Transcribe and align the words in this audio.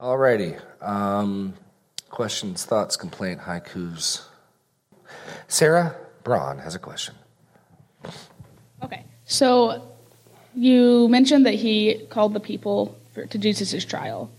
Alrighty. 0.00 0.60
Um, 0.82 1.54
questions, 2.10 2.64
thoughts, 2.64 2.96
complaint, 2.96 3.40
haikus. 3.40 4.22
Sarah 5.48 5.96
Braun 6.22 6.58
has 6.58 6.74
a 6.74 6.78
question. 6.78 7.14
Okay. 8.82 9.04
So 9.24 9.96
you 10.54 11.08
mentioned 11.08 11.46
that 11.46 11.54
he 11.54 12.06
called 12.10 12.34
the 12.34 12.40
people 12.40 12.98
for, 13.14 13.26
to 13.26 13.38
Jesus' 13.38 13.84
trial. 13.84 14.30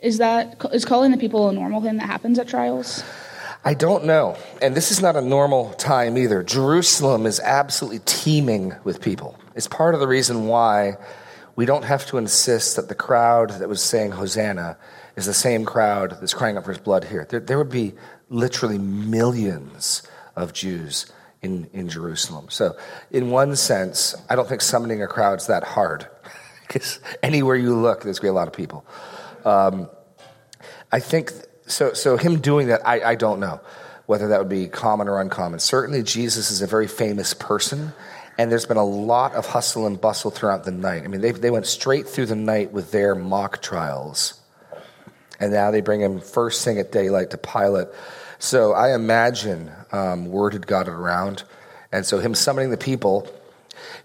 Is 0.00 0.18
that 0.18 0.60
is 0.72 0.84
calling 0.84 1.12
the 1.12 1.16
people 1.16 1.48
a 1.48 1.52
normal 1.52 1.80
thing 1.80 1.96
that 1.98 2.06
happens 2.06 2.38
at 2.38 2.48
trials? 2.48 3.04
I 3.64 3.72
don't 3.72 4.04
know. 4.04 4.36
And 4.60 4.74
this 4.74 4.90
is 4.90 5.00
not 5.00 5.16
a 5.16 5.22
normal 5.22 5.72
time 5.74 6.18
either. 6.18 6.42
Jerusalem 6.42 7.24
is 7.24 7.40
absolutely 7.40 8.00
teeming 8.00 8.74
with 8.84 9.00
people. 9.00 9.38
It's 9.54 9.68
part 9.68 9.94
of 9.94 10.00
the 10.00 10.08
reason 10.08 10.46
why 10.46 10.96
we 11.56 11.66
don't 11.66 11.84
have 11.84 12.06
to 12.06 12.18
insist 12.18 12.76
that 12.76 12.88
the 12.88 12.94
crowd 12.94 13.50
that 13.50 13.68
was 13.68 13.82
saying 13.82 14.12
Hosanna 14.12 14.76
is 15.16 15.26
the 15.26 15.34
same 15.34 15.64
crowd 15.64 16.16
that's 16.20 16.34
crying 16.34 16.56
out 16.56 16.64
for 16.64 16.72
his 16.72 16.80
blood 16.80 17.04
here. 17.04 17.26
There, 17.28 17.40
there 17.40 17.58
would 17.58 17.70
be 17.70 17.94
literally 18.28 18.78
millions 18.78 20.02
of 20.34 20.52
Jews 20.52 21.06
in, 21.42 21.68
in 21.72 21.88
Jerusalem. 21.88 22.46
So, 22.48 22.76
in 23.10 23.30
one 23.30 23.54
sense, 23.54 24.16
I 24.28 24.34
don't 24.34 24.48
think 24.48 24.62
summoning 24.62 25.02
a 25.02 25.06
crowd's 25.06 25.46
that 25.46 25.62
hard 25.62 26.08
because 26.66 26.98
anywhere 27.22 27.56
you 27.56 27.76
look, 27.76 28.02
there's 28.02 28.18
going 28.18 28.30
to 28.30 28.32
be 28.32 28.36
a 28.36 28.38
lot 28.38 28.48
of 28.48 28.54
people. 28.54 28.84
Um, 29.44 29.88
I 30.90 31.00
think 31.00 31.32
so. 31.66 31.92
So 31.92 32.16
him 32.16 32.40
doing 32.40 32.68
that, 32.68 32.86
I, 32.86 33.10
I 33.10 33.14
don't 33.14 33.40
know 33.40 33.60
whether 34.06 34.28
that 34.28 34.38
would 34.38 34.48
be 34.48 34.68
common 34.68 35.08
or 35.08 35.20
uncommon. 35.20 35.58
Certainly, 35.60 36.02
Jesus 36.04 36.50
is 36.50 36.62
a 36.62 36.66
very 36.66 36.86
famous 36.86 37.34
person, 37.34 37.92
and 38.38 38.50
there's 38.50 38.66
been 38.66 38.76
a 38.76 38.84
lot 38.84 39.34
of 39.34 39.46
hustle 39.46 39.86
and 39.86 40.00
bustle 40.00 40.30
throughout 40.30 40.64
the 40.64 40.70
night. 40.70 41.04
I 41.04 41.08
mean, 41.08 41.20
they 41.20 41.32
they 41.32 41.50
went 41.50 41.66
straight 41.66 42.08
through 42.08 42.26
the 42.26 42.36
night 42.36 42.72
with 42.72 42.90
their 42.90 43.14
mock 43.14 43.62
trials, 43.62 44.40
and 45.40 45.52
now 45.52 45.70
they 45.70 45.80
bring 45.80 46.00
him 46.00 46.20
first 46.20 46.64
thing 46.64 46.78
at 46.78 46.92
daylight 46.92 47.30
to 47.30 47.38
Pilate. 47.38 47.88
So 48.38 48.72
I 48.72 48.94
imagine 48.94 49.70
um, 49.92 50.26
word 50.26 50.52
had 50.52 50.66
got 50.66 50.88
around, 50.88 51.44
and 51.92 52.04
so 52.04 52.18
him 52.18 52.34
summoning 52.34 52.70
the 52.70 52.76
people. 52.76 53.28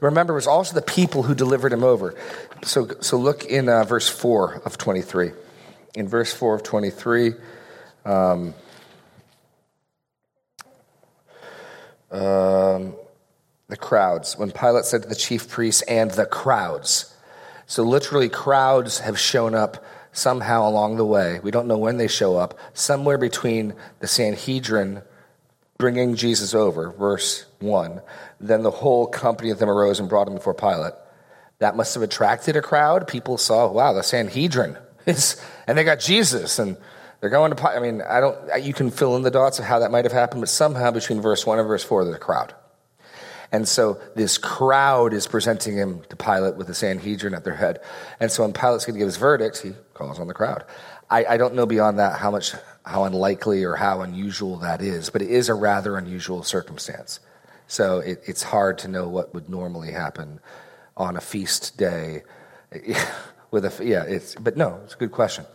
Remember, 0.02 0.34
it 0.34 0.36
was 0.36 0.48
also 0.48 0.76
the 0.76 0.82
people 0.82 1.24
who 1.24 1.36
delivered 1.36 1.74
him 1.74 1.84
over. 1.84 2.16
So, 2.64 2.90
so 3.02 3.18
look 3.18 3.46
in 3.46 3.70
uh, 3.70 3.84
verse 3.84 4.10
4 4.10 4.62
of 4.66 4.78
23 4.78 5.32
in 5.96 6.08
verse 6.08 6.34
4 6.34 6.56
of 6.56 6.64
23. 6.64 7.34
Um, 8.06 8.54
um, 12.12 12.96
the 13.70 13.78
crowds, 13.78 14.38
when 14.38 14.52
Pilate 14.52 14.86
said 14.86 15.04
to 15.04 15.10
the 15.10 15.16
chief 15.16 15.48
priests 15.48 15.82
and 15.84 16.12
the 16.12 16.26
crowds. 16.26 17.16
So, 17.66 17.84
literally, 17.84 18.30
crowds 18.30 19.00
have 19.00 19.18
shown 19.20 19.56
up 19.56 19.84
somehow 20.12 20.68
along 20.68 20.98
the 20.98 21.06
way. 21.06 21.40
We 21.42 21.52
don't 21.52 21.68
know 21.68 21.78
when 21.78 21.98
they 21.98 22.08
show 22.08 22.36
up, 22.36 22.58
somewhere 22.74 23.18
between 23.18 23.76
the 24.00 24.08
Sanhedrin 24.08 25.04
bringing 25.78 26.16
Jesus 26.16 26.54
over, 26.54 26.92
verse 26.92 27.46
1, 27.60 28.02
then 28.42 28.64
the 28.64 28.72
whole 28.72 29.08
company 29.08 29.50
of 29.50 29.60
them 29.60 29.70
arose 29.70 30.00
and 30.00 30.10
brought 30.10 30.28
him 30.28 30.34
before 30.34 30.54
Pilate. 30.54 30.94
That 31.60 31.78
must 31.78 31.94
have 31.94 32.04
attracted 32.04 32.58
a 32.58 32.62
crowd. 32.62 33.08
People 33.08 33.38
saw, 33.38 33.72
wow, 33.72 33.94
the 33.94 34.04
Sanhedrin 34.04 34.78
and 35.68 35.78
they 35.78 35.84
got 35.84 36.00
Jesus, 36.00 36.60
and 36.60 36.78
they're 37.20 37.30
going 37.30 37.52
to. 37.52 37.56
Pilate. 37.56 37.78
I 37.78 37.80
mean, 37.80 38.02
I 38.02 38.20
don't. 38.20 38.64
You 38.64 38.74
can 38.74 38.92
fill 38.92 39.16
in 39.16 39.24
the 39.24 39.32
dots 39.32 39.60
of 39.60 39.66
how 39.66 39.80
that 39.80 39.92
might 39.92 40.06
have 40.06 40.12
happened, 40.12 40.42
but 40.42 40.50
somehow 40.50 40.92
between 40.92 41.22
verse 41.22 41.46
one 41.46 41.60
and 41.60 41.68
verse 41.68 41.84
four, 41.84 42.04
there's 42.04 42.16
a 42.16 42.20
crowd, 42.20 42.54
and 43.52 43.68
so 43.68 44.00
this 44.16 44.38
crowd 44.38 45.14
is 45.14 45.28
presenting 45.28 45.78
him 45.78 46.02
to 46.10 46.16
Pilate 46.16 46.56
with 46.56 46.68
the 46.68 46.74
Sanhedrin 46.74 47.34
at 47.34 47.44
their 47.44 47.56
head, 47.56 47.80
and 48.20 48.32
so 48.32 48.44
when 48.44 48.54
Pilate's 48.54 48.86
going 48.86 48.96
to 48.96 49.00
give 49.00 49.08
his 49.08 49.18
verdict, 49.18 49.62
he 49.62 49.74
calls 49.94 50.20
on 50.20 50.28
the 50.28 50.34
crowd. 50.34 50.64
I, 51.10 51.26
I 51.26 51.38
don't 51.38 51.56
know 51.56 51.66
beyond 51.66 51.98
that 52.00 52.20
how 52.20 52.30
much, 52.30 52.54
how 52.86 53.04
unlikely 53.06 53.64
or 53.64 53.76
how 53.76 54.02
unusual 54.02 54.58
that 54.58 54.82
is, 54.82 55.10
but 55.10 55.22
it 55.22 55.32
is 55.32 55.50
a 55.50 55.56
rather 55.56 55.98
unusual 55.98 56.44
circumstance. 56.44 57.20
So 57.68 58.00
it, 58.00 58.22
it's 58.26 58.44
hard 58.44 58.78
to 58.80 58.88
know 58.88 59.08
what 59.08 59.34
would 59.34 59.50
normally 59.50 59.92
happen 59.92 60.40
on 60.96 61.18
a 61.18 61.22
feast 61.22 61.78
day. 61.78 62.24
with 63.52 63.66
a 63.66 63.86
yeah 63.86 64.04
it's 64.04 64.36
but 64.36 64.58
no 64.58 64.80
it's 64.84 64.94
a 64.94 64.98
good 64.98 65.12
question 65.12 65.46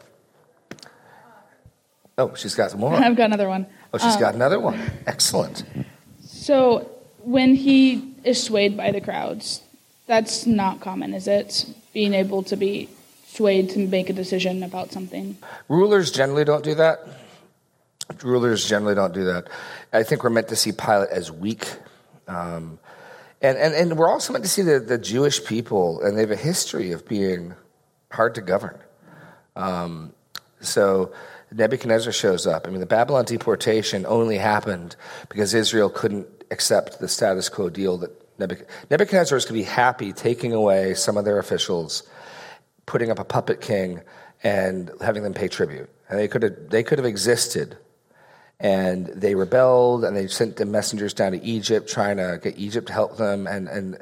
oh 2.19 2.35
she's 2.35 2.55
got 2.55 2.71
some 2.71 2.81
more 2.81 2.95
i've 2.95 3.17
got 3.17 3.27
another 3.27 3.49
one 3.49 3.67
oh 3.93 3.99
she's 3.99 4.15
um, 4.15 4.21
got 4.21 4.35
another 4.35 4.59
one 4.59 4.79
excellent 5.07 5.65
so 6.25 6.91
when 7.25 7.55
he 7.55 8.15
is 8.25 8.43
swayed 8.43 8.77
by 8.77 8.91
the 8.91 9.01
crowds 9.01 9.63
that's 10.07 10.47
not 10.47 10.81
common 10.81 11.15
is 11.15 11.27
it? 11.27 11.67
Being 11.93 12.15
able 12.15 12.43
to 12.45 12.57
be 12.57 12.89
swayed 13.27 13.71
to 13.71 13.79
make 13.79 14.11
a 14.11 14.13
decision 14.13 14.63
about 14.63 14.93
something. 14.93 15.37
Rulers 15.69 16.11
generally 16.11 16.45
don't 16.45 16.65
do 16.65 16.75
that. 16.75 17.01
Rulers 18.23 18.69
generally 18.69 18.95
don't 18.95 19.15
do 19.15 19.25
that. 19.25 19.49
I 19.93 20.03
think 20.03 20.23
we're 20.23 20.31
meant 20.31 20.49
to 20.49 20.57
see 20.57 20.73
pilate 20.73 21.09
as 21.11 21.33
weak. 21.33 21.67
Um, 22.29 22.79
and, 23.41 23.57
and, 23.59 23.75
and 23.75 23.99
we're 23.99 24.11
also 24.11 24.33
meant 24.33 24.45
to 24.45 24.51
see 24.51 24.63
the, 24.63 24.79
the 24.79 24.99
jewish 24.99 25.45
people 25.45 26.03
and 26.03 26.17
they 26.17 26.23
have 26.23 26.31
a 26.31 26.37
history 26.37 26.93
of 26.93 27.09
being 27.09 27.55
hard 28.11 28.35
to 28.35 28.41
govern. 28.43 28.79
Um, 29.57 30.13
so 30.61 31.13
Nebuchadnezzar 31.51 32.13
shows 32.13 32.47
up. 32.47 32.67
I 32.67 32.71
mean, 32.71 32.81
the 32.81 32.87
Babylon 32.87 33.25
deportation 33.25 34.05
only 34.07 34.39
happened 34.39 34.97
because 35.29 35.55
Israel 35.55 35.89
couldn't 35.89 36.27
accept 36.55 37.01
the 37.01 37.09
status 37.09 37.51
quo 37.51 37.69
deal 37.69 37.99
that 37.99 38.13
Nebuchadnezzar 38.39 39.37
was 39.37 39.45
going 39.45 39.61
to 39.61 39.65
be 39.67 39.71
happy 39.71 40.13
taking 40.13 40.53
away 40.53 40.95
some 40.95 41.17
of 41.17 41.25
their 41.25 41.39
officials, 41.39 42.03
putting 42.87 43.11
up 43.11 43.19
a 43.19 43.25
puppet 43.25 43.61
king, 43.61 44.01
and 44.43 44.91
having 45.01 45.23
them 45.23 45.35
pay 45.35 45.49
tribute. 45.49 45.91
And 46.09 46.19
they 46.19 46.29
could 46.29 46.43
have, 46.43 46.71
they 46.71 46.83
could 46.83 46.99
have 46.99 47.07
existed. 47.07 47.77
And 48.61 49.07
they 49.09 49.35
rebelled 49.35 50.05
and 50.05 50.17
they 50.17 50.29
sent 50.29 50.57
the 50.57 50.65
messengers 50.65 51.13
down 51.13 51.33
to 51.33 51.43
Egypt 51.43 51.89
trying 51.89 52.17
to 52.19 52.41
get 52.43 52.57
Egypt 52.57 52.87
to 52.87 52.93
help 52.93 53.17
them. 53.17 53.47
And, 53.47 53.69
and 53.69 53.99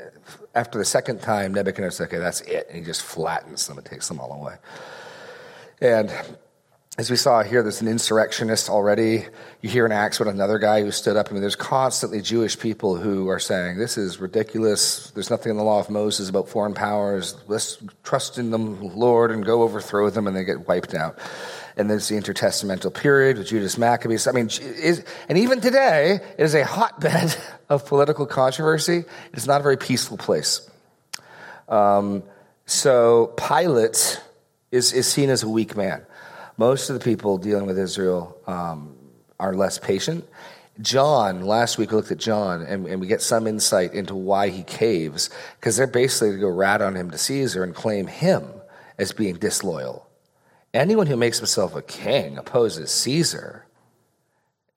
after 0.54 0.78
the 0.78 0.84
second 0.84 1.20
time, 1.20 1.54
Nebuchadnezzar 1.54 2.06
said, 2.06 2.08
okay, 2.08 2.18
that's 2.18 2.42
it. 2.42 2.66
And 2.68 2.78
he 2.78 2.84
just 2.84 3.02
flattens 3.02 3.66
them 3.66 3.78
and 3.78 3.86
takes 3.86 4.08
them 4.08 4.20
all 4.20 4.32
away. 4.32 4.56
And 5.80 6.12
as 6.98 7.10
we 7.10 7.16
saw 7.16 7.42
here, 7.42 7.62
there's 7.62 7.80
an 7.80 7.88
insurrectionist 7.88 8.68
already. 8.68 9.24
You 9.62 9.70
hear 9.70 9.86
in 9.86 9.92
Acts 9.92 10.20
about 10.20 10.34
another 10.34 10.58
guy 10.58 10.82
who 10.82 10.90
stood 10.90 11.16
up. 11.16 11.28
I 11.30 11.32
mean, 11.32 11.40
there's 11.40 11.56
constantly 11.56 12.20
Jewish 12.20 12.58
people 12.58 12.96
who 12.96 13.28
are 13.28 13.38
saying, 13.38 13.78
this 13.78 13.96
is 13.96 14.20
ridiculous. 14.20 15.10
There's 15.12 15.30
nothing 15.30 15.50
in 15.50 15.56
the 15.56 15.62
law 15.62 15.80
of 15.80 15.88
Moses 15.88 16.28
about 16.28 16.50
foreign 16.50 16.74
powers. 16.74 17.34
Let's 17.48 17.78
trust 18.02 18.36
in 18.36 18.50
the 18.50 18.58
Lord 18.58 19.30
and 19.30 19.42
go 19.42 19.62
overthrow 19.62 20.10
them, 20.10 20.26
and 20.26 20.36
they 20.36 20.44
get 20.44 20.68
wiped 20.68 20.92
out. 20.92 21.18
And 21.78 21.88
there's 21.88 22.08
the 22.08 22.16
intertestamental 22.16 22.92
period 22.92 23.38
with 23.38 23.46
Judas 23.46 23.78
Maccabees. 23.78 24.26
I 24.26 24.32
mean, 24.32 24.48
is, 24.48 25.02
and 25.30 25.38
even 25.38 25.62
today, 25.62 26.20
it 26.36 26.44
is 26.44 26.54
a 26.54 26.62
hotbed 26.62 27.34
of 27.70 27.86
political 27.86 28.26
controversy. 28.26 29.06
It's 29.32 29.46
not 29.46 29.60
a 29.60 29.62
very 29.62 29.78
peaceful 29.78 30.18
place. 30.18 30.68
Um, 31.70 32.22
so 32.66 33.28
Pilate 33.38 34.20
is, 34.70 34.92
is 34.92 35.06
seen 35.06 35.30
as 35.30 35.42
a 35.42 35.48
weak 35.48 35.74
man. 35.74 36.04
Most 36.56 36.90
of 36.90 36.98
the 36.98 37.04
people 37.04 37.38
dealing 37.38 37.66
with 37.66 37.78
Israel 37.78 38.36
um, 38.46 38.96
are 39.40 39.54
less 39.54 39.78
patient. 39.78 40.24
John, 40.80 41.42
last 41.42 41.78
week 41.78 41.90
we 41.90 41.96
looked 41.96 42.10
at 42.10 42.18
John 42.18 42.62
and, 42.62 42.86
and 42.86 43.00
we 43.00 43.06
get 43.06 43.22
some 43.22 43.46
insight 43.46 43.92
into 43.92 44.14
why 44.14 44.48
he 44.48 44.62
caves, 44.62 45.30
because 45.60 45.76
they're 45.76 45.86
basically 45.86 46.32
to 46.32 46.38
go 46.38 46.48
rat 46.48 46.80
on 46.80 46.96
him 46.96 47.10
to 47.10 47.18
Caesar 47.18 47.62
and 47.62 47.74
claim 47.74 48.06
him 48.06 48.48
as 48.98 49.12
being 49.12 49.36
disloyal. 49.36 50.08
Anyone 50.72 51.06
who 51.06 51.16
makes 51.16 51.38
himself 51.38 51.74
a 51.74 51.82
king 51.82 52.38
opposes 52.38 52.90
Caesar 52.90 53.66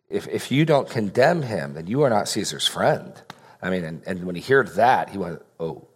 if, 0.10 0.28
if 0.28 0.52
you 0.52 0.66
don't 0.66 0.90
condemn 0.90 1.42
him, 1.42 1.74
then 1.74 1.88
you 1.88 2.04
are 2.04 2.10
not 2.10 2.28
Caesar's 2.30 2.68
friend. 2.68 3.14
I 3.62 3.70
mean, 3.70 3.84
and, 3.84 4.04
and 4.06 4.24
when 4.26 4.36
he 4.36 4.42
heard 4.42 4.76
that, 4.76 5.10
he 5.10 5.18
went, 5.18 5.42
oh. 5.60 5.88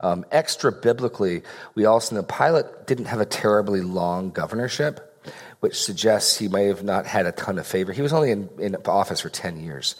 Um, 0.00 0.24
extra 0.30 0.72
biblically, 0.72 1.42
we 1.74 1.84
also 1.84 2.16
know 2.16 2.22
Pilate 2.22 2.86
didn't 2.86 3.06
have 3.06 3.20
a 3.20 3.26
terribly 3.26 3.80
long 3.80 4.30
governorship, 4.30 5.22
which 5.60 5.80
suggests 5.80 6.38
he 6.38 6.48
may 6.48 6.66
have 6.66 6.82
not 6.82 7.06
had 7.06 7.26
a 7.26 7.32
ton 7.32 7.58
of 7.58 7.66
favor. 7.66 7.92
He 7.92 8.02
was 8.02 8.12
only 8.12 8.30
in, 8.30 8.48
in 8.58 8.76
office 8.86 9.20
for 9.20 9.28
10 9.28 9.60
years. 9.60 9.96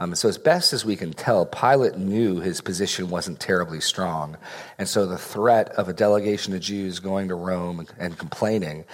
Um, 0.00 0.14
so, 0.14 0.28
as 0.28 0.38
best 0.38 0.72
as 0.72 0.84
we 0.84 0.94
can 0.94 1.12
tell, 1.12 1.44
Pilate 1.44 1.96
knew 1.96 2.38
his 2.38 2.60
position 2.60 3.10
wasn't 3.10 3.40
terribly 3.40 3.80
strong. 3.80 4.36
And 4.78 4.88
so, 4.88 5.06
the 5.06 5.18
threat 5.18 5.70
of 5.70 5.88
a 5.88 5.92
delegation 5.92 6.54
of 6.54 6.60
Jews 6.60 7.00
going 7.00 7.28
to 7.28 7.34
Rome 7.34 7.84
and 7.98 8.16
complaining 8.16 8.84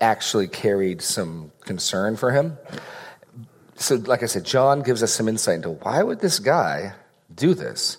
actually 0.00 0.48
carried 0.48 1.02
some 1.02 1.52
concern 1.64 2.16
for 2.16 2.30
him 2.30 2.56
so, 3.78 3.96
like 3.96 4.22
I 4.22 4.26
said, 4.26 4.44
John 4.44 4.82
gives 4.82 5.02
us 5.02 5.12
some 5.12 5.28
insight 5.28 5.56
into 5.56 5.70
why 5.70 6.02
would 6.02 6.20
this 6.20 6.38
guy 6.38 6.94
do 7.34 7.54
this? 7.54 7.98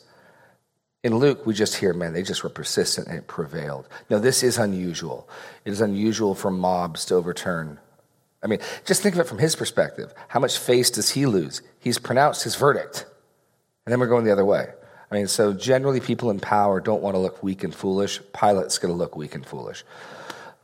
In 1.08 1.16
Luke, 1.16 1.46
we 1.46 1.54
just 1.54 1.78
hear, 1.78 1.94
man, 1.94 2.12
they 2.12 2.22
just 2.22 2.44
were 2.44 2.50
persistent 2.50 3.08
and 3.08 3.18
it 3.18 3.28
prevailed. 3.28 3.88
No, 4.10 4.20
this 4.20 4.44
is 4.44 4.58
unusual. 4.58 5.30
It 5.64 5.72
is 5.72 5.80
unusual 5.80 6.36
for 6.36 6.52
mobs 6.52 7.06
to 7.06 7.16
overturn. 7.16 7.80
I 8.44 8.48
mean, 8.48 8.60
just 8.84 9.04
think 9.04 9.16
of 9.16 9.22
it 9.22 9.28
from 9.28 9.38
his 9.38 9.56
perspective. 9.56 10.14
How 10.28 10.42
much 10.42 10.58
face 10.58 10.90
does 10.90 11.12
he 11.12 11.26
lose? 11.26 11.62
He's 11.80 11.98
pronounced 11.98 12.44
his 12.44 12.58
verdict, 12.58 13.06
and 13.86 13.94
then 13.94 14.02
we're 14.02 14.08
going 14.08 14.26
the 14.26 14.34
other 14.34 14.44
way. 14.44 14.68
I 15.10 15.16
mean, 15.16 15.30
so 15.30 15.54
generally, 15.54 16.02
people 16.02 16.30
in 16.30 16.42
power 16.42 16.82
don't 16.82 17.02
want 17.02 17.16
to 17.16 17.20
look 17.20 17.42
weak 17.42 17.64
and 17.64 17.74
foolish. 17.74 18.20
Pilate's 18.34 18.78
going 18.78 18.94
to 18.94 18.98
look 18.98 19.16
weak 19.16 19.34
and 19.34 19.46
foolish. 19.46 19.86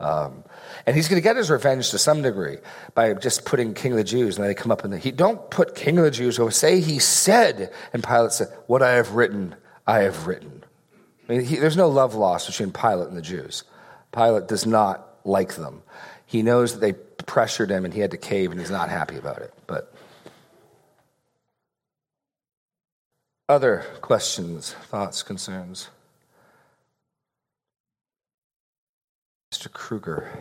Um, 0.02 0.44
and 0.86 0.94
he's 0.94 1.08
going 1.08 1.22
to 1.22 1.24
get 1.24 1.38
his 1.38 1.50
revenge 1.50 1.92
to 1.92 1.98
some 1.98 2.22
degree 2.22 2.58
by 2.96 3.14
just 3.14 3.46
putting 3.46 3.74
King 3.74 3.94
of 3.94 3.98
the 3.98 4.04
Jews, 4.04 4.36
and 4.36 4.44
then 4.44 4.50
they 4.50 4.56
come 4.56 4.74
up 4.74 4.84
and 4.84 4.94
he 4.94 5.12
don't 5.12 5.50
put 5.50 5.74
King 5.74 6.00
of 6.00 6.04
the 6.04 6.12
Jews. 6.12 6.38
Or 6.38 6.52
say 6.52 6.82
he 6.82 7.00
said, 7.00 7.72
and 7.94 8.04
Pilate 8.04 8.34
said, 8.34 8.50
"What 8.68 8.82
I 8.82 8.92
have 8.96 9.12
written, 9.12 9.56
I 9.88 10.00
have 10.00 10.28
written." 10.28 10.64
I 11.28 11.32
mean, 11.32 11.46
he, 11.46 11.56
there's 11.56 11.78
no 11.78 11.90
love 11.90 12.16
lost 12.16 12.48
between 12.48 12.72
Pilate 12.72 13.08
and 13.08 13.18
the 13.18 13.22
Jews. 13.22 13.64
Pilate 14.12 14.48
does 14.48 14.66
not 14.66 15.08
like 15.24 15.56
them. 15.56 15.82
He 16.26 16.42
knows 16.42 16.74
that 16.74 16.80
they 16.80 16.94
pressured 16.94 17.70
him, 17.70 17.86
and 17.86 17.94
he 17.94 18.00
had 18.00 18.12
to 18.12 18.18
cave, 18.18 18.52
and 18.52 18.60
he's 18.60 18.72
not 18.72 18.90
happy 18.90 19.18
about 19.18 19.42
it. 19.42 19.54
But 19.68 19.94
other 23.48 23.86
questions, 24.02 24.74
thoughts, 24.90 25.24
concerns. 25.24 25.90
Mr. 29.54 29.72
Kruger. 29.72 30.32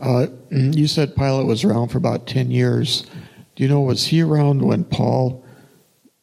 Uh, 0.00 0.26
you 0.50 0.88
said 0.88 1.14
Pilate 1.14 1.46
was 1.46 1.62
around 1.62 1.88
for 1.88 1.98
about 1.98 2.26
10 2.26 2.50
years. 2.50 3.06
Do 3.54 3.62
you 3.62 3.68
know, 3.68 3.80
was 3.80 4.06
he 4.06 4.22
around 4.22 4.62
when 4.62 4.82
Paul 4.82 5.44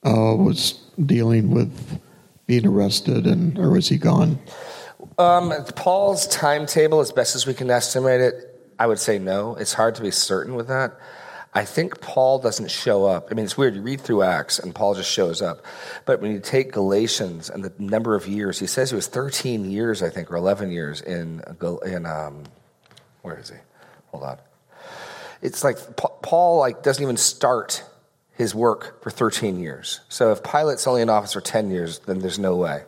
uh, 0.06 0.36
was 0.36 0.74
dealing 1.06 1.52
with 1.52 2.00
being 2.50 2.66
arrested, 2.66 3.28
and 3.28 3.60
or 3.60 3.70
was 3.70 3.90
he 3.90 3.98
gone? 4.00 4.40
Um, 5.20 5.54
Paul's 5.76 6.26
timetable, 6.26 7.00
as 7.00 7.12
best 7.12 7.36
as 7.36 7.46
we 7.46 7.54
can 7.54 7.70
estimate 7.70 8.22
it, 8.22 8.34
I 8.80 8.88
would 8.88 8.98
say 8.98 9.20
no. 9.20 9.54
It's 9.54 9.74
hard 9.74 9.94
to 9.96 10.02
be 10.02 10.10
certain 10.10 10.56
with 10.56 10.68
that. 10.68 10.98
I 11.54 11.64
think 11.64 12.02
Paul 12.02 12.40
doesn't 12.40 12.72
show 12.72 13.06
up. 13.06 13.28
I 13.30 13.36
mean, 13.36 13.46
it's 13.46 13.56
weird. 13.56 13.76
You 13.76 13.84
read 13.84 14.02
through 14.02 14.24
Acts 14.24 14.58
and 14.58 14.74
Paul 14.74 14.96
just 14.96 15.12
shows 15.12 15.44
up. 15.44 15.64
But 16.06 16.22
when 16.22 16.32
you 16.32 16.40
take 16.40 16.72
Galatians 16.72 17.52
and 17.52 17.64
the 17.64 17.72
number 17.78 18.16
of 18.16 18.28
years, 18.28 18.58
he 18.58 18.66
says 18.66 18.90
he 18.90 18.96
was 18.96 19.08
13 19.08 19.70
years, 19.70 20.02
I 20.02 20.10
think, 20.10 20.32
or 20.32 20.36
11 20.36 20.72
years 20.72 21.02
in, 21.02 21.44
in 21.86 22.06
um, 22.08 22.44
where 23.22 23.38
is 23.38 23.50
he? 23.50 23.58
Hold 24.08 24.24
on. 24.24 24.38
It's 25.44 25.64
like 25.64 25.78
Paul 25.98 26.60
like 26.60 26.82
doesn't 26.82 27.04
even 27.04 27.18
start 27.18 27.84
his 28.40 28.56
work 28.56 29.04
for 29.04 29.10
13 29.10 29.60
years. 29.60 30.00
So 30.08 30.32
if 30.32 30.42
Pilate's 30.42 30.88
only 30.88 31.02
in 31.02 31.10
office 31.10 31.34
for 31.34 31.42
10 31.42 31.72
years, 31.72 32.00
then 32.00 32.20
there's 32.20 32.40
no 32.40 32.56
way. 32.56 32.86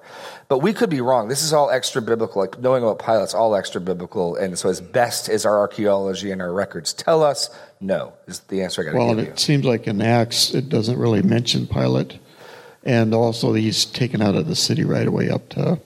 But 0.47 0.59
we 0.59 0.71
could 0.71 0.89
be 0.89 1.01
wrong. 1.01 1.27
This 1.27 1.43
is 1.43 1.51
all 1.51 1.69
extra 1.69 2.01
biblical. 2.01 2.41
Like 2.41 2.57
knowing 2.61 2.83
about 2.83 2.99
Pilate's 2.99 3.33
all 3.33 3.53
extra 3.53 3.81
biblical. 3.81 4.37
And 4.37 4.57
so 4.57 4.69
as 4.69 4.79
best 4.79 5.27
as 5.27 5.45
our 5.45 5.59
archaeology 5.59 6.31
and 6.31 6.41
our 6.41 6.53
records 6.53 6.93
tell 6.93 7.21
us, 7.21 7.49
no, 7.81 8.13
is 8.27 8.39
the 8.39 8.63
answer 8.63 8.81
I 8.81 8.85
got 8.85 8.91
to 8.91 8.97
well, 8.97 9.09
give 9.09 9.17
you. 9.17 9.23
Well, 9.25 9.33
it 9.33 9.39
seems 9.41 9.65
like 9.65 9.87
in 9.87 10.01
Acts 10.01 10.53
it 10.53 10.69
doesn't 10.69 10.97
really 10.97 11.21
mention 11.21 11.67
Pilate. 11.67 12.17
And 12.85 13.13
also 13.13 13.51
he's 13.51 13.83
taken 13.83 14.21
out 14.21 14.35
of 14.35 14.47
the 14.47 14.55
city 14.55 14.85
right 14.85 15.05
away 15.05 15.29
up 15.29 15.49
to 15.49 15.81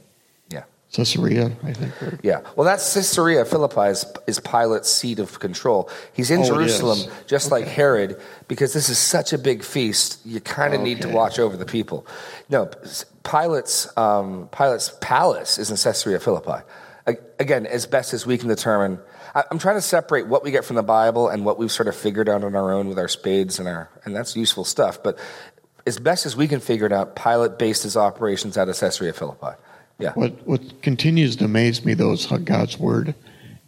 Caesarea, 0.96 1.56
I 1.64 1.74
think. 1.74 2.02
Or... 2.02 2.20
Yeah. 2.24 2.42
Well, 2.56 2.66
that's 2.66 2.94
Caesarea 2.94 3.46
Philippi 3.46 3.90
is, 3.90 4.06
is 4.28 4.40
Pilate's 4.40 4.90
seat 4.90 5.20
of 5.20 5.40
control. 5.40 5.90
He's 6.14 6.32
in 6.32 6.42
oh, 6.42 6.46
Jerusalem, 6.46 7.00
just 7.28 7.52
okay. 7.52 7.62
like 7.62 7.72
Herod, 7.72 8.20
because 8.48 8.74
this 8.74 8.90
is 8.90 8.98
such 8.98 9.34
a 9.34 9.38
big 9.38 9.64
feast. 9.64 10.20
You 10.26 10.40
kind 10.40 10.74
of 10.74 10.82
okay. 10.82 10.90
need 10.94 11.02
to 11.02 11.10
watch 11.10 11.40
over 11.40 11.58
the 11.58 11.66
people. 11.66 12.08
No, 12.50 12.70
Pilate's 13.24 13.96
um, 13.98 14.50
Pilate's 14.52 14.96
palace 15.02 15.58
is 15.58 15.70
in 15.70 15.78
Caesarea 15.78 16.20
Philippi. 16.20 16.64
Again, 17.40 17.66
as 17.68 17.86
best 17.86 18.14
as 18.14 18.26
we 18.26 18.38
can 18.38 18.48
determine. 18.48 19.00
I'm 19.52 19.60
trying 19.60 19.76
to 19.76 19.82
separate 19.82 20.28
what 20.28 20.46
we 20.46 20.52
get 20.52 20.64
from 20.64 20.78
the 20.78 20.84
Bible 20.84 21.28
and 21.28 21.44
what 21.44 21.60
we've 21.60 21.72
sort 21.72 21.90
of 21.90 21.96
figured 21.96 22.30
out 22.30 22.46
on 22.46 22.56
our 22.56 22.72
own 22.72 22.88
with 22.88 22.98
our 22.98 23.10
spades 23.10 23.60
and 23.60 23.68
our, 23.68 23.90
and 24.06 24.16
that's 24.16 24.34
useful 24.38 24.64
stuff. 24.64 25.04
But 25.04 25.20
as 25.86 26.00
best 26.00 26.26
as 26.26 26.38
we 26.38 26.48
can 26.48 26.62
figure 26.62 26.86
it 26.86 26.94
out, 26.94 27.18
Pilate 27.18 27.60
based 27.60 27.84
his 27.84 27.98
operations 27.98 28.58
out 28.58 28.70
of 28.70 28.80
Caesarea 28.80 29.12
Philippi. 29.12 29.58
Yeah. 29.98 30.12
What 30.14 30.46
what 30.46 30.82
continues 30.82 31.38
to 31.38 31.46
amaze 31.46 31.86
me 31.86 31.94
though 31.94 32.12
is 32.12 32.26
how 32.26 32.38
God's 32.38 32.78
word, 32.78 33.16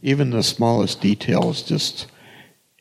even 0.01 0.31
the 0.31 0.43
smallest 0.43 0.99
details, 1.01 1.61
just 1.61 2.07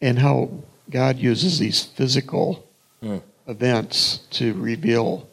and 0.03 0.19
how 0.19 0.51
God 0.91 1.19
uses 1.19 1.59
these 1.59 1.85
physical 1.85 2.69
mm. 3.03 3.23
events 3.47 4.19
to 4.31 4.55
reveal 4.55 5.29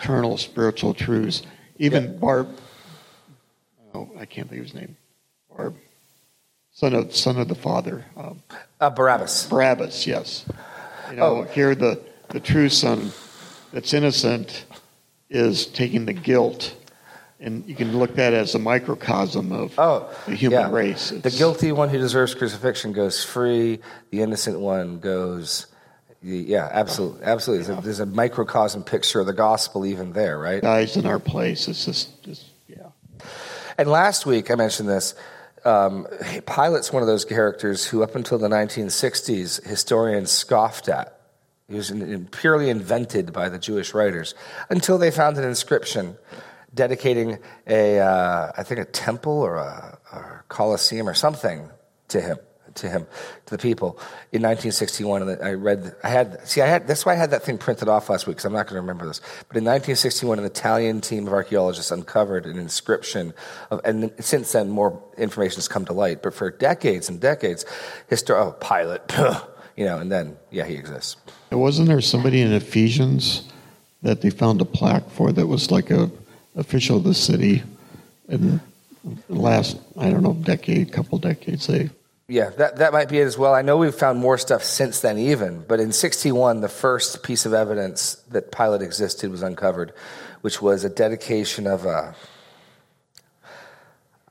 eternal 0.00 0.36
spiritual 0.36 0.92
truths. 0.92 1.42
Even 1.78 2.04
yeah. 2.04 2.10
Barb, 2.10 2.48
oh, 3.94 4.10
I 4.18 4.24
can't 4.24 4.48
think 4.48 4.60
of 4.60 4.66
his 4.66 4.74
name. 4.74 4.96
Barb, 5.54 5.76
son 6.72 6.94
of 6.94 7.14
son 7.14 7.38
of 7.38 7.46
the 7.46 7.54
Father. 7.54 8.04
Um, 8.16 8.42
uh, 8.80 8.90
Barabbas. 8.90 9.46
Barabbas, 9.48 10.06
yes. 10.06 10.44
You 11.10 11.16
know, 11.16 11.22
oh. 11.22 11.42
here 11.44 11.76
the 11.76 12.00
the 12.30 12.40
true 12.40 12.68
son 12.68 13.12
that's 13.72 13.94
innocent 13.94 14.64
is 15.30 15.66
taking 15.66 16.06
the 16.06 16.12
guilt 16.12 16.74
and 17.38 17.68
you 17.68 17.74
can 17.74 17.96
look 17.98 18.18
at 18.18 18.32
it 18.32 18.36
as 18.36 18.54
a 18.54 18.58
microcosm 18.58 19.52
of 19.52 19.74
oh, 19.78 20.08
the 20.26 20.34
human 20.34 20.60
yeah. 20.60 20.70
race. 20.70 21.12
It's, 21.12 21.22
the 21.22 21.38
guilty 21.38 21.72
one 21.72 21.88
who 21.88 21.98
deserves 21.98 22.34
crucifixion 22.34 22.92
goes 22.92 23.22
free. 23.22 23.80
The 24.10 24.22
innocent 24.22 24.60
one 24.60 25.00
goes. 25.00 25.66
Yeah, 26.22 26.68
absolutely, 26.72 27.24
absolutely. 27.24 27.66
There's, 27.66 27.78
a, 27.78 27.82
there's 27.82 28.00
a 28.00 28.06
microcosm 28.06 28.84
picture 28.84 29.20
of 29.20 29.26
the 29.26 29.34
gospel 29.34 29.84
even 29.84 30.12
there, 30.12 30.38
right? 30.38 30.62
Dies 30.62 30.96
in 30.96 31.06
our 31.06 31.18
place. 31.18 31.68
It's 31.68 31.84
just, 31.84 32.22
just 32.24 32.46
yeah. 32.68 32.88
And 33.76 33.88
last 33.88 34.24
week 34.24 34.50
I 34.50 34.54
mentioned 34.54 34.88
this. 34.88 35.14
Um, 35.64 36.06
Pilate's 36.46 36.92
one 36.92 37.02
of 37.02 37.06
those 37.06 37.24
characters 37.24 37.84
who, 37.86 38.02
up 38.02 38.14
until 38.14 38.38
the 38.38 38.48
1960s, 38.48 39.66
historians 39.66 40.30
scoffed 40.30 40.88
at. 40.88 41.20
He 41.68 41.74
was 41.74 41.92
purely 42.30 42.70
invented 42.70 43.32
by 43.32 43.48
the 43.48 43.58
Jewish 43.58 43.92
writers 43.92 44.34
until 44.70 44.98
they 44.98 45.10
found 45.10 45.36
an 45.36 45.44
inscription 45.44 46.16
dedicating 46.76 47.38
a, 47.66 47.98
uh, 47.98 48.52
I 48.56 48.62
think 48.62 48.80
a 48.80 48.84
temple 48.84 49.32
or 49.32 49.56
a, 49.56 49.98
a 50.12 50.42
coliseum 50.48 51.08
or 51.08 51.14
something 51.14 51.68
to 52.08 52.20
him, 52.20 52.38
to 52.74 52.88
him, 52.88 53.06
to 53.46 53.56
the 53.56 53.58
people 53.58 53.98
in 54.30 54.42
1961. 54.42 55.22
And 55.22 55.42
I 55.42 55.52
read, 55.54 55.96
I 56.04 56.10
had, 56.10 56.46
see, 56.46 56.60
I 56.60 56.66
had, 56.66 56.86
that's 56.86 57.04
why 57.04 57.12
I 57.12 57.16
had 57.16 57.30
that 57.30 57.42
thing 57.42 57.58
printed 57.58 57.88
off 57.88 58.08
last 58.10 58.26
week 58.26 58.36
because 58.36 58.44
I'm 58.44 58.52
not 58.52 58.66
going 58.66 58.74
to 58.74 58.80
remember 58.82 59.06
this. 59.06 59.20
But 59.48 59.56
in 59.56 59.64
1961, 59.64 60.38
an 60.38 60.44
Italian 60.44 61.00
team 61.00 61.26
of 61.26 61.32
archaeologists 61.32 61.90
uncovered 61.90 62.46
an 62.46 62.58
inscription, 62.58 63.32
of, 63.70 63.80
and 63.84 64.12
since 64.20 64.52
then 64.52 64.70
more 64.70 65.02
information 65.16 65.56
has 65.56 65.68
come 65.68 65.86
to 65.86 65.92
light. 65.92 66.22
But 66.22 66.34
for 66.34 66.50
decades 66.50 67.08
and 67.08 67.18
decades, 67.18 67.64
history, 68.08 68.36
oh, 68.36 68.52
Pilate, 68.52 69.00
you 69.76 69.86
know, 69.86 69.98
and 69.98 70.12
then 70.12 70.36
yeah, 70.50 70.66
he 70.66 70.74
exists. 70.74 71.16
Wasn't 71.50 71.88
there 71.88 72.02
somebody 72.02 72.42
in 72.42 72.52
Ephesians 72.52 73.50
that 74.02 74.20
they 74.20 74.30
found 74.30 74.60
a 74.60 74.64
plaque 74.64 75.08
for 75.10 75.32
that 75.32 75.46
was 75.46 75.70
like 75.70 75.90
a 75.90 76.10
official 76.56 76.96
of 76.96 77.04
the 77.04 77.14
city 77.14 77.62
in 78.28 78.60
the 79.28 79.34
last, 79.34 79.78
I 79.96 80.10
don't 80.10 80.22
know, 80.22 80.34
decade, 80.34 80.92
couple 80.92 81.18
decades. 81.18 81.66
They 81.66 81.90
yeah, 82.28 82.50
that, 82.50 82.76
that 82.78 82.92
might 82.92 83.08
be 83.08 83.20
it 83.20 83.24
as 83.24 83.38
well. 83.38 83.54
I 83.54 83.62
know 83.62 83.76
we've 83.76 83.94
found 83.94 84.18
more 84.18 84.36
stuff 84.36 84.64
since 84.64 85.00
then, 85.00 85.16
even. 85.16 85.64
But 85.66 85.78
in 85.78 85.92
61, 85.92 86.60
the 86.60 86.68
first 86.68 87.22
piece 87.22 87.46
of 87.46 87.52
evidence 87.52 88.16
that 88.30 88.50
Pilate 88.50 88.82
existed 88.82 89.30
was 89.30 89.42
uncovered, 89.42 89.92
which 90.40 90.60
was 90.60 90.82
a 90.82 90.88
dedication 90.88 91.68
of 91.68 91.86
a, 91.86 92.16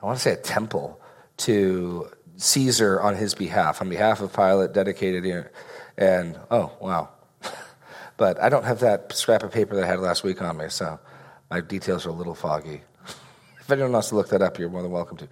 I 0.02 0.06
want 0.06 0.18
to 0.18 0.22
say 0.22 0.34
a 0.34 0.38
temple 0.38 1.00
to 1.38 2.10
Caesar 2.36 3.00
on 3.00 3.16
his 3.16 3.34
behalf, 3.34 3.80
on 3.82 3.88
behalf 3.88 4.20
of 4.20 4.34
Pilate, 4.34 4.74
dedicated 4.74 5.24
here. 5.24 5.54
And, 5.98 6.38
oh, 6.52 6.74
wow. 6.82 7.08
but 8.18 8.42
I 8.42 8.50
don't 8.50 8.66
have 8.66 8.82
that 8.82 9.14
scrap 9.14 9.44
of 9.44 9.54
paper 9.54 9.74
that 9.76 9.86
I 9.86 9.88
had 9.88 10.02
last 10.02 10.22
week 10.22 10.42
on 10.42 10.58
me, 10.58 10.66
so 10.68 11.00
my 11.50 11.62
details 11.62 12.06
are 12.06 12.10
a 12.10 12.14
little 12.14 12.36
foggy. 12.36 12.82
if 13.60 13.72
anyone 13.72 13.92
wants 13.92 14.10
to 14.10 14.16
look 14.16 14.30
that 14.30 14.42
up, 14.42 14.60
you're 14.60 14.70
more 14.70 14.82
than 14.82 14.92
welcome 14.92 15.18
to. 15.18 15.28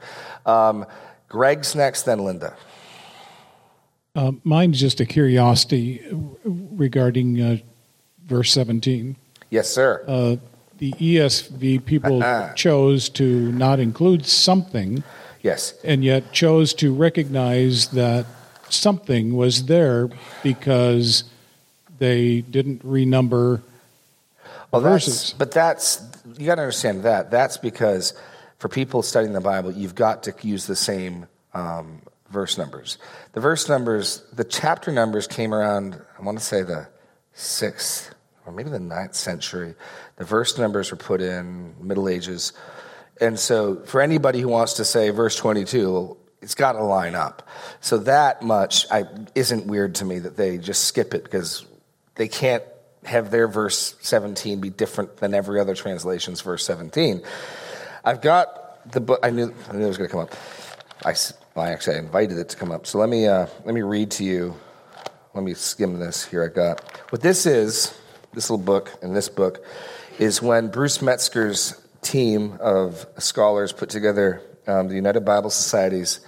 Um, 0.52 0.86
Greg's 1.28 1.76
next, 1.76 2.04
then 2.04 2.20
Linda. 2.20 2.56
Uh, 4.16 4.34
mine's 4.44 4.80
just 4.80 5.00
a 5.00 5.06
curiosity 5.06 6.02
regarding 6.44 7.42
uh, 7.42 7.58
verse 8.26 8.52
17. 8.52 9.16
Yes, 9.50 9.70
sir. 9.70 10.04
Uh, 10.08 10.36
the 10.78 10.92
ESV 10.94 11.86
people 11.86 12.22
chose 12.56 13.10
to 13.10 13.52
not 13.54 13.80
include 13.80 14.26
something. 14.26 15.04
Yes. 15.42 15.74
And 15.84 16.04
yet 16.04 16.32
chose 16.32 16.74
to 16.76 16.94
recognize 16.94 17.88
that 17.90 18.26
something 18.70 19.36
was 19.36 19.66
there 19.66 20.10
because 20.44 21.24
they 21.98 22.42
didn't 22.42 22.84
renumber 22.86 23.62
well, 24.74 24.82
that's, 24.82 25.34
but 25.34 25.52
that's 25.52 26.02
you 26.38 26.46
got 26.46 26.56
to 26.56 26.62
understand 26.62 27.04
that 27.04 27.32
that's 27.32 27.58
because 27.58 28.14
for 28.58 28.68
people 28.68 29.04
studying 29.04 29.34
the 29.34 29.42
Bible, 29.42 29.72
you've 29.72 29.96
got 29.96 30.24
to 30.24 30.34
use 30.42 30.68
the 30.68 30.76
same 30.76 31.28
um, 31.54 32.02
verse 32.30 32.58
numbers. 32.58 32.98
The 33.34 33.40
verse 33.40 33.70
numbers, 33.70 34.24
the 34.34 34.44
chapter 34.44 34.92
numbers 34.92 35.28
came 35.28 35.54
around. 35.54 36.02
I 36.18 36.24
want 36.24 36.40
to 36.40 36.44
say 36.44 36.64
the 36.64 36.88
sixth 37.34 38.14
or 38.46 38.52
maybe 38.52 38.70
the 38.70 38.80
ninth 38.80 39.16
century. 39.16 39.76
The 40.18 40.26
verse 40.26 40.58
numbers 40.58 40.92
were 40.92 40.98
put 40.98 41.22
in 41.22 41.76
Middle 41.80 42.10
Ages, 42.10 42.54
and 43.22 43.40
so 43.40 43.84
for 43.86 44.02
anybody 44.02 44.42
who 44.42 44.48
wants 44.48 44.74
to 44.74 44.86
say 44.86 45.10
verse 45.12 45.36
twenty-two, 45.36 46.18
it's 46.42 46.56
got 46.56 46.74
to 46.74 46.84
line 46.84 47.16
up. 47.16 47.48
So 47.80 48.00
that 48.00 48.42
much 48.42 48.86
I, 48.92 49.06
isn't 49.36 49.68
weird 49.68 49.96
to 49.96 50.06
me 50.06 50.20
that 50.20 50.36
they 50.36 50.58
just 50.58 50.86
skip 50.86 51.14
it 51.14 51.24
because 51.24 51.66
they 52.16 52.28
can't 52.28 52.64
have 53.06 53.32
their 53.32 53.48
verse 53.48 53.96
17 54.02 54.60
be 54.60 54.70
different 54.70 55.18
than 55.18 55.34
every 55.34 55.60
other 55.60 55.76
translation's 55.76 56.42
verse 56.42 56.66
17. 56.66 57.22
I've 58.04 58.22
got 58.22 58.92
the 58.92 59.00
book, 59.00 59.20
I 59.24 59.30
knew, 59.30 59.54
I 59.70 59.74
knew 59.74 59.86
it 59.86 59.88
was 59.88 59.98
going 59.98 60.10
to 60.10 60.12
come 60.12 60.22
up. 60.22 60.34
I, 61.06 61.16
Well, 61.56 61.66
actually, 61.66 61.98
I 61.98 62.00
invited 62.00 62.38
it 62.38 62.50
to 62.50 62.58
come 62.58 62.72
up. 62.72 62.88
So 62.88 62.98
let 62.98 63.10
me 63.10 63.28
uh, 63.28 63.48
let 63.66 63.76
me 63.76 63.82
read 63.82 64.12
to 64.12 64.24
you. 64.24 64.56
Let 65.34 65.44
me 65.44 65.54
skim 65.54 66.00
this. 66.00 66.26
Here 66.26 66.44
I 66.44 66.48
got 66.48 66.82
what 67.12 67.22
this 67.22 67.46
is. 67.46 67.98
This 68.34 68.50
little 68.50 68.66
book 68.66 68.92
and 69.04 69.16
this 69.16 69.30
book 69.30 69.64
is 70.18 70.42
when 70.42 70.70
Bruce 70.70 71.02
Metzger's 71.02 71.80
team 72.02 72.58
of 72.60 73.06
scholars 73.20 73.72
put 73.72 73.90
together 73.90 74.42
um, 74.66 74.88
the 74.88 74.96
United 74.96 75.22
Bible 75.22 75.50
Society's 75.50 76.20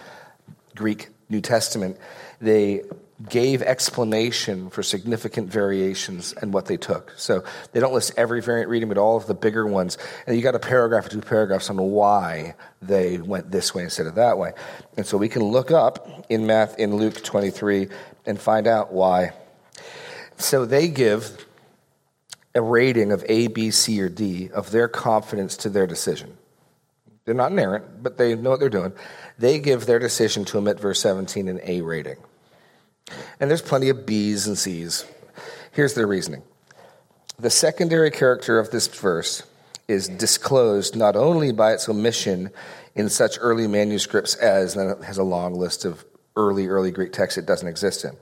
Greek 0.75 1.09
New 1.29 1.41
Testament. 1.41 1.97
They 2.39 2.83
gave 3.29 3.61
explanation 3.61 4.69
for 4.69 4.83
significant 4.83 5.49
variations 5.49 6.33
and 6.33 6.53
what 6.53 6.65
they 6.65 6.75
took. 6.75 7.13
So 7.15 7.45
they 7.71 7.79
don't 7.79 7.93
list 7.93 8.13
every 8.17 8.41
variant 8.41 8.69
reading, 8.69 8.89
but 8.89 8.97
all 8.97 9.15
of 9.15 9.25
the 9.25 9.33
bigger 9.33 9.65
ones. 9.65 9.97
And 10.27 10.35
you 10.35 10.43
got 10.43 10.55
a 10.55 10.59
paragraph 10.59 11.05
or 11.05 11.09
two 11.09 11.21
paragraphs 11.21 11.69
on 11.69 11.77
why 11.77 12.55
they 12.81 13.17
went 13.17 13.51
this 13.51 13.73
way 13.73 13.83
instead 13.83 14.05
of 14.05 14.15
that 14.15 14.37
way. 14.37 14.51
And 14.97 15.05
so 15.05 15.17
we 15.17 15.29
can 15.29 15.43
look 15.43 15.71
up 15.71 16.25
in 16.29 16.45
math 16.45 16.77
in 16.77 16.97
Luke 16.97 17.23
23 17.23 17.87
and 18.25 18.39
find 18.39 18.67
out 18.67 18.91
why. 18.91 19.31
So 20.37 20.65
they 20.65 20.89
give 20.89 21.45
a 22.53 22.61
rating 22.61 23.13
of 23.13 23.23
A, 23.29 23.47
B, 23.47 23.71
C, 23.71 24.01
or 24.01 24.09
D 24.09 24.49
of 24.53 24.71
their 24.71 24.89
confidence 24.89 25.55
to 25.57 25.69
their 25.69 25.87
decision. 25.87 26.37
They're 27.23 27.33
not 27.33 27.51
inerrant, 27.51 28.03
but 28.03 28.17
they 28.17 28.35
know 28.35 28.51
what 28.51 28.59
they're 28.59 28.69
doing. 28.69 28.91
They 29.39 29.59
give 29.59 29.85
their 29.85 29.99
decision 29.99 30.43
to 30.45 30.57
omit 30.57 30.79
verse 30.79 30.99
17 30.99 31.47
an 31.47 31.59
A 31.63 31.81
rating. 31.81 32.17
And 33.39 33.49
there's 33.49 33.61
plenty 33.61 33.89
of 33.89 34.05
B's 34.05 34.47
and 34.47 34.57
C's. 34.57 35.05
Here's 35.71 35.93
their 35.93 36.07
reasoning 36.07 36.43
the 37.37 37.49
secondary 37.49 38.11
character 38.11 38.59
of 38.59 38.71
this 38.71 38.87
verse 38.87 39.43
is 39.87 40.07
disclosed 40.07 40.95
not 40.95 41.15
only 41.15 41.51
by 41.51 41.73
its 41.73 41.87
omission 41.89 42.49
in 42.95 43.09
such 43.09 43.37
early 43.41 43.67
manuscripts 43.67 44.35
as, 44.35 44.75
and 44.75 44.91
it 44.91 45.03
has 45.03 45.17
a 45.17 45.23
long 45.23 45.53
list 45.53 45.85
of 45.85 46.05
early, 46.35 46.67
early 46.67 46.91
Greek 46.91 47.11
texts 47.11 47.37
it 47.37 47.45
doesn't 47.45 47.67
exist 47.67 48.05
in, 48.05 48.15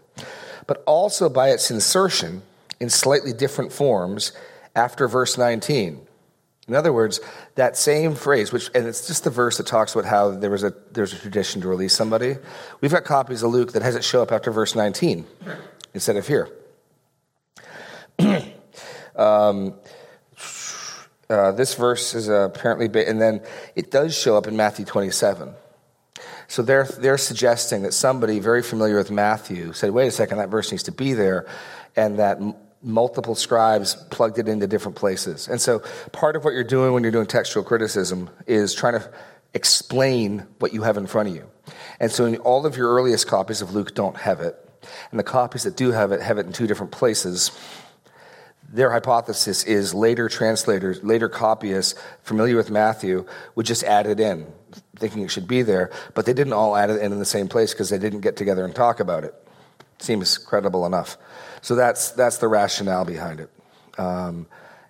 but 0.67 0.83
also 0.85 1.29
by 1.29 1.49
its 1.49 1.69
insertion 1.69 2.41
in 2.79 2.89
slightly 2.89 3.33
different 3.33 3.71
forms 3.71 4.33
after 4.75 5.07
verse 5.07 5.37
19. 5.37 6.07
In 6.67 6.75
other 6.75 6.93
words, 6.93 7.19
that 7.55 7.75
same 7.75 8.15
phrase, 8.15 8.53
which 8.53 8.69
and 8.73 8.87
it's 8.87 9.05
just 9.05 9.25
the 9.25 9.29
verse 9.29 9.57
that 9.57 9.67
talks 9.67 9.93
about 9.93 10.05
how 10.05 10.31
there 10.31 10.49
was 10.49 10.63
a 10.63 10.73
there's 10.91 11.11
a 11.11 11.17
tradition 11.17 11.61
to 11.61 11.67
release 11.67 11.93
somebody. 11.93 12.37
We've 12.79 12.91
got 12.91 13.03
copies 13.03 13.43
of 13.43 13.51
Luke 13.51 13.73
that 13.73 13.81
has 13.81 13.95
it 13.95 14.03
show 14.03 14.21
up 14.21 14.31
after 14.31 14.49
verse 14.49 14.73
19 14.73 15.25
instead 15.93 16.15
of 16.15 16.27
here. 16.27 16.49
um, 19.15 19.73
uh, 21.29 21.51
this 21.51 21.75
verse 21.75 22.13
is 22.13 22.29
apparently, 22.29 22.85
and 23.05 23.19
then 23.19 23.41
it 23.75 23.91
does 23.91 24.17
show 24.17 24.37
up 24.37 24.47
in 24.47 24.55
Matthew 24.55 24.85
27. 24.85 25.53
So 26.47 26.61
they're, 26.61 26.83
they're 26.83 27.17
suggesting 27.17 27.81
that 27.83 27.93
somebody 27.93 28.39
very 28.39 28.61
familiar 28.61 28.97
with 28.97 29.09
Matthew 29.09 29.73
said, 29.73 29.91
wait 29.91 30.07
a 30.07 30.11
second, 30.11 30.37
that 30.37 30.49
verse 30.49 30.71
needs 30.71 30.83
to 30.83 30.91
be 30.91 31.13
there, 31.13 31.47
and 31.95 32.19
that 32.19 32.39
multiple 32.83 33.33
scribes 33.33 33.95
plugged 34.11 34.37
it 34.37 34.47
into 34.47 34.67
different 34.67 34.97
places. 34.97 35.47
And 35.47 35.59
so 35.59 35.79
part 36.11 36.35
of 36.35 36.43
what 36.43 36.53
you're 36.53 36.63
doing 36.63 36.93
when 36.93 37.03
you're 37.03 37.11
doing 37.11 37.25
textual 37.25 37.63
criticism 37.63 38.29
is 38.45 38.73
trying 38.73 38.99
to 38.99 39.09
explain 39.53 40.45
what 40.59 40.73
you 40.73 40.83
have 40.83 40.97
in 40.97 41.07
front 41.07 41.29
of 41.29 41.35
you. 41.35 41.49
And 41.99 42.11
so 42.11 42.25
in 42.25 42.35
all 42.37 42.65
of 42.65 42.75
your 42.75 42.93
earliest 42.93 43.27
copies 43.27 43.61
of 43.61 43.73
Luke 43.73 43.95
don't 43.95 44.17
have 44.17 44.41
it. 44.41 44.57
And 45.11 45.19
the 45.19 45.23
copies 45.23 45.63
that 45.63 45.77
do 45.77 45.91
have 45.91 46.11
it 46.11 46.21
have 46.21 46.37
it 46.37 46.45
in 46.45 46.51
two 46.51 46.67
different 46.67 46.91
places. 46.91 47.51
Their 48.69 48.91
hypothesis 48.91 49.63
is 49.63 49.93
later 49.93 50.27
translators, 50.27 51.03
later 51.03 51.29
copyists 51.29 51.99
familiar 52.23 52.57
with 52.57 52.71
Matthew 52.71 53.25
would 53.55 53.67
just 53.67 53.83
add 53.83 54.07
it 54.07 54.19
in, 54.19 54.47
thinking 54.95 55.21
it 55.21 55.29
should 55.29 55.47
be 55.47 55.61
there, 55.61 55.91
but 56.15 56.25
they 56.25 56.33
didn't 56.33 56.53
all 56.53 56.75
add 56.75 56.89
it 56.89 57.01
in 57.01 57.11
in 57.11 57.19
the 57.19 57.25
same 57.25 57.47
place 57.47 57.71
because 57.71 57.89
they 57.89 57.99
didn't 57.99 58.21
get 58.21 58.35
together 58.35 58.65
and 58.65 58.75
talk 58.75 58.99
about 58.99 59.23
it. 59.23 59.35
Seems 59.99 60.37
credible 60.37 60.85
enough. 60.85 61.17
So 61.63 61.75
that's, 61.75 62.11
that's 62.11 62.39
the 62.39 62.49
rationale 62.49 63.05
behind 63.05 63.39
it. 63.39 63.49
Um, 63.97 64.47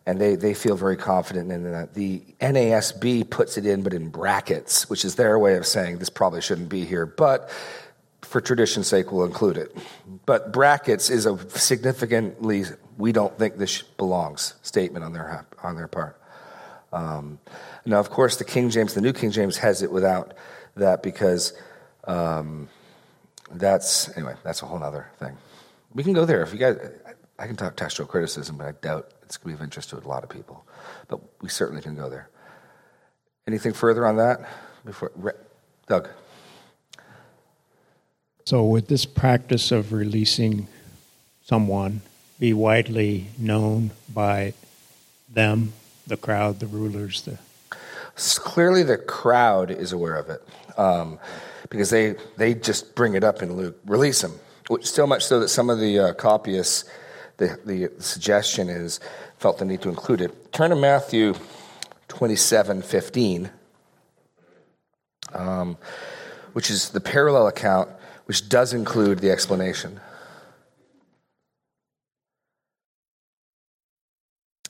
and 0.08 0.20
they, 0.20 0.36
they 0.36 0.56
feel 0.56 0.75
very 0.75 0.98
confident 0.98 1.51
in 1.51 1.72
that. 1.72 1.94
The 1.94 2.22
NASB 2.42 3.30
puts 3.30 3.60
it 3.60 3.68
in, 3.68 3.84
but 3.84 3.94
in 3.94 4.10
brackets, 4.10 4.89
which 4.89 5.06
is 5.06 5.13
their 5.13 5.38
way 5.38 5.56
of 5.56 5.68
saying 5.68 6.00
this 6.00 6.10
probably 6.10 6.42
shouldn't 6.42 6.70
be 6.70 6.84
here, 6.84 7.06
but 7.06 7.51
for 8.24 8.42
tradition's 8.42 8.88
sake, 8.88 9.12
we'll 9.12 9.25
include 9.25 9.58
it. 9.58 9.77
But 10.25 10.51
brackets 10.51 11.12
is 11.12 11.27
a 11.27 11.38
significantly, 11.51 12.65
we 12.98 13.12
don't 13.12 13.38
think 13.38 13.58
this 13.58 13.84
belongs 13.84 14.56
statement 14.63 15.06
on 15.06 15.13
their, 15.13 15.46
on 15.62 15.75
their 15.75 15.88
part. 15.88 16.20
Um, 16.92 17.38
now, 17.86 18.00
of 18.00 18.10
course, 18.10 18.38
the 18.38 18.46
King 18.46 18.72
James, 18.72 18.96
the 18.96 19.01
New 19.01 19.13
King 19.13 19.30
James 19.30 19.58
has 19.58 19.84
it 19.84 19.92
without 19.92 20.34
that 20.75 21.03
because 21.03 21.53
um, 22.06 22.68
that's, 23.51 24.10
anyway, 24.18 24.34
that's 24.44 24.63
a 24.63 24.65
whole 24.65 24.82
other 24.82 25.12
thing. 25.20 25.38
We 25.94 26.04
can 26.04 26.14
go 26.14 26.26
there 26.26 26.42
if 26.42 26.54
you 26.54 26.60
guys. 26.60 26.78
I 27.38 27.48
can 27.48 27.56
talk 27.56 27.76
textual 27.76 28.08
criticism, 28.08 28.58
but 28.58 28.68
I 28.68 28.72
doubt 28.72 29.12
it's 29.24 29.38
going 29.38 29.54
to 29.54 29.58
be 29.58 29.62
of 29.62 29.64
interest 29.64 29.90
to 29.90 29.98
a 29.98 30.08
lot 30.08 30.24
of 30.24 30.30
people. 30.30 30.66
But 31.08 31.20
we 31.42 31.50
certainly 31.50 31.82
can 31.82 31.96
go 31.96 32.10
there. 32.10 32.30
Anything 33.48 33.74
further 33.74 34.06
on 34.06 34.18
that 34.18 34.48
before 34.86 35.12
Doug? 35.88 36.10
So, 38.46 38.64
would 38.66 38.88
this 38.88 39.06
practice 39.06 39.72
of 39.72 39.94
releasing 39.94 40.68
someone 41.44 42.02
be 42.40 42.54
widely 42.54 43.28
known 43.38 43.92
by 44.14 44.54
them, 45.30 45.74
the 46.06 46.18
crowd, 46.18 46.60
the 46.60 46.68
rulers? 46.68 47.24
The 47.24 47.40
clearly 48.16 48.84
the 48.84 48.98
crowd 48.98 49.72
is 49.72 49.92
aware 49.92 50.16
of 50.16 50.30
it 50.30 50.42
um, 50.78 51.20
because 51.70 51.90
they 51.90 52.16
they 52.38 52.54
just 52.54 52.96
bring 52.96 53.16
it 53.16 53.24
up 53.24 53.42
in 53.42 53.56
Luke. 53.56 53.78
Release 53.86 54.24
him 54.24 54.34
so 54.82 55.08
much 55.08 55.25
so 55.25 55.39
that 55.39 55.50
some 55.50 55.70
of 55.70 55.79
the 55.79 56.00
uh, 56.00 56.13
copyists, 56.13 56.86
the, 57.38 57.60
the 57.65 57.91
suggestion 58.01 58.70
is, 58.70 59.00
felt 59.38 59.58
the 59.58 59.65
need 59.65 59.82
to 59.82 59.89
include 59.89 60.22
it. 60.22 60.53
Turn 60.53 60.70
to 60.70 60.75
Matthew 60.75 61.34
27 62.08 62.82
15, 62.82 63.50
um, 65.34 65.77
which 66.53 66.70
is 66.70 66.89
the 66.89 67.01
parallel 67.01 67.48
account, 67.48 67.89
which 68.25 68.48
does 68.48 68.74
include 68.74 69.20
the 69.20 69.32
explanation. 69.32 70.00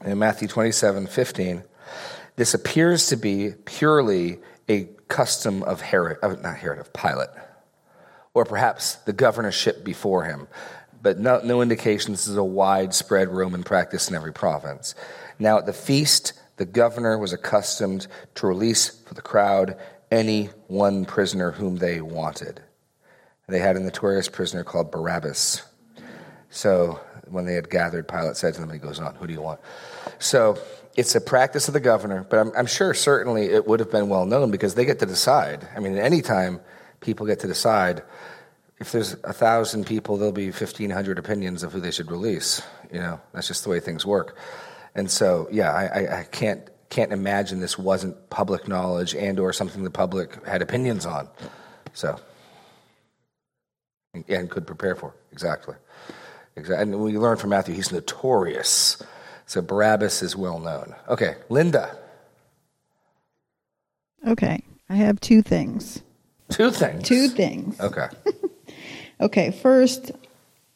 In 0.04 0.20
Matthew 0.20 0.48
27 0.48 1.08
15, 1.08 1.64
this 2.36 2.54
appears 2.54 3.08
to 3.08 3.16
be 3.16 3.52
purely 3.66 4.40
a 4.68 4.86
custom 5.08 5.62
of 5.64 5.82
Herod, 5.82 6.18
of, 6.24 6.42
not 6.42 6.58
Herod, 6.58 6.80
of 6.80 6.92
Pilate 6.94 7.30
or 8.34 8.46
perhaps 8.46 8.96
the 8.96 9.14
governorship 9.14 9.84
before 9.84 10.24
him. 10.24 10.48
But 11.02 11.20
no, 11.20 11.42
no 11.44 11.62
indication 11.62 12.14
this 12.14 12.28
is 12.28 12.38
a 12.38 12.44
widespread 12.44 13.30
Roman 13.30 13.64
practice 13.64 14.10
in 14.10 14.16
every 14.16 14.34
province. 14.34 14.96
Now, 15.38 15.58
at 15.58 15.66
the 15.66 15.74
feast, 15.74 16.34
the 16.58 16.66
governor 16.66 17.18
was 17.18 17.34
accustomed 17.34 18.08
to 18.36 18.48
release 18.48 18.90
for 18.90 19.14
the 19.14 19.22
crowd 19.22 19.78
any 20.12 20.46
one 20.68 21.06
prisoner 21.06 21.52
whom 21.52 21.78
they 21.78 22.00
wanted. 22.00 22.62
They 23.48 23.60
had 23.60 23.76
a 23.76 23.80
notorious 23.80 24.30
prisoner 24.30 24.64
called 24.64 24.92
Barabbas. 24.92 25.64
So 26.50 27.00
when 27.28 27.46
they 27.46 27.56
had 27.56 27.70
gathered, 27.70 28.08
Pilate 28.08 28.38
said 28.38 28.54
to 28.54 28.62
them, 28.62 28.70
he 28.70 28.80
goes 28.80 29.00
on, 29.00 29.16
Who 29.16 29.28
do 29.28 29.34
you 29.34 29.42
want? 29.42 29.60
So 30.20 30.58
it's 30.96 31.16
a 31.16 31.22
practice 31.22 31.68
of 31.68 31.74
the 31.74 31.80
governor, 31.80 32.26
but 32.30 32.40
I'm, 32.40 32.52
I'm 32.56 32.66
sure 32.68 32.94
certainly 32.94 33.46
it 33.46 33.68
would 33.68 33.80
have 33.80 33.92
been 33.92 34.08
well 34.08 34.26
known 34.26 34.52
because 34.52 34.76
they 34.76 34.86
get 34.86 35.00
to 35.00 35.06
decide. 35.06 35.68
I 35.76 35.80
mean, 35.80 35.98
any 35.98 36.22
time 36.22 36.62
people 37.04 37.28
get 37.28 37.40
to 37.42 37.48
decide. 37.48 38.02
If 38.80 38.92
there's 38.92 39.14
a 39.24 39.34
thousand 39.34 39.86
people, 39.86 40.18
there'll 40.18 40.32
be 40.32 40.52
fifteen 40.52 40.90
hundred 40.90 41.20
opinions 41.20 41.62
of 41.64 41.72
who 41.72 41.80
they 41.80 41.92
should 41.92 42.10
release. 42.10 42.62
You 42.92 43.00
know, 43.00 43.22
that's 43.32 43.48
just 43.48 43.64
the 43.64 43.70
way 43.70 43.80
things 43.80 44.06
work. 44.06 44.38
And 44.96 45.10
so, 45.10 45.48
yeah, 45.52 45.72
I, 45.72 46.20
I 46.20 46.24
can't 46.24 46.70
can't 46.90 47.12
imagine 47.12 47.60
this 47.60 47.78
wasn't 47.78 48.30
public 48.30 48.68
knowledge 48.68 49.16
and 49.16 49.40
or 49.40 49.54
something 49.54 49.84
the 49.84 49.90
public 49.90 50.46
had 50.46 50.62
opinions 50.62 51.06
on. 51.06 51.28
So, 51.94 52.20
and 54.14 54.50
could 54.50 54.68
prepare 54.68 54.96
for 54.96 55.14
exactly. 55.32 55.76
Exactly. 56.56 56.84
And 56.84 57.02
we 57.02 57.18
learn 57.18 57.38
from 57.38 57.50
Matthew, 57.50 57.74
he's 57.74 57.92
notorious. 57.92 59.02
So 59.46 59.62
Barabbas 59.62 60.22
is 60.22 60.36
well 60.36 60.60
known. 60.60 60.96
Okay, 61.10 61.36
Linda. 61.50 61.98
Okay, 64.28 64.64
I 64.88 64.96
have 64.96 65.20
two 65.20 65.42
things. 65.42 66.02
Two 66.54 66.72
things. 66.72 67.08
Two 67.08 67.28
things. 67.28 67.80
Okay. 67.80 68.08
okay, 69.22 69.52
first, 69.52 70.12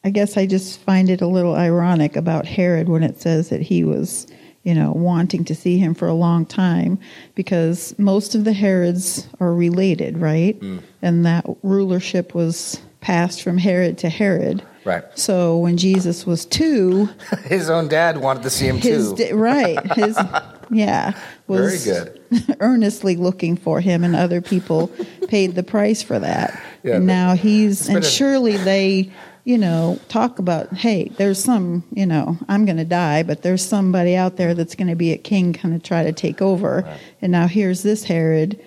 I 0.03 0.10
guess 0.10 0.38
I 0.38 0.46
just 0.46 0.79
find 0.81 1.10
it 1.10 1.22
a 1.22 1.27
little 1.27 1.55
ironic 1.55 2.15
about 2.15 2.46
Herod 2.46 2.89
when 2.89 3.03
it 3.03 3.19
says 3.22 3.50
that 3.50 3.62
he 3.62 3.84
was, 3.84 4.27
you 4.63 4.74
know, 4.74 4.91
wanting 4.91 5.43
to 5.46 5.55
see 5.55 5.77
him 5.77 5.93
for 5.93 6.07
a 6.07 6.13
long 6.13 6.46
time 6.46 7.00
because 7.36 7.98
most 8.00 8.36
of 8.36 8.43
the 8.43 8.53
Herods 8.53 9.27
are 9.39 9.53
related, 9.53 10.17
right? 10.17 10.60
Mm. 10.60 10.81
And 11.01 11.25
that 11.25 11.46
rulership 11.63 12.34
was 12.34 12.81
passed 13.01 13.41
from 13.43 13.57
Herod 13.57 13.98
to 14.00 14.10
Herod. 14.10 14.63
Right. 14.84 15.03
So 15.15 15.57
when 15.57 15.77
Jesus 15.77 16.25
was 16.25 16.46
two, 16.46 17.10
his 17.46 17.69
own 17.69 17.88
dad 17.88 18.17
wanted 18.17 18.43
to 18.43 18.50
see 18.50 18.67
him 18.67 18.79
too. 18.79 19.15
right. 19.36 19.79
His 19.93 20.17
yeah, 20.69 21.17
was 21.47 21.86
Very 21.86 21.97
good. 22.00 22.57
earnestly 22.59 23.15
looking 23.15 23.55
for 23.55 23.79
him, 23.81 24.03
and 24.03 24.15
other 24.15 24.41
people 24.41 24.88
paid 25.27 25.55
the 25.55 25.63
price 25.63 26.01
for 26.01 26.19
that. 26.19 26.62
Yeah, 26.83 26.95
and 26.95 27.07
now 27.07 27.33
he's, 27.36 27.88
and 27.88 28.00
a- 28.00 28.03
surely 28.03 28.57
they, 28.57 29.12
you 29.43 29.57
know, 29.57 30.00
talk 30.09 30.39
about, 30.39 30.74
hey, 30.74 31.09
there's 31.17 31.43
some, 31.43 31.83
you 31.93 32.05
know, 32.05 32.38
I'm 32.50 32.65
going 32.65 32.77
to 32.77 32.86
die, 32.86 33.24
but 33.24 33.41
there's 33.43 33.65
somebody 33.65 34.15
out 34.15 34.36
there 34.38 34.53
that's 34.53 34.75
going 34.75 34.89
to 34.89 34.95
be 34.95 35.12
a 35.12 35.17
king, 35.17 35.53
kind 35.53 35.74
of 35.74 35.83
try 35.83 36.03
to 36.03 36.12
take 36.12 36.41
over. 36.41 36.97
And 37.21 37.31
now 37.31 37.47
here's 37.47 37.83
this 37.83 38.03
Herod. 38.03 38.62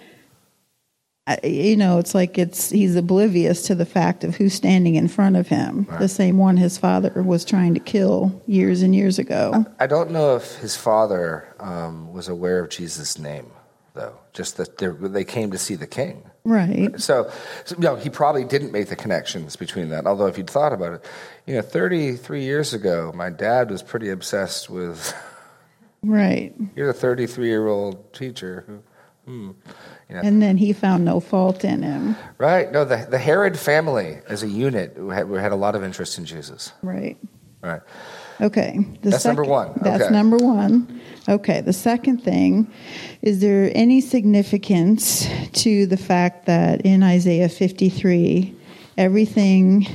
You 1.45 1.77
know, 1.77 1.99
it's 1.99 2.15
like 2.15 2.39
it's 2.39 2.71
he's 2.71 2.97
oblivious 2.97 3.63
to 3.63 3.75
the 3.75 3.87
fact 3.87 4.25
of 4.25 4.37
who's 4.37 4.55
standing 4.55 4.95
in 4.95 5.09
front 5.09 5.37
of 5.37 5.49
him, 5.49 5.87
the 5.99 6.09
same 6.09 6.39
one 6.39 6.57
his 6.57 6.79
father 6.79 7.23
was 7.23 7.45
trying 7.45 7.75
to 7.75 7.81
kill 7.81 8.41
years 8.47 8.83
and 8.83 8.95
years 8.95 9.19
ago. 9.19 9.65
I 9.79 9.87
don't 9.87 10.11
know 10.11 10.37
if 10.37 10.57
his 10.57 10.77
father 10.77 11.55
um, 11.61 12.13
was 12.13 12.29
aware 12.29 12.61
of 12.61 12.71
Jesus' 12.71 13.19
name, 13.19 13.51
though. 13.95 14.17
Just 14.33 14.57
that 14.57 14.79
they 14.79 15.25
came 15.25 15.51
to 15.51 15.59
see 15.59 15.75
the 15.75 15.87
king. 15.87 16.23
Right. 16.45 16.99
So, 17.01 17.31
so, 17.65 17.75
you 17.77 17.83
know, 17.83 17.97
he 17.97 18.09
probably 18.09 18.45
didn't 18.45 18.73
make 18.73 18.89
the 18.89 18.97
connections 18.97 19.57
between 19.57 19.91
that. 19.91 20.07
Although, 20.07 20.27
if 20.27 20.39
you'd 20.39 20.49
thought 20.49 20.73
about 20.73 20.95
it, 20.95 21.05
you 21.47 21.55
know, 21.55 21.63
33 21.63 22.43
years 22.43 22.73
ago, 22.73 23.13
my 23.15 23.31
dad 23.31 23.71
was 23.71 23.83
pretty 23.83 24.09
obsessed 24.09 24.71
with. 24.71 25.15
Right. 26.03 26.55
You're 26.75 26.91
a 26.91 26.95
33 26.95 27.47
year 27.47 27.67
old 27.67 28.13
teacher 28.15 28.65
who. 28.67 28.83
Hmm, 29.31 29.51
you 30.09 30.17
know. 30.17 30.23
And 30.23 30.43
then 30.43 30.57
he 30.57 30.73
found 30.73 31.05
no 31.05 31.21
fault 31.21 31.65
in 31.65 31.85
him. 31.85 32.17
Right. 32.39 32.71
No, 32.73 32.85
the, 32.85 33.07
the 33.09 33.19
Herod 33.19 33.57
family 33.57 34.19
as 34.29 34.43
a 34.43 34.49
unit 34.49 34.97
had, 34.97 35.29
had 35.29 35.53
a 35.53 35.57
lot 35.57 35.77
of 35.77 35.85
interest 35.85 36.19
in 36.19 36.25
Jesus. 36.25 36.73
Right. 36.83 37.17
Right. 37.63 37.81
Okay. 38.41 38.79
The 39.03 39.11
That's 39.11 39.25
number 39.25 39.45
one. 39.45 39.79
That's 39.83 40.11
number 40.11 40.37
one. 40.37 41.01
Okay. 41.29 41.61
The 41.61 41.73
second 41.73 42.25
thing 42.25 42.73
is 43.23 43.41
there 43.41 43.71
any 43.73 44.01
significance 44.01 45.29
to 45.63 45.87
the 45.87 45.97
fact 45.97 46.47
that 46.47 46.81
in 46.81 47.05
Isaiah 47.05 47.49
53, 47.49 48.57
everything 48.99 49.87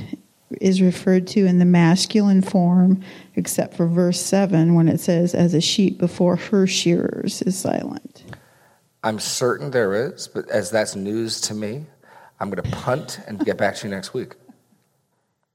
is 0.62 0.80
referred 0.80 1.26
to 1.26 1.44
in 1.44 1.58
the 1.58 1.64
masculine 1.66 2.40
form 2.40 3.02
except 3.34 3.74
for 3.76 3.86
verse 3.86 4.20
7 4.20 4.74
when 4.74 4.88
it 4.88 5.00
says, 5.00 5.34
as 5.34 5.52
a 5.52 5.60
sheep 5.60 5.98
before 5.98 6.36
her 6.36 6.66
shearers 6.66 7.42
is 7.42 7.58
silent? 7.58 8.24
I'm 9.06 9.20
certain 9.20 9.70
there 9.70 9.94
is, 9.94 10.26
but 10.26 10.50
as 10.50 10.72
that's 10.72 10.96
news 10.96 11.40
to 11.42 11.54
me, 11.54 11.86
I'm 12.40 12.50
going 12.50 12.60
to 12.60 12.76
punt 12.76 13.20
and 13.28 13.38
get 13.38 13.56
back 13.56 13.76
to 13.76 13.86
you 13.86 13.94
next 13.94 14.12
week. 14.12 14.34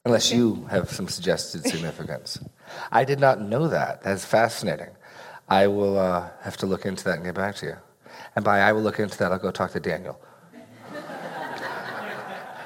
Unless 0.05 0.31
you 0.31 0.63
have 0.71 0.89
some 0.89 1.09
suggested 1.09 1.65
significance. 1.65 2.39
I 2.93 3.03
did 3.03 3.19
not 3.19 3.41
know 3.41 3.67
that. 3.67 4.03
That's 4.03 4.23
fascinating. 4.23 4.87
I 5.49 5.67
will 5.67 5.99
uh, 5.99 6.29
have 6.43 6.55
to 6.57 6.65
look 6.65 6.85
into 6.85 7.03
that 7.03 7.15
and 7.15 7.25
get 7.25 7.35
back 7.35 7.55
to 7.55 7.65
you. 7.65 7.75
And 8.37 8.45
by 8.45 8.59
I 8.59 8.71
will 8.71 8.83
look 8.83 8.99
into 9.01 9.17
that, 9.17 9.33
I'll 9.33 9.37
go 9.37 9.51
talk 9.51 9.73
to 9.73 9.81
Daniel. 9.81 10.17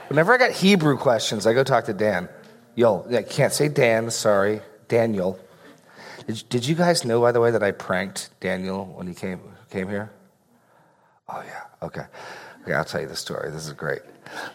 Whenever 0.09 0.33
I 0.33 0.37
got 0.37 0.51
Hebrew 0.51 0.97
questions, 0.97 1.47
I 1.47 1.53
go 1.53 1.63
talk 1.63 1.85
to 1.85 1.93
Dan. 1.93 2.29
Yo, 2.75 3.07
I 3.11 3.23
can't 3.23 3.51
say 3.51 3.69
Dan, 3.69 4.11
sorry, 4.11 4.61
Daniel. 4.87 5.39
Did, 6.27 6.43
did 6.47 6.67
you 6.67 6.75
guys 6.75 7.03
know, 7.03 7.21
by 7.21 7.31
the 7.31 7.41
way, 7.41 7.49
that 7.49 7.63
I 7.63 7.71
pranked 7.71 8.29
Daniel 8.39 8.85
when 8.85 9.07
he 9.07 9.15
came, 9.15 9.41
came 9.71 9.89
here? 9.89 10.11
Oh, 11.29 11.43
yeah. 11.45 11.63
Okay. 11.81 12.05
Okay, 12.63 12.73
I'll 12.73 12.85
tell 12.85 13.01
you 13.01 13.07
the 13.07 13.15
story. 13.15 13.51
This 13.51 13.67
is 13.67 13.73
great. 13.73 14.01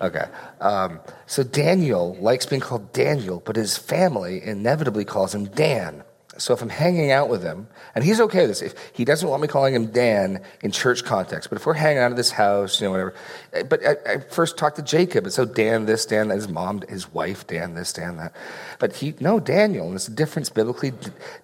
Okay. 0.00 0.24
Um, 0.60 1.00
so 1.26 1.42
Daniel 1.42 2.16
likes 2.16 2.46
being 2.46 2.60
called 2.60 2.92
Daniel, 2.92 3.42
but 3.44 3.56
his 3.56 3.76
family 3.76 4.42
inevitably 4.42 5.04
calls 5.04 5.34
him 5.34 5.46
Dan. 5.46 6.02
So 6.40 6.54
if 6.54 6.62
I'm 6.62 6.70
hanging 6.70 7.10
out 7.10 7.28
with 7.28 7.42
him, 7.42 7.68
and 7.94 8.02
he's 8.02 8.20
okay 8.20 8.40
with 8.40 8.50
this, 8.50 8.62
if 8.62 8.74
he 8.94 9.04
doesn't 9.04 9.28
want 9.28 9.42
me 9.42 9.48
calling 9.48 9.74
him 9.74 9.86
Dan 9.86 10.42
in 10.62 10.70
church 10.70 11.04
context, 11.04 11.50
but 11.50 11.58
if 11.58 11.66
we're 11.66 11.74
hanging 11.74 12.02
out 12.02 12.10
at 12.10 12.16
this 12.16 12.30
house, 12.30 12.80
you 12.80 12.86
know, 12.86 12.92
whatever. 12.92 13.14
eh, 13.52 13.62
But 13.62 13.86
I, 13.86 14.14
I 14.14 14.18
first 14.20 14.56
talked 14.56 14.76
to 14.76 14.82
Jacob, 14.82 15.24
and 15.24 15.32
so 15.32 15.44
Dan 15.44 15.84
this, 15.84 16.06
Dan 16.06 16.28
that, 16.28 16.36
his 16.36 16.48
mom, 16.48 16.82
his 16.88 17.12
wife, 17.12 17.46
Dan 17.46 17.74
this, 17.74 17.92
Dan 17.92 18.16
that. 18.16 18.34
But 18.78 18.96
he, 18.96 19.14
no, 19.20 19.38
Daniel, 19.38 19.86
and 19.86 19.94
it's 19.94 20.08
a 20.08 20.12
difference 20.12 20.48
biblically. 20.48 20.92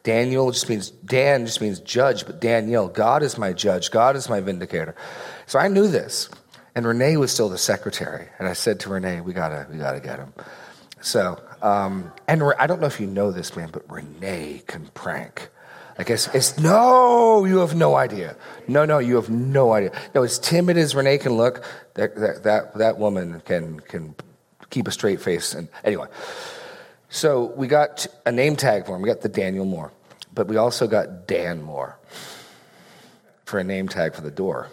Daniel 0.03 0.51
just 0.51 0.69
means, 0.69 0.91
Dan 0.91 1.45
just 1.45 1.61
means 1.61 1.79
judge, 1.81 2.25
but 2.25 2.41
Daniel, 2.41 2.89
God 2.89 3.23
is 3.23 3.37
my 3.37 3.53
judge, 3.53 3.91
God 3.91 4.17
is 4.17 4.29
my 4.31 4.41
vindicator. 4.41 4.95
So 5.47 5.59
I 5.59 5.69
knew 5.69 5.89
this. 5.89 6.31
And 6.75 6.87
Renee 6.87 7.17
was 7.17 7.33
still 7.33 7.49
the 7.49 7.57
secretary. 7.57 8.29
And 8.39 8.47
I 8.47 8.53
said 8.53 8.81
to 8.81 8.91
Renee, 8.91 9.23
we 9.23 9.33
gotta, 9.33 9.67
we 9.71 9.79
gotta 9.79 9.99
get 9.99 10.19
him. 10.19 10.35
So, 11.01 11.41
um, 11.63 12.13
and 12.29 12.43
I 12.59 12.67
don't 12.67 12.81
know 12.81 12.87
if 12.87 13.01
you 13.01 13.07
know 13.07 13.31
this, 13.33 13.57
man, 13.57 13.71
but 13.73 13.91
Renee 13.91 14.63
can 14.67 14.87
prank. 14.89 15.51
Like, 15.99 16.11
it's, 16.11 16.29
it's 16.35 16.59
no, 16.59 17.45
you 17.47 17.59
have 17.59 17.75
no 17.75 17.95
idea. 17.95 18.37
No, 18.69 18.85
no, 18.85 18.99
you 18.99 19.17
have 19.17 19.31
no 19.31 19.73
idea. 19.73 19.93
No, 20.15 20.23
as 20.23 20.39
timid 20.39 20.77
as 20.77 20.95
Renee 20.95 21.19
can 21.19 21.37
look, 21.37 21.65
that, 21.95 22.15
that, 22.17 22.43
that, 22.43 22.75
that 22.77 22.99
woman 22.99 23.41
can, 23.47 23.81
can 23.81 24.15
keep 24.69 24.89
a 24.89 24.91
straight 24.91 25.21
face. 25.23 25.55
And 25.55 25.69
anyway, 25.85 26.07
so 27.09 27.45
we 27.57 27.67
got 27.67 28.07
a 28.27 28.33
name 28.33 28.57
tag 28.57 28.85
for 28.85 28.95
him. 28.97 29.03
We 29.03 29.09
got 29.09 29.23
the 29.23 29.29
Daniel 29.31 29.65
Moore, 29.65 29.91
but 30.35 30.49
we 30.49 30.59
also 30.59 30.87
got 30.87 31.27
Dan 31.27 31.63
Moore 31.63 31.99
for 33.47 33.59
a 33.59 33.65
name 33.65 33.89
tag 33.89 34.15
for 34.15 34.21
the 34.21 34.31
door. 34.31 34.69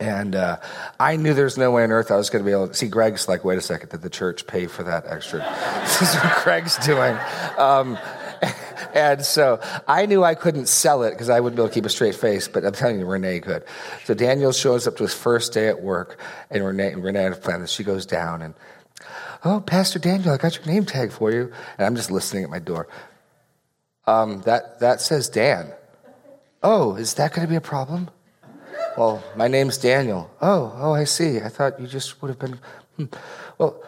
And 0.00 0.34
uh, 0.34 0.58
I 1.00 1.16
knew 1.16 1.34
there's 1.34 1.58
no 1.58 1.70
way 1.70 1.84
on 1.84 1.92
earth 1.92 2.10
I 2.10 2.16
was 2.16 2.30
going 2.30 2.44
to 2.44 2.48
be 2.48 2.52
able 2.52 2.68
to 2.68 2.74
see. 2.74 2.88
Greg's 2.88 3.28
like, 3.28 3.44
wait 3.44 3.58
a 3.58 3.60
second, 3.60 3.90
did 3.90 4.02
the 4.02 4.10
church 4.10 4.46
pay 4.46 4.66
for 4.66 4.82
that 4.84 5.06
extra? 5.06 5.40
this 5.80 6.02
is 6.02 6.14
what 6.16 6.44
Greg's 6.44 6.76
doing. 6.84 7.16
Um, 7.56 7.98
and 8.94 9.24
so 9.24 9.60
I 9.86 10.06
knew 10.06 10.22
I 10.24 10.34
couldn't 10.34 10.66
sell 10.66 11.02
it 11.02 11.10
because 11.10 11.30
I 11.30 11.40
wouldn't 11.40 11.56
be 11.56 11.62
able 11.62 11.68
to 11.68 11.74
keep 11.74 11.86
a 11.86 11.90
straight 11.90 12.14
face, 12.14 12.48
but 12.48 12.64
I'm 12.64 12.72
telling 12.72 12.98
you, 12.98 13.06
Renee 13.06 13.40
could. 13.40 13.64
So 14.04 14.14
Daniel 14.14 14.52
shows 14.52 14.86
up 14.86 14.96
to 14.96 15.02
his 15.04 15.14
first 15.14 15.52
day 15.52 15.68
at 15.68 15.82
work, 15.82 16.20
and 16.50 16.64
Renee, 16.64 16.94
Renee 16.94 17.22
had 17.22 17.32
a 17.32 17.36
plan 17.36 17.60
that 17.60 17.70
she 17.70 17.82
goes 17.82 18.06
down 18.06 18.42
and, 18.42 18.54
oh, 19.44 19.60
Pastor 19.60 19.98
Daniel, 19.98 20.32
I 20.32 20.36
got 20.36 20.56
your 20.56 20.66
name 20.66 20.84
tag 20.84 21.12
for 21.12 21.30
you. 21.30 21.52
And 21.78 21.86
I'm 21.86 21.96
just 21.96 22.10
listening 22.10 22.44
at 22.44 22.50
my 22.50 22.58
door. 22.58 22.88
Um, 24.06 24.40
that, 24.42 24.80
that 24.80 25.00
says 25.00 25.28
Dan. 25.28 25.72
Oh, 26.62 26.96
is 26.96 27.14
that 27.14 27.32
going 27.32 27.46
to 27.46 27.50
be 27.50 27.56
a 27.56 27.60
problem? 27.60 28.10
Well, 28.98 29.22
my 29.36 29.46
name's 29.46 29.78
Daniel. 29.78 30.28
Oh, 30.42 30.76
oh, 30.76 30.92
I 30.92 31.04
see. 31.04 31.40
I 31.40 31.48
thought 31.48 31.78
you 31.80 31.86
just 31.86 32.20
would 32.20 32.30
have 32.30 32.38
been. 32.40 32.58
Hmm. 32.96 33.04
Well, 33.56 33.80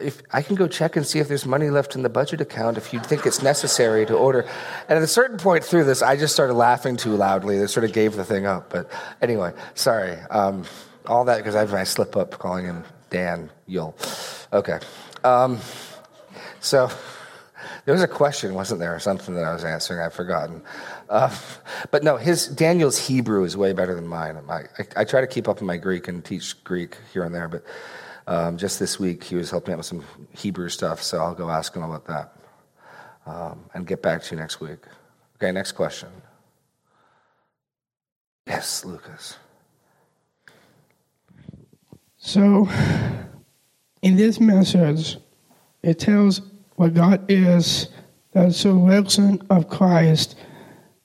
if 0.00 0.20
I 0.32 0.42
can 0.42 0.56
go 0.56 0.66
check 0.66 0.96
and 0.96 1.06
see 1.06 1.20
if 1.20 1.28
there's 1.28 1.46
money 1.46 1.70
left 1.70 1.94
in 1.94 2.02
the 2.02 2.08
budget 2.08 2.40
account 2.40 2.76
if 2.76 2.92
you 2.92 2.98
think 2.98 3.26
it's 3.26 3.40
necessary 3.40 4.04
to 4.06 4.14
order. 4.14 4.40
And 4.88 4.96
at 4.96 5.02
a 5.02 5.06
certain 5.06 5.38
point 5.38 5.62
through 5.62 5.84
this, 5.84 6.02
I 6.02 6.16
just 6.16 6.34
started 6.34 6.54
laughing 6.54 6.96
too 6.96 7.14
loudly. 7.14 7.60
They 7.60 7.68
sort 7.68 7.84
of 7.84 7.92
gave 7.92 8.16
the 8.16 8.24
thing 8.24 8.44
up. 8.44 8.70
But 8.70 8.90
anyway, 9.22 9.52
sorry. 9.74 10.18
Um, 10.30 10.64
all 11.06 11.24
that 11.26 11.36
because 11.36 11.54
I, 11.54 11.62
I 11.80 11.84
slip 11.84 12.16
up 12.16 12.32
calling 12.32 12.64
him 12.64 12.82
Dan 13.08 13.50
Yule. 13.68 13.96
Okay. 14.52 14.80
Um, 15.22 15.60
so 16.58 16.90
there 17.86 17.94
was 17.94 18.02
a 18.02 18.08
question, 18.08 18.52
wasn't 18.52 18.80
there, 18.80 18.98
something 18.98 19.36
that 19.36 19.44
I 19.44 19.54
was 19.54 19.64
answering? 19.64 20.00
I've 20.00 20.12
forgotten. 20.12 20.60
Uh, 21.08 21.34
but 21.92 22.02
no, 22.02 22.16
his 22.16 22.48
Daniel's 22.48 23.06
Hebrew 23.06 23.44
is 23.44 23.56
way 23.56 23.72
better 23.72 23.94
than 23.94 24.08
mine. 24.08 24.36
I, 24.48 24.52
I, 24.52 24.66
I 24.96 25.04
try 25.04 25.20
to 25.20 25.26
keep 25.28 25.48
up 25.48 25.60
in 25.60 25.68
my 25.68 25.76
Greek 25.76 26.08
and 26.08 26.24
teach 26.24 26.62
Greek 26.64 26.98
here 27.12 27.22
and 27.22 27.32
there, 27.32 27.46
but 27.46 27.64
um, 28.26 28.58
just 28.58 28.80
this 28.80 28.98
week 28.98 29.22
he 29.22 29.36
was 29.36 29.50
helping 29.50 29.72
out 29.72 29.76
with 29.78 29.86
some 29.86 30.04
Hebrew 30.32 30.68
stuff, 30.68 31.00
so 31.00 31.18
I'll 31.18 31.34
go 31.34 31.48
ask 31.48 31.74
him 31.74 31.84
about 31.84 32.06
that 32.06 32.32
um, 33.24 33.70
and 33.72 33.86
get 33.86 34.02
back 34.02 34.20
to 34.24 34.34
you 34.34 34.40
next 34.40 34.60
week. 34.60 34.80
Okay, 35.36 35.52
next 35.52 35.72
question. 35.72 36.08
Yes, 38.48 38.84
Lucas. 38.84 39.36
So, 42.16 42.68
in 44.02 44.16
this 44.16 44.40
message, 44.40 45.18
it 45.84 46.00
tells 46.00 46.40
what 46.76 46.94
God 46.94 47.24
is, 47.28 47.88
the 48.32 48.42
resurrection 48.42 49.42
of 49.50 49.68
Christ, 49.68 50.38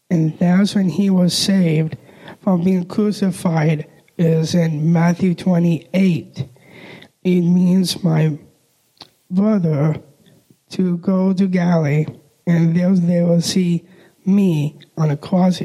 and 0.09 0.37
that's 0.37 0.75
when 0.75 0.89
he 0.89 1.09
was 1.09 1.33
saved 1.33 1.97
from 2.41 2.63
being 2.63 2.85
crucified, 2.85 3.87
is 4.17 4.53
in 4.53 4.91
Matthew 4.91 5.33
28. 5.33 6.45
It 7.23 7.41
means 7.41 8.03
my 8.03 8.37
brother 9.29 9.95
to 10.71 10.97
go 10.97 11.33
to 11.33 11.47
Galilee, 11.47 12.05
and 12.45 12.75
there 12.75 12.93
they 12.93 13.23
will 13.23 13.41
see 13.41 13.85
me 14.25 14.79
on 14.97 15.09
the 15.09 15.17
cross. 15.17 15.61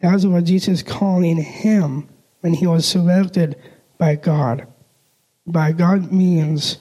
That's 0.00 0.24
what 0.24 0.44
Jesus 0.44 0.82
calling 0.82 1.36
him 1.36 2.08
when 2.40 2.54
he 2.54 2.66
was 2.66 2.86
selected 2.86 3.56
by 3.98 4.16
God. 4.16 4.66
By 5.46 5.72
God 5.72 6.12
means 6.12 6.78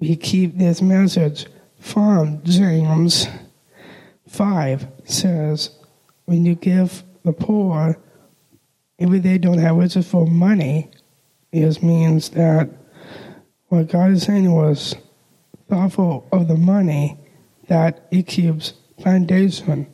we 0.00 0.16
keep 0.16 0.58
this 0.58 0.82
message 0.82 1.46
from 1.78 2.42
James 2.42 3.28
5 4.28 4.86
says, 5.04 5.70
when 6.24 6.44
you 6.44 6.54
give 6.54 7.04
the 7.24 7.32
poor, 7.32 7.96
even 8.98 9.22
they 9.22 9.38
don't 9.38 9.58
have 9.58 9.76
riches 9.76 10.08
for 10.08 10.26
money, 10.26 10.90
it 11.52 11.82
means 11.82 12.30
that 12.30 12.68
what 13.68 13.88
God 13.88 14.10
is 14.10 14.24
saying 14.24 14.50
was 14.50 14.94
thoughtful 15.68 16.26
of 16.32 16.48
the 16.48 16.56
money 16.56 17.16
that 17.68 18.08
it 18.10 18.26
keeps 18.26 18.74
foundation 19.02 19.86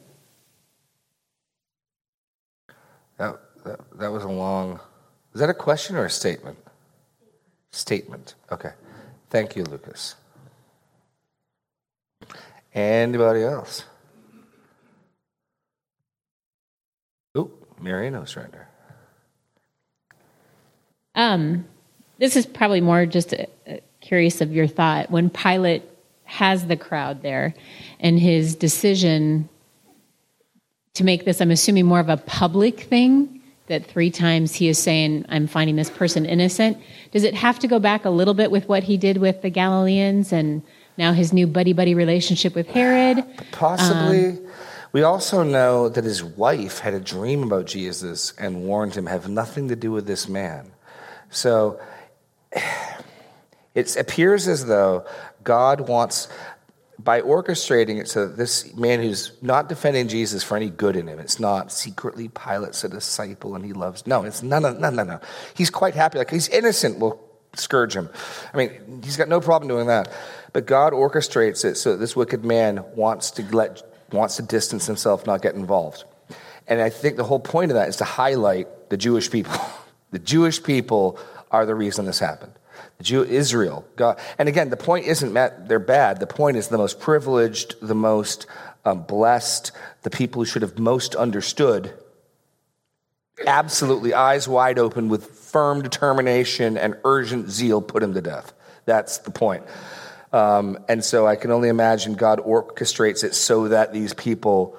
that, 3.67 3.81
that 3.99 4.13
was 4.13 4.25
a 4.25 4.29
long. 4.29 4.81
Is 5.35 5.41
that 5.41 5.51
a 5.51 5.55
question 5.55 5.97
or 5.97 6.07
a 6.07 6.11
statement? 6.11 6.57
Statement. 7.71 8.35
Okay. 8.51 8.71
Thank 9.31 9.57
you, 9.57 9.65
Lucas. 9.65 10.15
Anybody 12.75 13.43
else? 13.43 13.85
Ooh, 17.37 17.51
Mariano 17.81 18.25
surrender. 18.25 18.69
Um, 21.15 21.65
this 22.19 22.37
is 22.37 22.47
probably 22.47 22.81
more 22.81 23.07
just 23.07 23.33
uh, 23.35 23.47
curious 24.01 24.41
of 24.41 24.53
your 24.53 24.67
thought. 24.67 25.11
When 25.11 25.31
Pilate 25.31 25.83
has 26.25 26.67
the 26.67 26.77
crowd 26.77 27.23
there 27.23 27.55
and 27.99 28.19
his 28.19 28.55
decision 28.55 29.49
to 30.95 31.05
make 31.05 31.25
this, 31.25 31.41
I'm 31.41 31.51
assuming, 31.51 31.87
more 31.87 32.01
of 32.01 32.09
a 32.09 32.17
public 32.19 32.81
thing, 32.81 33.36
that 33.69 33.87
three 33.87 34.11
times 34.11 34.55
he 34.55 34.69
is 34.69 34.79
saying, 34.79 35.25
I'm 35.29 35.47
finding 35.47 35.77
this 35.77 35.91
person 35.91 36.25
innocent. 36.25 36.79
Does 37.11 37.25
it 37.25 37.35
have 37.35 37.59
to 37.61 37.69
go 37.69 37.79
back 37.79 38.05
a 38.05 38.11
little 38.11 38.35
bit 38.35 38.51
with 38.51 38.69
what 38.69 38.85
he 38.85 38.97
did 38.97 39.19
with 39.19 39.43
the 39.43 39.51
Galileans 39.51 40.33
and 40.33 40.63
now 40.97 41.13
his 41.13 41.33
new 41.33 41.47
buddy 41.47 41.73
buddy 41.73 41.95
relationship 41.95 42.55
with 42.55 42.69
Herod? 42.69 43.25
Possibly. 43.53 44.29
Um, 44.29 44.47
we 44.93 45.03
also 45.03 45.43
know 45.43 45.89
that 45.89 46.05
his 46.05 46.23
wife 46.23 46.79
had 46.79 46.95
a 46.95 47.01
dream 47.01 47.43
about 47.43 47.67
Jesus 47.67 48.33
and 48.39 48.65
warned 48.65 48.95
him, 48.95 49.07
have 49.07 49.29
nothing 49.29 49.69
to 49.69 49.77
do 49.77 49.91
with 49.91 50.07
this 50.07 50.29
man. 50.29 50.73
So 51.31 51.81
it 53.75 53.97
appears 53.97 54.49
as 54.49 54.67
though 54.67 55.05
God 55.45 55.83
wants, 55.83 56.29
by 56.99 57.21
orchestrating 57.21 58.01
it 58.01 58.09
so 58.09 58.27
that 58.27 58.37
this 58.37 58.75
man 58.75 59.01
who's 59.01 59.33
not 59.43 59.69
defending 59.69 60.09
Jesus 60.09 60.43
for 60.43 60.57
any 60.57 60.71
good 60.71 60.97
in 60.97 61.07
him, 61.07 61.19
it's 61.19 61.39
not 61.39 61.71
secretly 61.71 62.29
Pilate's 62.29 62.85
a 62.85 62.89
disciple 62.89 63.55
and 63.55 63.65
he 63.65 63.73
loves, 63.73 64.07
no, 64.07 64.25
it's 64.25 64.43
no, 64.43 64.59
no, 64.59 64.73
no, 64.73 64.91
no, 64.91 65.05
no. 65.05 65.21
He's 65.55 65.71
quite 65.71 65.95
happy. 65.95 66.19
Like 66.19 66.31
he's 66.31 66.49
innocent, 66.49 66.99
we'll 66.99 67.21
scourge 67.55 67.95
him. 67.95 68.09
I 68.53 68.57
mean, 68.57 69.03
he's 69.05 69.17
got 69.17 69.29
no 69.29 69.41
problem 69.41 69.69
doing 69.69 69.89
that. 69.89 70.11
But 70.53 70.67
God 70.67 70.93
orchestrates 70.93 71.65
it 71.65 71.77
so 71.77 71.93
that 71.93 71.99
this 71.99 72.17
wicked 72.17 72.45
man 72.45 72.85
wants 72.95 73.31
to 73.33 73.43
let, 73.55 73.83
wants 74.11 74.37
to 74.37 74.43
distance 74.43 74.87
himself, 74.87 75.27
not 75.27 75.43
get 75.43 75.55
involved. 75.55 76.05
And 76.67 76.81
I 76.81 76.91
think 76.91 77.17
the 77.17 77.25
whole 77.25 77.41
point 77.41 77.71
of 77.71 77.77
that 77.77 77.89
is 77.89 77.97
to 77.97 78.05
highlight 78.05 78.91
the 78.91 78.97
Jewish 78.97 79.31
people. 79.31 79.55
The 80.13 80.21
Jewish 80.21 80.63
people 80.63 81.19
are 81.51 81.67
the 81.67 81.75
reason 81.75 82.07
this 82.07 82.21
happened. 82.21 82.53
Jew, 83.03 83.25
Israel, 83.25 83.87
God. 83.97 84.19
And 84.39 84.49
again, 84.49 84.71
the 84.71 84.77
point 84.77 85.07
isn't 85.07 85.35
that 85.35 85.69
they're 85.69 85.79
bad. 85.79 86.19
The 86.19 86.27
point 86.27 86.57
is 86.57 86.69
the 86.69 86.79
most 86.79 86.99
privileged, 86.99 87.77
the 87.81 87.95
most 87.95 88.47
um, 88.85 89.03
blessed, 89.03 89.73
the 90.03 90.11
people 90.11 90.43
who 90.43 90.47
should 90.47 90.63
have 90.63 90.79
most 90.79 91.15
understood, 91.15 91.93
absolutely 93.47 94.15
eyes 94.15 94.49
wide 94.49 94.79
open 94.79 95.09
with 95.09 95.27
firm 95.27 95.83
determination 95.83 96.79
and 96.79 96.97
urgent 97.05 97.51
zeal, 97.51 97.83
put 97.83 98.03
him 98.03 98.15
to 98.15 98.23
death. 98.23 98.53
That's 98.87 99.19
the 99.19 99.31
point. 99.31 99.65
Um, 100.33 100.79
and 100.89 101.05
so 101.05 101.27
I 101.27 101.37
can 101.37 101.51
only 101.51 101.69
imagine 101.69 102.15
God 102.15 102.41
orchestrates 102.41 103.25
it 103.25 103.35
so 103.35 103.69
that 103.69 103.93
these 103.93 104.15
people 104.15 104.77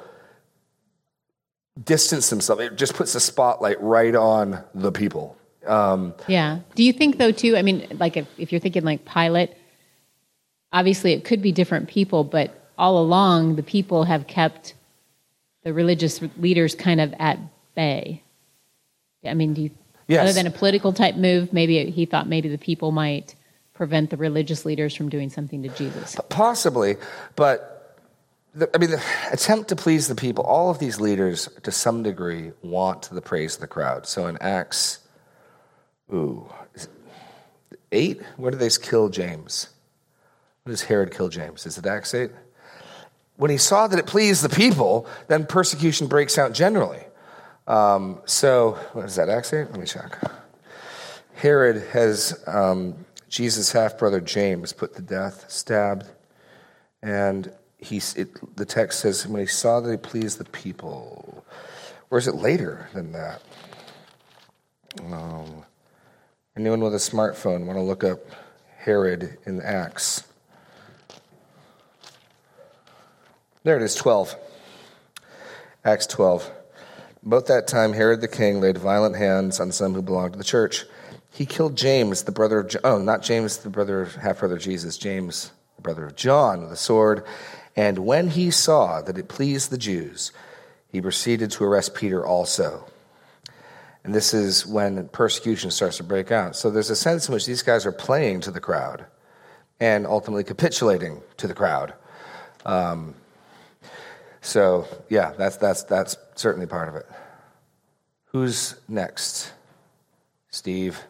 distance 1.81 2.29
themselves. 2.29 2.61
It 2.63 2.75
just 2.75 2.95
puts 2.95 3.13
the 3.13 3.19
spotlight 3.19 3.81
right 3.81 4.15
on 4.15 4.63
the 4.73 4.91
people. 4.91 5.37
Um, 5.67 6.13
yeah. 6.27 6.59
Do 6.75 6.83
you 6.83 6.93
think 6.93 7.17
though 7.17 7.31
too? 7.31 7.57
I 7.57 7.61
mean, 7.61 7.87
like 7.99 8.17
if, 8.17 8.27
if 8.37 8.51
you're 8.51 8.61
thinking 8.61 8.83
like 8.83 9.05
Pilate, 9.05 9.51
obviously 10.71 11.13
it 11.13 11.23
could 11.23 11.41
be 11.41 11.51
different 11.51 11.89
people, 11.89 12.23
but 12.23 12.71
all 12.77 12.99
along 12.99 13.55
the 13.55 13.63
people 13.63 14.03
have 14.03 14.27
kept 14.27 14.73
the 15.63 15.73
religious 15.73 16.21
leaders 16.37 16.75
kind 16.75 17.01
of 17.01 17.13
at 17.19 17.39
bay. 17.75 18.23
I 19.25 19.33
mean, 19.33 19.53
do 19.53 19.63
you, 19.63 19.71
yes. 20.07 20.21
other 20.23 20.33
than 20.33 20.47
a 20.47 20.51
political 20.51 20.93
type 20.93 21.15
move, 21.15 21.51
maybe 21.51 21.89
he 21.89 22.05
thought 22.05 22.27
maybe 22.27 22.49
the 22.49 22.57
people 22.57 22.91
might 22.91 23.35
prevent 23.73 24.09
the 24.09 24.17
religious 24.17 24.65
leaders 24.65 24.95
from 24.95 25.09
doing 25.09 25.29
something 25.29 25.63
to 25.63 25.69
Jesus. 25.69 26.15
Possibly, 26.29 26.95
but 27.35 27.77
the, 28.55 28.69
I 28.73 28.79
mean, 28.79 28.91
the 28.91 29.03
attempt 29.31 29.69
to 29.69 29.75
please 29.75 30.07
the 30.07 30.15
people, 30.15 30.43
all 30.43 30.71
of 30.71 30.79
these 30.79 30.99
leaders, 30.99 31.47
to 31.63 31.71
some 31.71 32.01
degree, 32.01 32.51
want 32.63 33.09
the 33.11 33.21
praise 33.21 33.55
of 33.55 33.61
the 33.61 33.67
crowd. 33.67 34.07
So 34.07 34.25
in 34.27 34.37
Acts, 34.41 34.99
ooh, 36.13 36.51
eight, 37.91 38.21
where 38.37 38.51
do 38.51 38.57
they 38.57 38.69
kill 38.69 39.09
James? 39.09 39.69
When 40.63 40.71
does 40.71 40.83
Herod 40.83 41.11
kill 41.11 41.29
James? 41.29 41.65
Is 41.65 41.77
it 41.77 41.85
Acts 41.85 42.13
8? 42.13 42.31
When 43.37 43.51
he 43.51 43.57
saw 43.57 43.87
that 43.87 43.99
it 43.99 44.07
pleased 44.07 44.43
the 44.43 44.49
people, 44.49 45.07
then 45.27 45.45
persecution 45.45 46.07
breaks 46.07 46.37
out 46.37 46.53
generally. 46.53 47.03
Um, 47.67 48.21
so, 48.25 48.71
what 48.93 49.05
is 49.05 49.15
that, 49.15 49.29
Acts 49.29 49.53
8? 49.53 49.69
Let 49.71 49.79
me 49.79 49.85
check. 49.85 50.19
Herod 51.35 51.83
has 51.91 52.43
um, 52.47 53.05
Jesus' 53.29 53.71
half 53.71 53.97
brother 53.97 54.19
James 54.19 54.73
put 54.73 54.95
to 54.95 55.01
death, 55.01 55.45
stabbed, 55.49 56.05
and 57.03 57.51
he, 57.77 58.01
it, 58.15 58.55
the 58.55 58.65
text 58.65 59.01
says, 59.01 59.27
when 59.27 59.39
he 59.39 59.47
saw 59.47 59.79
that 59.79 59.91
he 59.91 59.97
pleased 59.97 60.39
the 60.39 60.45
people. 60.45 61.45
Or 62.09 62.17
is 62.17 62.27
it 62.27 62.35
later 62.35 62.89
than 62.93 63.11
that? 63.11 63.41
Um, 65.11 65.63
anyone 66.59 66.81
with 66.81 66.93
a 66.93 66.97
smartphone 66.97 67.65
want 67.65 67.77
to 67.77 67.83
look 67.83 68.03
up 68.03 68.19
Herod 68.77 69.37
in 69.45 69.61
Acts? 69.61 70.23
There 73.63 73.75
it 73.75 73.83
is, 73.83 73.95
12. 73.95 74.35
Acts 75.83 76.07
12. 76.07 76.51
About 77.25 77.47
that 77.47 77.67
time, 77.67 77.93
Herod 77.93 78.21
the 78.21 78.27
king 78.27 78.61
laid 78.61 78.77
violent 78.77 79.15
hands 79.15 79.59
on 79.59 79.71
some 79.71 79.93
who 79.93 80.01
belonged 80.01 80.33
to 80.33 80.37
the 80.37 80.45
church. 80.45 80.85
He 81.31 81.45
killed 81.45 81.75
James, 81.75 82.23
the 82.23 82.31
brother 82.31 82.59
of, 82.59 82.75
oh, 82.83 82.97
not 82.97 83.21
James, 83.21 83.57
the 83.57 83.69
brother, 83.69 84.01
of 84.01 84.15
half 84.15 84.39
brother 84.39 84.55
of 84.55 84.61
Jesus, 84.61 84.97
James, 84.97 85.51
the 85.75 85.81
brother 85.81 86.05
of 86.05 86.15
John, 86.15 86.61
with 86.61 86.71
a 86.71 86.77
sword 86.77 87.25
and 87.77 87.99
when 87.99 88.31
he 88.31 88.49
saw 88.49 89.01
that 89.03 89.19
it 89.19 89.27
pleased 89.27 89.69
the 89.69 89.77
Jews, 89.77 90.31
he 90.91 90.99
proceeded 90.99 91.51
to 91.51 91.63
arrest 91.63 91.93
Peter 91.93 92.25
also. 92.25 92.89
And 94.07 94.15
this 94.15 94.33
is 94.33 94.65
when 94.65 95.09
persecution 95.09 95.69
starts 95.69 95.97
to 95.97 96.03
break 96.03 96.31
out. 96.31 96.55
So 96.55 96.71
there's 96.71 96.89
a 96.89 96.95
sense 96.95 97.27
in 97.27 97.33
which 97.33 97.45
these 97.45 97.61
guys 97.61 97.85
are 97.85 97.91
playing 97.91 98.39
to 98.39 98.51
the 98.51 98.61
crowd 98.61 99.05
and 99.81 100.07
ultimately 100.07 100.45
capitulating 100.45 101.21
to 101.35 101.45
the 101.45 101.53
crowd. 101.53 101.93
Um, 102.65 103.15
so 104.39 104.87
yeah, 105.09 105.33
that's 105.37 105.57
that's 105.57 105.83
that's 105.83 106.15
certainly 106.35 106.67
part 106.67 106.87
of 106.87 106.95
it. 106.95 107.05
Who's 108.27 108.75
next? 108.87 109.51
Steve. 110.51 111.01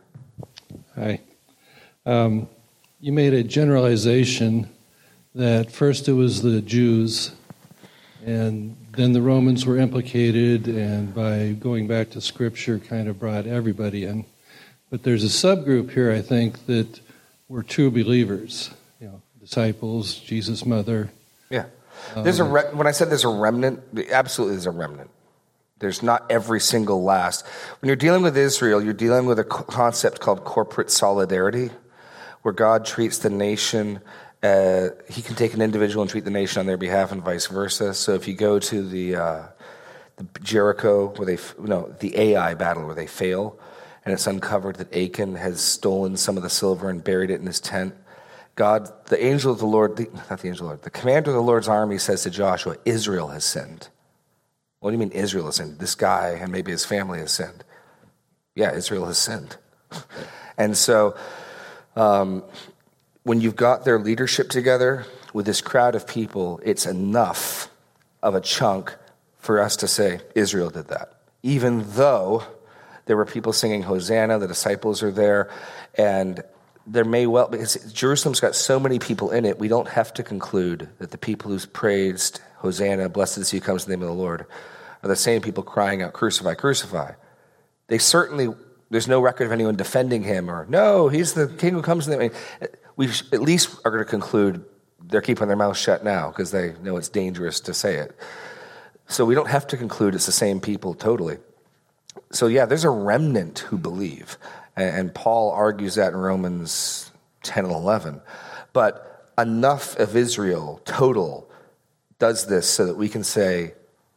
Hi. 0.96 1.22
Um, 2.04 2.50
you 3.00 3.14
made 3.14 3.36
a 3.36 3.44
generalization 3.44 4.72
that 5.36 5.72
first 5.72 6.08
it 6.08 6.14
was 6.14 6.42
the 6.42 6.64
Jews, 6.64 7.34
and 8.28 8.76
then 8.92 9.14
the 9.14 9.22
Romans 9.22 9.66
were 9.66 9.78
implicated, 9.78 10.68
and 10.68 11.16
by 11.16 11.54
going 11.54 11.88
back 11.88 12.10
to 12.10 12.20
Scripture, 12.20 12.78
kind 12.78 13.08
of 13.08 13.18
brought 13.18 13.48
everybody 13.48 14.04
in. 14.04 14.26
But 14.90 15.04
there's 15.04 15.24
a 15.24 15.28
subgroup 15.28 15.92
here, 15.92 16.12
I 16.12 16.22
think, 16.22 16.66
that 16.66 17.00
were 17.48 17.64
true 17.64 17.90
believers, 17.90 18.70
you 19.00 19.08
know, 19.08 19.22
disciples, 19.40 20.16
Jesus' 20.20 20.66
mother. 20.66 21.10
Yeah. 21.50 21.68
There's 22.18 22.42
a 22.42 22.44
um, 22.44 22.52
re- 22.52 22.74
when 22.74 22.86
I 22.86 22.92
said 22.92 23.10
there's 23.10 23.24
a 23.24 23.30
remnant, 23.30 23.82
absolutely 24.12 24.56
there's 24.56 24.66
a 24.66 24.72
remnant. 24.72 25.10
There's 25.80 26.04
not 26.04 26.30
every 26.30 26.60
single 26.60 27.04
last. 27.04 27.46
When 27.80 27.88
you're 27.88 27.96
dealing 27.96 28.24
with 28.24 28.36
Israel, 28.36 28.84
you're 28.84 28.94
dealing 28.94 29.26
with 29.26 29.40
a 29.40 29.46
concept 29.46 30.20
called 30.20 30.44
corporate 30.44 30.92
solidarity, 30.92 31.70
where 32.42 32.54
God 32.54 32.86
treats 32.86 33.20
the 33.20 33.30
nation 33.30 34.02
uh, 34.44 34.90
he 35.10 35.22
can 35.22 35.36
take 35.36 35.54
an 35.54 35.62
individual 35.62 36.02
and 36.04 36.10
treat 36.10 36.26
the 36.26 36.32
nation 36.32 36.60
on 36.60 36.66
their 36.66 36.78
behalf, 36.78 37.12
and 37.12 37.24
vice 37.24 37.48
versa. 37.48 37.94
So 37.94 38.14
if 38.14 38.28
you 38.28 38.36
go 38.36 38.60
to 38.60 38.88
the, 38.88 39.16
uh, 39.16 39.44
the 40.18 40.28
Jericho, 40.42 41.08
where 41.16 41.26
they 41.26 41.38
no 41.60 41.94
the 42.00 42.18
Ai 42.18 42.54
battle 42.54 42.86
where 42.86 42.96
they 42.96 43.08
fail, 43.08 43.60
and 44.06 44.14
it's 44.14 44.28
uncovered 44.28 44.78
that 44.78 44.96
Achan 44.96 45.36
has 45.36 45.60
stolen 45.62 46.18
some 46.18 46.38
of 46.38 46.44
the 46.44 46.50
silver 46.50 46.90
and 46.90 47.04
buried 47.04 47.30
it 47.30 47.40
in 47.40 47.48
his 47.48 47.60
tent. 47.60 47.96
God, 48.56 48.92
the 49.08 49.24
angel 49.24 49.52
of 49.52 49.60
the 49.60 49.68
Lord, 49.68 49.98
the, 49.98 50.10
not 50.30 50.40
the 50.40 50.48
angel 50.48 50.52
of 50.52 50.58
the 50.58 50.66
Lord, 50.66 50.82
the 50.82 50.90
commander 50.90 51.30
of 51.30 51.36
the 51.36 51.44
Lord's 51.44 51.68
army 51.68 51.98
says 51.98 52.24
to 52.24 52.30
Joshua, 52.30 52.78
Israel 52.86 53.28
has 53.28 53.44
sinned. 53.44 53.90
What 54.80 54.92
do 54.92 54.94
you 54.94 55.00
mean 55.00 55.12
Israel 55.12 55.46
has 55.46 55.56
sinned? 55.56 55.80
This 55.80 55.94
guy 55.94 56.40
and 56.42 56.52
maybe 56.52 56.72
his 56.72 56.86
family 56.86 57.20
has 57.20 57.32
sinned. 57.32 57.64
Yeah, 58.56 58.74
Israel 58.74 59.06
has 59.06 59.18
sinned. 59.18 59.58
and 60.58 60.76
so 60.76 61.16
um, 61.96 62.44
when 63.28 63.42
you've 63.42 63.58
got 63.58 63.84
their 63.84 64.00
leadership 64.00 64.48
together 64.48 65.06
with 65.34 65.46
this 65.46 65.60
crowd 65.60 65.96
of 65.96 66.08
people, 66.08 66.62
it's 66.64 66.86
enough 66.86 67.70
of 68.24 68.36
a 68.36 68.40
chunk 68.40 68.96
for 69.38 69.60
us 69.60 69.76
to 69.76 69.86
say, 69.86 70.22
Israel 70.34 70.70
did 70.70 70.88
that. 70.88 71.20
Even 71.44 71.84
though 71.92 72.42
there 73.06 73.18
were 73.18 73.26
people 73.26 73.52
singing 73.52 73.84
Hosanna, 73.84 74.40
the 74.40 74.48
disciples 74.48 75.04
are 75.04 75.12
there, 75.12 75.50
and 75.96 76.42
there 76.86 77.04
may 77.04 77.28
well, 77.28 77.50
because 77.50 77.76
Jerusalem's 77.92 78.40
got 78.40 78.56
so 78.56 78.80
many 78.80 78.98
people 78.98 79.32
in 79.32 79.44
it, 79.44 79.60
we 79.60 79.68
don't 79.68 79.90
have 79.90 80.14
to 80.14 80.24
conclude 80.24 80.88
that 81.00 81.12
the 81.12 81.18
people 81.18 81.52
who's 81.52 81.66
praised 81.66 82.40
Hosanna, 82.60 83.10
blessed 83.10 83.40
is 83.40 83.52
he 83.52 83.58
who 83.58 83.62
comes 83.62 83.84
in 83.84 83.92
the 83.92 83.98
name 83.98 84.04
of 84.04 84.16
the 84.16 84.22
Lord, 84.22 84.46
are 85.04 85.10
the 85.10 85.18
same 85.18 85.42
people 85.42 85.64
crying 85.64 86.02
out, 86.02 86.14
Crucify, 86.14 86.54
crucify. 86.54 87.12
They 87.88 87.98
certainly, 87.98 88.48
there's 88.90 89.10
no 89.10 89.20
record 89.20 89.48
of 89.48 89.52
anyone 89.52 89.76
defending 89.76 90.24
him 90.24 90.50
or, 90.50 90.66
no, 90.70 91.10
he's 91.10 91.34
the 91.34 91.50
king 91.50 91.74
who 91.74 91.82
comes 91.82 92.08
in. 92.08 92.32
We 92.98 93.10
at 93.32 93.42
least 93.42 93.80
are 93.86 93.92
going 93.92 94.04
to 94.04 94.10
conclude 94.10 94.66
they're 95.02 95.22
keeping 95.22 95.48
their 95.48 95.56
mouth 95.56 95.78
shut 95.78 96.04
now 96.04 96.30
because 96.30 96.52
they 96.52 96.74
know 96.82 96.98
it's 96.98 97.10
dangerous 97.10 97.60
to 97.62 97.74
say 97.74 97.96
it. 97.96 98.16
So 99.08 99.24
we 99.24 99.36
don't 99.36 99.48
have 99.48 99.68
to 99.68 99.78
conclude 99.78 100.16
it's 100.16 100.26
the 100.26 100.32
same 100.32 100.60
people 100.60 100.94
totally. 100.94 101.38
So, 102.32 102.48
yeah, 102.48 102.66
there's 102.66 102.84
a 102.84 102.90
remnant 102.90 103.60
who 103.60 103.78
believe. 103.78 104.38
And 104.76 105.14
Paul 105.14 105.52
argues 105.52 105.96
that 105.96 106.14
in 106.14 106.20
Romans 106.20 107.12
10 107.44 107.66
and 107.66 107.74
11. 107.74 108.22
But 108.74 109.32
enough 109.38 109.98
of 109.98 110.16
Israel, 110.16 110.82
total, 110.86 111.50
does 112.20 112.48
this 112.48 112.70
so 112.70 112.86
that 112.86 112.98
we 112.98 113.08
can 113.08 113.24
say, 113.24 113.74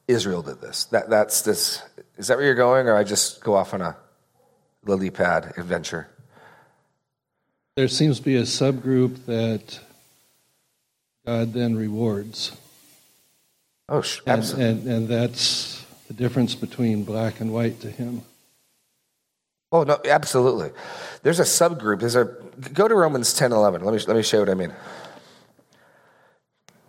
Israel 0.09 0.43
did 0.43 0.61
this. 0.61 0.85
That, 0.87 1.09
that's 1.09 1.43
this. 1.43 1.83
Is 2.16 2.27
that 2.27 2.37
where 2.37 2.47
you're 2.47 2.55
going, 2.55 2.88
or 2.88 2.97
I 2.97 3.05
just 3.05 3.43
go 3.43 3.55
off 3.55 3.73
on 3.75 3.81
a 3.81 3.97
lily 4.85 5.11
pad 5.11 5.55
adventure? 5.57 6.09
There 7.81 7.88
seems 7.88 8.19
to 8.19 8.25
be 8.27 8.37
a 8.37 8.43
subgroup 8.43 9.25
that 9.25 9.81
God 11.25 11.55
then 11.55 11.77
rewards. 11.77 12.55
Oh, 13.88 14.05
absolutely. 14.27 14.64
And, 14.66 14.79
and, 14.81 14.88
and 14.88 15.09
that's 15.09 15.83
the 16.07 16.12
difference 16.12 16.55
between 16.55 17.05
black 17.05 17.40
and 17.40 17.55
white 17.55 17.81
to 17.81 17.90
him. 17.90 18.21
Oh 19.73 19.85
no, 19.85 19.99
absolutely. 20.05 20.73
There's 21.23 21.40
a 21.40 21.45
subgroup. 21.45 22.01
There's 22.01 22.16
a 22.16 22.37
go 22.75 22.87
to 22.87 22.95
Romans 22.95 23.33
10 23.33 23.51
11. 23.51 23.83
Let 23.83 23.95
me 23.95 24.01
let 24.07 24.14
me 24.14 24.23
show 24.23 24.37
you 24.37 24.43
what 24.43 24.51
I 24.51 24.55
mean. 24.55 24.75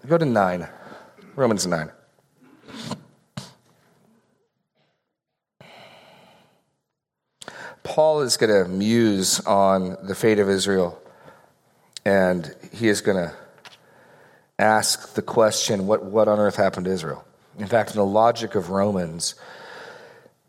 Go 0.05 0.17
to 0.17 0.25
9. 0.25 0.67
Romans 1.37 1.65
9. 1.65 1.89
Paul 7.83 8.21
is 8.21 8.37
going 8.37 8.51
to 8.51 8.69
muse 8.69 9.39
on 9.41 9.97
the 10.03 10.15
fate 10.15 10.39
of 10.39 10.49
Israel, 10.49 11.01
and 12.05 12.53
he 12.71 12.87
is 12.87 13.01
going 13.01 13.17
to 13.17 13.35
ask 14.59 15.15
the 15.15 15.21
question 15.21 15.87
what, 15.87 16.03
what 16.03 16.27
on 16.27 16.39
earth 16.39 16.55
happened 16.55 16.85
to 16.85 16.91
Israel? 16.91 17.25
In 17.57 17.67
fact, 17.67 17.91
in 17.91 17.97
the 17.97 18.05
logic 18.05 18.55
of 18.55 18.69
Romans, 18.69 19.35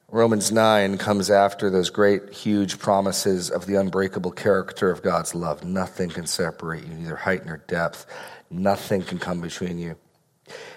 Romans 0.08 0.52
9 0.52 0.98
comes 0.98 1.30
after 1.30 1.70
those 1.70 1.88
great, 1.88 2.30
huge 2.34 2.78
promises 2.78 3.50
of 3.50 3.64
the 3.64 3.76
unbreakable 3.76 4.32
character 4.32 4.90
of 4.90 5.02
God's 5.02 5.34
love. 5.34 5.64
Nothing 5.64 6.10
can 6.10 6.26
separate 6.26 6.84
you, 6.84 6.92
neither 6.92 7.16
height 7.16 7.46
nor 7.46 7.56
depth. 7.66 8.04
Nothing 8.50 9.02
can 9.02 9.18
come 9.18 9.40
between 9.40 9.78
you. 9.78 9.96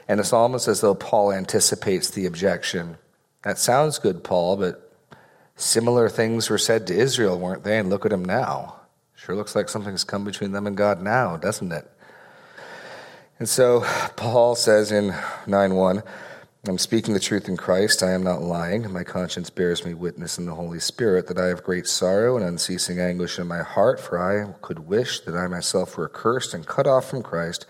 And 0.07 0.21
it's 0.21 0.31
almost 0.31 0.69
as 0.69 0.79
though 0.79 0.95
Paul 0.95 1.33
anticipates 1.33 2.11
the 2.11 2.25
objection. 2.25 2.97
That 3.43 3.57
sounds 3.57 3.99
good, 3.99 4.23
Paul, 4.23 4.55
but 4.55 4.84
similar 5.55 6.09
things 6.09 6.49
were 6.49 6.57
said 6.57 6.87
to 6.87 6.95
Israel, 6.95 7.39
weren't 7.39 7.63
they? 7.63 7.77
And 7.77 7.89
look 7.89 8.05
at 8.05 8.11
them 8.11 8.25
now. 8.25 8.75
Sure 9.15 9.35
looks 9.35 9.55
like 9.55 9.69
something's 9.69 10.03
come 10.03 10.23
between 10.23 10.51
them 10.51 10.67
and 10.67 10.75
God 10.75 11.01
now, 11.01 11.37
doesn't 11.37 11.71
it? 11.71 11.89
And 13.39 13.49
so 13.49 13.85
Paul 14.15 14.55
says 14.55 14.91
in 14.91 15.13
9 15.47 15.75
1, 15.75 16.03
I'm 16.67 16.77
speaking 16.79 17.13
the 17.13 17.19
truth 17.19 17.47
in 17.47 17.57
Christ. 17.57 18.01
I 18.01 18.11
am 18.13 18.23
not 18.23 18.41
lying. 18.41 18.91
My 18.91 19.03
conscience 19.03 19.51
bears 19.51 19.85
me 19.85 19.93
witness 19.93 20.39
in 20.39 20.47
the 20.47 20.55
Holy 20.55 20.79
Spirit 20.79 21.27
that 21.27 21.37
I 21.37 21.45
have 21.47 21.63
great 21.63 21.85
sorrow 21.85 22.37
and 22.37 22.45
unceasing 22.45 22.99
anguish 22.99 23.37
in 23.37 23.45
my 23.45 23.61
heart, 23.61 23.99
for 23.99 24.19
I 24.19 24.51
could 24.61 24.79
wish 24.79 25.19
that 25.21 25.35
I 25.35 25.45
myself 25.47 25.95
were 25.95 26.09
accursed 26.09 26.55
and 26.55 26.65
cut 26.65 26.87
off 26.87 27.07
from 27.07 27.21
Christ 27.21 27.67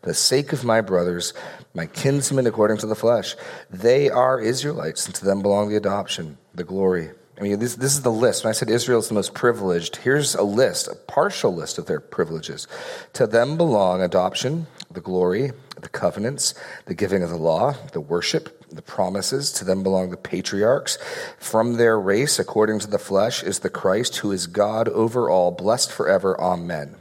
for 0.00 0.10
the 0.10 0.14
sake 0.14 0.52
of 0.52 0.64
my 0.64 0.80
brothers, 0.80 1.34
my 1.74 1.86
kinsmen 1.86 2.46
according 2.46 2.76
to 2.78 2.86
the 2.86 2.94
flesh. 2.94 3.34
They 3.68 4.10
are 4.10 4.40
Israelites, 4.40 5.06
and 5.06 5.14
to 5.16 5.24
them 5.24 5.42
belong 5.42 5.68
the 5.68 5.76
adoption, 5.76 6.38
the 6.54 6.62
glory, 6.62 7.10
I 7.38 7.42
mean, 7.42 7.58
this, 7.58 7.74
this 7.74 7.92
is 7.92 8.02
the 8.02 8.10
list. 8.10 8.44
When 8.44 8.48
I 8.48 8.52
said 8.52 8.70
Israel 8.70 8.98
is 8.98 9.08
the 9.08 9.14
most 9.14 9.34
privileged, 9.34 9.96
here's 9.96 10.34
a 10.34 10.42
list, 10.42 10.88
a 10.88 10.94
partial 10.94 11.54
list 11.54 11.76
of 11.76 11.84
their 11.84 12.00
privileges. 12.00 12.66
To 13.12 13.26
them 13.26 13.58
belong 13.58 14.00
adoption, 14.00 14.66
the 14.90 15.02
glory, 15.02 15.52
the 15.80 15.90
covenants, 15.90 16.54
the 16.86 16.94
giving 16.94 17.22
of 17.22 17.28
the 17.28 17.36
law, 17.36 17.74
the 17.92 18.00
worship, 18.00 18.64
the 18.70 18.80
promises. 18.80 19.52
To 19.52 19.66
them 19.66 19.82
belong 19.82 20.10
the 20.10 20.16
patriarchs. 20.16 20.96
From 21.38 21.74
their 21.74 22.00
race, 22.00 22.38
according 22.38 22.78
to 22.80 22.86
the 22.86 22.98
flesh, 22.98 23.42
is 23.42 23.58
the 23.58 23.70
Christ 23.70 24.16
who 24.16 24.32
is 24.32 24.46
God 24.46 24.88
over 24.88 25.28
all, 25.28 25.50
blessed 25.50 25.92
forever. 25.92 26.40
Amen. 26.40 26.96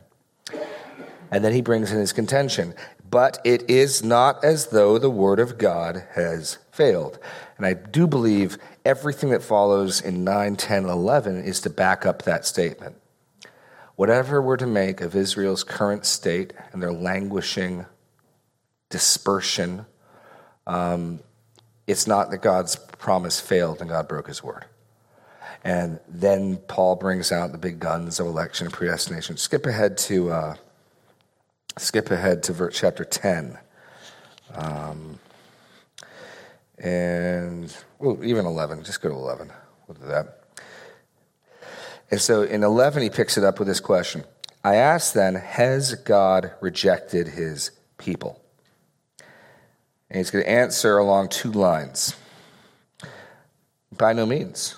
And 1.32 1.44
then 1.46 1.54
he 1.54 1.62
brings 1.62 1.94
in 1.94 1.98
his 1.98 2.12
contention. 2.12 2.74
But 3.10 3.40
it 3.46 3.70
is 3.70 4.04
not 4.04 4.44
as 4.44 4.68
though 4.68 4.98
the 4.98 5.10
word 5.10 5.40
of 5.40 5.58
God 5.58 6.04
has 6.16 6.58
failed. 6.72 7.20
And 7.58 7.66
I 7.66 7.74
do 7.74 8.06
believe 8.08 8.58
everything 8.84 9.30
that 9.30 9.42
follows 9.42 10.02
in 10.02 10.24
9, 10.24 10.56
10, 10.56 10.86
11 10.86 11.44
is 11.44 11.62
to 11.62 11.70
back 11.70 12.06
up 12.06 12.24
that 12.24 12.46
statement. 12.46 12.96
Whatever 13.96 14.42
we're 14.42 14.58
to 14.58 14.68
make 14.68 15.00
of 15.00 15.16
Israel's 15.16 15.64
current 15.64 16.06
state 16.06 16.54
and 16.74 16.84
their 16.84 16.92
languishing 16.92 17.86
dispersion, 18.90 19.86
um, 20.68 21.22
it's 21.88 22.08
not 22.08 22.30
that 22.32 22.40
God's 22.40 22.76
promise 22.76 23.40
failed 23.40 23.80
and 23.80 23.90
God 23.90 24.08
broke 24.08 24.28
his 24.28 24.44
word. 24.44 24.66
And 25.64 26.00
then 26.08 26.58
Paul 26.58 26.96
brings 26.96 27.32
out 27.32 27.52
the 27.52 27.58
big 27.58 27.80
guns 27.80 28.20
of 28.20 28.28
election 28.28 28.68
and 28.68 28.74
predestination. 28.74 29.38
Skip 29.38 29.66
ahead 29.66 29.98
to 30.00 30.32
uh, 30.32 30.56
skip 31.78 32.12
ahead 32.12 32.44
to 32.44 32.54
verse, 32.54 32.78
chapter 32.78 33.04
ten. 33.04 33.58
Um, 34.54 35.20
and 36.78 37.76
well, 38.00 38.24
even 38.24 38.46
11. 38.46 38.84
Just 38.84 39.02
go 39.02 39.10
to 39.10 39.16
11. 39.16 39.52
We'll 39.88 39.96
do 39.96 40.08
that. 40.08 40.42
And 42.12 42.22
so 42.22 42.44
in 42.44 42.64
11, 42.64 43.04
he 43.04 43.10
picks 43.10 43.38
it 43.38 43.44
up 43.44 43.60
with 43.60 43.68
this 43.68 43.80
question 43.80 44.24
I 44.64 44.76
ask 44.76 45.14
then, 45.14 45.36
has 45.36 45.94
God 45.94 46.52
rejected 46.60 47.28
his 47.28 47.72
people? 47.98 48.42
And 50.10 50.18
he's 50.18 50.32
going 50.32 50.44
to 50.44 50.50
answer 50.50 50.98
along 50.98 51.30
two 51.30 51.52
lines. 51.52 52.16
By 53.96 54.14
no 54.14 54.26
means. 54.26 54.78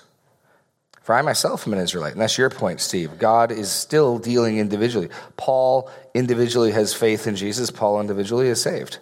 For 1.02 1.14
I 1.14 1.22
myself 1.22 1.66
am 1.66 1.72
an 1.72 1.78
Israelite. 1.78 2.12
And 2.12 2.20
that's 2.20 2.36
your 2.36 2.50
point, 2.50 2.80
Steve. 2.80 3.18
God 3.18 3.50
is 3.50 3.70
still 3.70 4.18
dealing 4.18 4.58
individually. 4.58 5.08
Paul 5.38 5.90
individually 6.12 6.72
has 6.72 6.92
faith 6.92 7.26
in 7.26 7.34
Jesus, 7.34 7.70
Paul 7.70 8.00
individually 8.00 8.48
is 8.48 8.60
saved. 8.60 8.98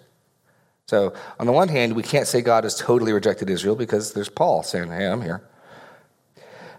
So, 0.88 1.14
on 1.40 1.46
the 1.46 1.52
one 1.52 1.66
hand, 1.66 1.96
we 1.96 2.04
can't 2.04 2.28
say 2.28 2.40
God 2.40 2.62
has 2.62 2.76
totally 2.76 3.12
rejected 3.12 3.50
Israel 3.50 3.74
because 3.74 4.12
there's 4.12 4.28
Paul 4.28 4.62
saying, 4.62 4.88
Hey, 4.88 5.06
I'm 5.06 5.20
here. 5.20 5.42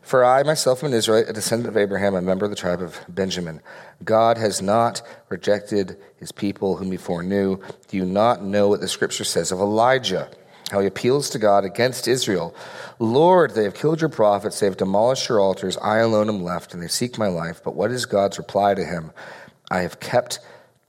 For 0.02 0.24
I 0.24 0.44
myself 0.44 0.82
am 0.82 0.92
an 0.92 0.98
Israelite, 0.98 1.28
a 1.28 1.34
descendant 1.34 1.68
of 1.68 1.76
Abraham, 1.76 2.16
a 2.16 2.22
member 2.22 2.46
of 2.46 2.50
the 2.50 2.56
tribe 2.56 2.82
of 2.82 2.98
Benjamin. 3.10 3.60
God 4.06 4.38
has 4.38 4.62
not 4.62 5.02
rejected 5.28 5.98
his 6.16 6.32
people 6.32 6.78
whom 6.78 6.92
he 6.92 6.98
foreknew. 6.98 7.58
Do 7.90 7.98
you 7.98 8.06
not 8.06 8.42
know 8.42 8.70
what 8.70 8.80
the 8.80 8.88
scripture 8.88 9.26
says 9.26 9.52
of 9.52 9.60
Elijah? 9.60 10.32
How 10.72 10.80
he 10.80 10.88
appeals 10.88 11.30
to 11.32 11.40
God 11.40 11.66
against 11.66 12.08
Israel. 12.08 12.56
Lord, 13.00 13.56
they 13.56 13.66
have 13.66 13.76
killed 13.76 14.00
your 14.00 14.10
prophets, 14.10 14.62
they 14.62 14.68
have 14.68 14.78
demolished 14.78 15.28
your 15.28 15.42
altars. 15.42 15.76
I 15.80 15.98
alone 15.98 16.30
am 16.30 16.42
left, 16.42 16.74
and 16.74 16.82
they 16.82 16.88
seek 16.88 17.18
my 17.18 17.28
life. 17.28 17.60
But 17.62 17.76
what 17.76 17.92
is 17.92 18.06
God's 18.06 18.38
reply 18.38 18.74
to 18.74 18.86
him? 18.86 19.12
I 19.70 19.80
have 19.80 20.00
kept 20.00 20.40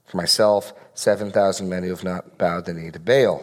for 0.05 0.15
myself 0.15 0.71
7,000 0.99 1.69
men 1.69 1.83
who 1.83 1.89
have 1.89 2.03
not 2.03 2.37
bowed 2.37 2.65
the 2.65 2.73
knee 2.73 2.91
to 2.91 2.99
Baal. 2.99 3.41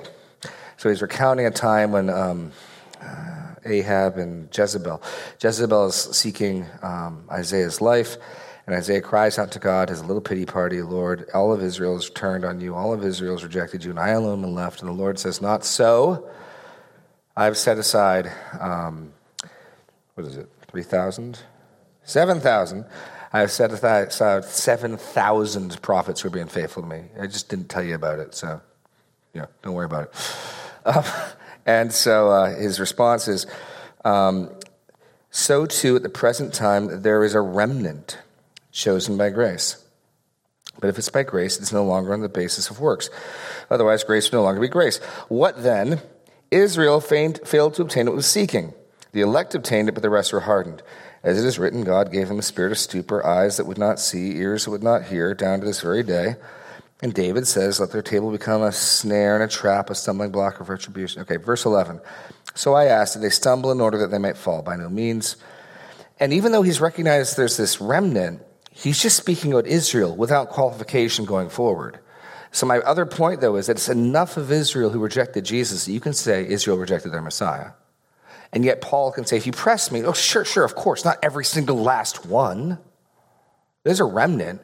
So 0.77 0.91
he's 0.91 1.01
recounting 1.01 1.47
a 1.47 1.51
time 1.51 1.91
when 1.91 2.11
um, 2.11 2.53
uh, 3.01 3.55
Ahab 3.65 4.19
and 4.19 4.55
Jezebel. 4.55 5.03
Jezebel 5.43 5.87
is 5.87 5.95
seeking 5.95 6.67
um, 6.83 7.25
Isaiah's 7.31 7.81
life, 7.81 8.19
and 8.67 8.77
Isaiah 8.77 9.01
cries 9.01 9.39
out 9.39 9.53
to 9.53 9.59
God, 9.59 9.89
has 9.89 10.01
a 10.01 10.05
little 10.05 10.21
pity 10.21 10.45
party, 10.45 10.83
Lord, 10.83 11.31
all 11.33 11.51
of 11.51 11.63
Israel 11.63 11.95
has 11.95 12.11
turned 12.11 12.45
on 12.45 12.61
you, 12.61 12.75
all 12.75 12.93
of 12.93 13.03
Israel 13.03 13.33
has 13.33 13.43
rejected 13.43 13.83
you, 13.83 13.91
and 13.91 13.99
I 13.99 14.11
alone 14.11 14.45
am 14.45 14.53
left. 14.53 14.81
And 14.83 14.91
the 14.91 14.95
Lord 14.95 15.19
says, 15.19 15.41
Not 15.41 15.65
so. 15.65 16.29
I've 17.39 17.57
set 17.57 17.79
aside, 17.79 18.31
um, 18.61 19.15
what 20.15 20.27
is 20.27 20.37
it, 20.37 20.51
3,000? 20.69 21.39
7,000 22.05 22.85
I 23.37 23.47
set 23.47 23.71
aside 23.71 24.45
7,000 24.45 25.83
prophets 25.83 26.21
who 26.21 26.29
are 26.29 26.31
being 26.31 26.49
faithful 26.49 26.83
to 26.83 26.89
me. 26.89 27.05
I 27.21 27.27
just 27.27 27.49
didn't 27.49 27.69
tell 27.69 27.83
you 27.83 27.95
about 27.95 28.19
it, 28.19 28.35
so 28.35 28.61
yeah, 29.35 29.47
don't 29.63 29.75
worry 29.75 29.87
about 29.87 30.05
it. 30.05 30.15
Um, 30.87 31.03
and 31.67 31.93
so 31.93 32.31
uh, 32.31 32.55
his 32.55 32.79
response 32.79 33.27
is 33.27 33.49
um, 34.05 34.51
So 35.33 35.67
too, 35.67 35.97
at 35.97 36.05
the 36.05 36.09
present 36.09 36.55
time, 36.55 37.03
there 37.03 37.25
is 37.25 37.35
a 37.35 37.41
remnant 37.41 38.19
chosen 38.71 39.19
by 39.19 39.31
grace. 39.31 39.85
But 40.79 40.91
if 40.91 40.97
it's 40.97 41.09
by 41.09 41.25
grace, 41.25 41.59
it's 41.59 41.73
no 41.73 41.85
longer 41.85 42.13
on 42.13 42.21
the 42.21 42.29
basis 42.29 42.71
of 42.71 42.79
works. 42.79 43.11
Otherwise, 43.69 44.05
grace 44.05 44.31
would 44.31 44.37
no 44.37 44.45
longer 44.45 44.61
be 44.61 44.69
grace. 44.69 44.99
What 45.27 45.65
then? 45.65 46.03
Israel 46.53 47.01
failed 47.01 47.75
to 47.75 47.83
obtain 47.83 48.07
what 48.07 48.13
it 48.13 48.15
was 48.15 48.29
seeking. 48.29 48.73
The 49.11 49.23
elect 49.23 49.57
obtained 49.57 49.89
it, 49.89 49.93
but 49.93 50.03
the 50.03 50.11
rest 50.11 50.33
were 50.33 50.41
hardened. 50.41 50.83
As 51.27 51.43
it 51.43 51.45
is 51.45 51.59
written, 51.59 51.83
God 51.83 52.13
gave 52.13 52.29
them 52.29 52.39
a 52.39 52.43
spirit 52.43 52.71
of 52.71 52.79
stupor, 52.79 53.27
eyes 53.27 53.57
that 53.57 53.67
would 53.67 53.79
not 53.79 53.99
see, 53.99 54.37
ears 54.37 54.65
that 54.65 54.71
would 54.71 54.85
not 54.85 55.07
hear, 55.07 55.35
down 55.35 55.59
to 55.59 55.67
this 55.67 55.81
very 55.81 56.05
day. 56.05 56.37
And 57.03 57.13
David 57.13 57.49
says, 57.49 57.81
Let 57.81 57.91
their 57.91 58.01
table 58.01 58.31
become 58.31 58.63
a 58.63 58.71
snare 58.71 59.35
and 59.35 59.43
a 59.43 59.49
trap, 59.49 59.91
a 59.91 59.97
stumbling 59.97 60.31
block 60.31 60.61
of 60.61 60.69
retribution. 60.69 61.23
Okay, 61.23 61.37
verse 61.37 61.65
11. 61.65 62.01
So 62.55 62.75
I 62.75 62.85
asked, 62.85 63.15
Did 63.15 63.25
they 63.25 63.31
stumble 63.31 63.73
in 63.73 63.81
order 63.81 63.99
that 63.99 64.13
they 64.13 64.19
might 64.19 64.37
fall? 64.37 64.63
By 64.63 64.77
no 64.77 64.89
means. 64.89 65.37
And 66.21 66.33
even 66.33 66.53
though 66.53 66.63
he's 66.63 66.81
recognized 66.81 67.37
there's 67.37 67.57
this 67.57 67.81
remnant, 67.81 68.43
he's 68.71 69.03
just 69.03 69.17
speaking 69.17 69.53
about 69.53 69.67
Israel 69.67 70.15
without 70.15 70.51
qualification 70.51 71.25
going 71.25 71.49
forward. 71.49 71.99
So, 72.53 72.67
my 72.67 72.79
other 72.79 73.05
point, 73.05 73.41
though, 73.41 73.57
is 73.57 73.67
that 73.67 73.79
it's 73.79 73.89
enough 73.89 74.37
of 74.37 74.53
Israel 74.53 74.91
who 74.91 75.01
rejected 75.01 75.45
Jesus 75.45 75.87
that 75.87 75.93
you 75.93 76.01
can 76.01 76.13
say 76.13 76.47
Israel 76.47 76.79
rejected 76.79 77.11
their 77.11 77.21
Messiah. 77.21 77.71
And 78.53 78.65
yet, 78.65 78.81
Paul 78.81 79.13
can 79.13 79.25
say, 79.25 79.37
if 79.37 79.47
you 79.47 79.53
press 79.53 79.91
me, 79.91 80.03
oh, 80.05 80.13
sure, 80.13 80.45
sure, 80.45 80.65
of 80.65 80.75
course, 80.75 81.05
not 81.05 81.19
every 81.23 81.45
single 81.45 81.77
last 81.77 82.27
one. 82.27 82.79
There's 83.85 84.01
a 84.01 84.05
remnant, 84.05 84.63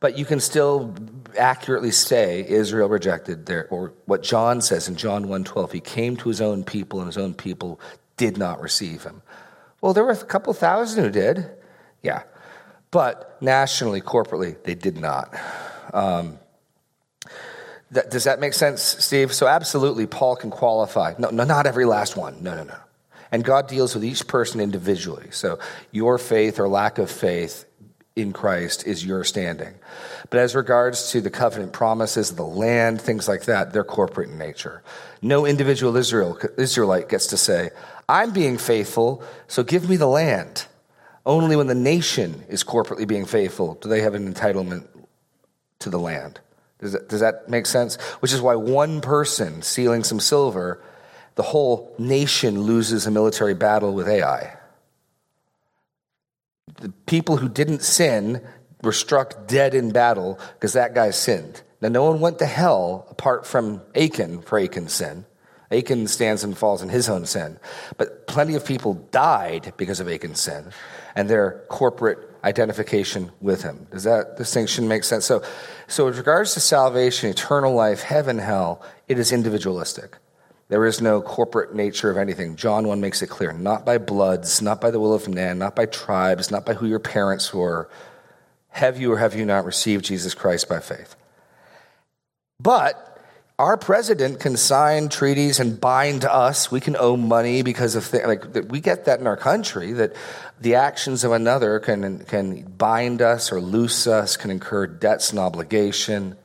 but 0.00 0.16
you 0.18 0.24
can 0.24 0.40
still 0.40 0.94
accurately 1.38 1.90
say 1.90 2.44
Israel 2.46 2.88
rejected 2.88 3.46
their, 3.46 3.66
or 3.68 3.92
what 4.06 4.22
John 4.22 4.60
says 4.60 4.88
in 4.88 4.96
John 4.96 5.26
1.12, 5.26 5.72
he 5.72 5.80
came 5.80 6.16
to 6.18 6.28
his 6.28 6.40
own 6.40 6.64
people 6.64 7.00
and 7.00 7.06
his 7.06 7.18
own 7.18 7.34
people 7.34 7.80
did 8.16 8.38
not 8.38 8.60
receive 8.60 9.02
him. 9.02 9.22
Well, 9.80 9.92
there 9.92 10.04
were 10.04 10.12
a 10.12 10.16
couple 10.16 10.52
thousand 10.54 11.04
who 11.04 11.10
did, 11.10 11.50
yeah. 12.02 12.22
But 12.90 13.36
nationally, 13.42 14.00
corporately, 14.00 14.62
they 14.62 14.74
did 14.74 14.96
not. 14.96 15.34
Um, 15.92 16.38
that, 17.90 18.10
does 18.10 18.24
that 18.24 18.40
make 18.40 18.54
sense, 18.54 18.82
Steve? 18.82 19.34
So, 19.34 19.46
absolutely, 19.46 20.06
Paul 20.06 20.36
can 20.36 20.50
qualify. 20.50 21.14
No, 21.18 21.30
no, 21.30 21.44
not 21.44 21.66
every 21.66 21.84
last 21.84 22.16
one. 22.16 22.42
No, 22.42 22.54
no, 22.54 22.64
no. 22.64 22.76
And 23.34 23.42
God 23.42 23.66
deals 23.66 23.96
with 23.96 24.04
each 24.04 24.28
person 24.28 24.60
individually. 24.60 25.26
So, 25.32 25.58
your 25.90 26.18
faith 26.18 26.60
or 26.60 26.68
lack 26.68 26.98
of 26.98 27.10
faith 27.10 27.64
in 28.14 28.32
Christ 28.32 28.86
is 28.86 29.04
your 29.04 29.24
standing. 29.24 29.74
But 30.30 30.38
as 30.38 30.54
regards 30.54 31.10
to 31.10 31.20
the 31.20 31.30
covenant 31.30 31.72
promises, 31.72 32.30
the 32.30 32.44
land, 32.44 33.00
things 33.00 33.26
like 33.26 33.46
that, 33.46 33.72
they're 33.72 33.82
corporate 33.82 34.28
in 34.28 34.38
nature. 34.38 34.84
No 35.20 35.46
individual 35.46 35.96
Israel, 35.96 36.38
Israelite 36.56 37.08
gets 37.08 37.26
to 37.26 37.36
say, 37.36 37.70
I'm 38.08 38.32
being 38.32 38.56
faithful, 38.56 39.20
so 39.48 39.64
give 39.64 39.88
me 39.88 39.96
the 39.96 40.06
land. 40.06 40.66
Only 41.26 41.56
when 41.56 41.66
the 41.66 41.74
nation 41.74 42.44
is 42.48 42.62
corporately 42.62 43.08
being 43.08 43.24
faithful 43.26 43.74
do 43.80 43.88
they 43.88 44.02
have 44.02 44.14
an 44.14 44.32
entitlement 44.32 44.86
to 45.80 45.90
the 45.90 45.98
land. 45.98 46.38
Does 46.78 46.92
that, 46.92 47.08
does 47.08 47.18
that 47.18 47.48
make 47.48 47.66
sense? 47.66 47.96
Which 48.20 48.32
is 48.32 48.40
why 48.40 48.54
one 48.54 49.00
person 49.00 49.62
stealing 49.62 50.04
some 50.04 50.20
silver, 50.20 50.80
the 51.34 51.42
whole 51.42 51.94
nation 51.98 52.62
loses 52.62 53.06
a 53.06 53.10
military 53.10 53.54
battle 53.54 53.92
with 53.92 54.08
Ai. 54.08 54.56
The 56.80 56.90
people 57.06 57.36
who 57.36 57.48
didn't 57.48 57.82
sin 57.82 58.40
were 58.82 58.92
struck 58.92 59.46
dead 59.46 59.74
in 59.74 59.90
battle 59.90 60.38
because 60.54 60.74
that 60.74 60.94
guy 60.94 61.10
sinned. 61.10 61.62
Now, 61.80 61.88
no 61.88 62.04
one 62.04 62.20
went 62.20 62.38
to 62.38 62.46
hell 62.46 63.06
apart 63.10 63.46
from 63.46 63.82
Achan 63.94 64.42
for 64.42 64.58
Achan's 64.58 64.92
sin. 64.92 65.26
Achan 65.70 66.06
stands 66.06 66.44
and 66.44 66.56
falls 66.56 66.82
in 66.82 66.88
his 66.88 67.08
own 67.08 67.26
sin. 67.26 67.58
But 67.96 68.26
plenty 68.26 68.54
of 68.54 68.64
people 68.64 68.94
died 69.10 69.72
because 69.76 70.00
of 70.00 70.08
Achan's 70.08 70.40
sin 70.40 70.72
and 71.16 71.28
their 71.28 71.64
corporate 71.68 72.18
identification 72.44 73.32
with 73.40 73.62
him. 73.62 73.86
Does 73.90 74.04
that 74.04 74.36
distinction 74.36 74.86
make 74.86 75.04
sense? 75.04 75.24
So, 75.24 75.42
so 75.88 76.06
with 76.06 76.18
regards 76.18 76.54
to 76.54 76.60
salvation, 76.60 77.30
eternal 77.30 77.74
life, 77.74 78.02
heaven, 78.02 78.38
hell, 78.38 78.82
it 79.08 79.18
is 79.18 79.32
individualistic. 79.32 80.18
There 80.68 80.86
is 80.86 81.00
no 81.00 81.20
corporate 81.20 81.74
nature 81.74 82.10
of 82.10 82.16
anything. 82.16 82.56
John 82.56 82.88
1 82.88 83.00
makes 83.00 83.20
it 83.22 83.28
clear 83.28 83.52
not 83.52 83.84
by 83.84 83.98
bloods, 83.98 84.62
not 84.62 84.80
by 84.80 84.90
the 84.90 85.00
will 85.00 85.12
of 85.12 85.28
man, 85.28 85.58
not 85.58 85.76
by 85.76 85.86
tribes, 85.86 86.50
not 86.50 86.64
by 86.64 86.74
who 86.74 86.86
your 86.86 87.00
parents 87.00 87.52
were. 87.52 87.88
Have 88.68 88.98
you 88.98 89.12
or 89.12 89.18
have 89.18 89.34
you 89.34 89.44
not 89.44 89.64
received 89.64 90.04
Jesus 90.04 90.34
Christ 90.34 90.68
by 90.68 90.80
faith? 90.80 91.16
But 92.58 93.14
our 93.58 93.76
president 93.76 94.40
can 94.40 94.56
sign 94.56 95.08
treaties 95.08 95.60
and 95.60 95.80
bind 95.80 96.24
us. 96.24 96.72
We 96.72 96.80
can 96.80 96.96
owe 96.98 97.16
money 97.16 97.62
because 97.62 97.94
of 97.94 98.04
things 98.04 98.26
like 98.26 98.44
we 98.68 98.80
get 98.80 99.04
that 99.04 99.20
in 99.20 99.28
our 99.28 99.36
country 99.36 99.92
that 99.92 100.16
the 100.60 100.74
actions 100.74 101.22
of 101.22 101.30
another 101.30 101.78
can 101.78 102.20
can 102.24 102.62
bind 102.62 103.22
us 103.22 103.52
or 103.52 103.60
loose 103.60 104.08
us, 104.08 104.36
can 104.36 104.50
incur 104.50 104.88
debts 104.88 105.30
and 105.30 105.38
obligation. 105.38 106.36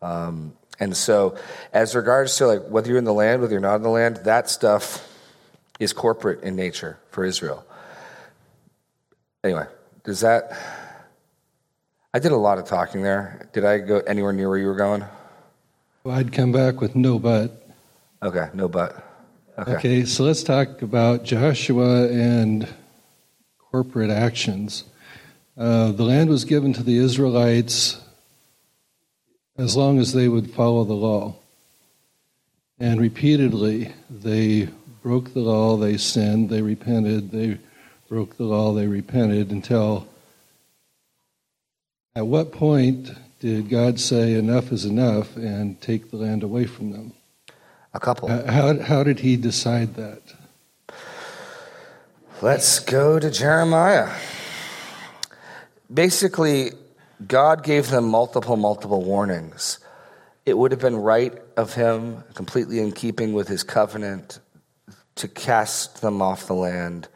Um, 0.00 0.52
and 0.84 0.94
so, 0.94 1.34
as 1.72 1.94
regards 1.94 2.36
to 2.36 2.46
like 2.46 2.68
whether 2.68 2.88
you're 2.88 2.98
in 2.98 3.04
the 3.04 3.14
land, 3.14 3.40
whether 3.40 3.52
you're 3.52 3.60
not 3.62 3.76
in 3.76 3.82
the 3.82 3.88
land, 3.88 4.16
that 4.24 4.50
stuff 4.50 5.10
is 5.80 5.94
corporate 5.94 6.42
in 6.42 6.56
nature 6.56 6.98
for 7.10 7.24
Israel. 7.24 7.64
Anyway, 9.42 9.64
does 10.04 10.20
that? 10.20 10.52
I 12.12 12.18
did 12.18 12.32
a 12.32 12.36
lot 12.36 12.58
of 12.58 12.66
talking 12.66 13.02
there. 13.02 13.48
Did 13.54 13.64
I 13.64 13.78
go 13.78 14.00
anywhere 14.00 14.34
near 14.34 14.50
where 14.50 14.58
you 14.58 14.66
were 14.66 14.74
going? 14.74 15.06
Well, 16.04 16.14
I'd 16.14 16.34
come 16.34 16.52
back 16.52 16.82
with 16.82 16.94
no 16.94 17.18
but. 17.18 17.66
Okay, 18.22 18.50
no 18.52 18.68
but. 18.68 19.10
Okay. 19.58 19.76
okay, 19.76 20.04
so 20.04 20.24
let's 20.24 20.42
talk 20.42 20.82
about 20.82 21.24
Joshua 21.24 22.08
and 22.08 22.68
corporate 23.72 24.10
actions. 24.10 24.84
Uh, 25.56 25.92
the 25.92 26.02
land 26.02 26.28
was 26.28 26.44
given 26.44 26.74
to 26.74 26.82
the 26.82 26.98
Israelites 26.98 28.03
as 29.56 29.76
long 29.76 29.98
as 29.98 30.12
they 30.12 30.28
would 30.28 30.50
follow 30.50 30.84
the 30.84 30.94
law. 30.94 31.36
And 32.78 33.00
repeatedly, 33.00 33.92
they 34.10 34.68
broke 35.02 35.32
the 35.32 35.40
law, 35.40 35.76
they 35.76 35.96
sinned, 35.96 36.50
they 36.50 36.62
repented, 36.62 37.30
they 37.30 37.58
broke 38.08 38.36
the 38.36 38.44
law, 38.44 38.72
they 38.72 38.86
repented 38.86 39.50
until 39.50 40.06
at 42.16 42.26
what 42.26 42.52
point 42.52 43.10
did 43.40 43.68
God 43.68 44.00
say 44.00 44.34
enough 44.34 44.72
is 44.72 44.84
enough 44.84 45.36
and 45.36 45.80
take 45.80 46.10
the 46.10 46.16
land 46.16 46.42
away 46.42 46.64
from 46.64 46.92
them? 46.92 47.12
A 47.92 48.00
couple. 48.00 48.28
How, 48.28 48.80
how 48.80 49.04
did 49.04 49.20
he 49.20 49.36
decide 49.36 49.94
that? 49.94 50.22
Let's 52.42 52.80
go 52.80 53.18
to 53.18 53.30
Jeremiah. 53.30 54.12
Basically, 55.92 56.72
God 57.26 57.62
gave 57.62 57.90
them 57.90 58.08
multiple, 58.08 58.56
multiple 58.56 59.02
warnings. 59.02 59.78
It 60.46 60.58
would 60.58 60.72
have 60.72 60.80
been 60.80 60.96
right 60.96 61.32
of 61.56 61.74
him, 61.74 62.24
completely 62.34 62.80
in 62.80 62.92
keeping 62.92 63.32
with 63.32 63.48
his 63.48 63.62
covenant, 63.62 64.40
to 65.16 65.28
cast 65.28 66.02
them 66.02 66.20
off 66.20 66.46
the 66.46 66.54
land 66.54 67.08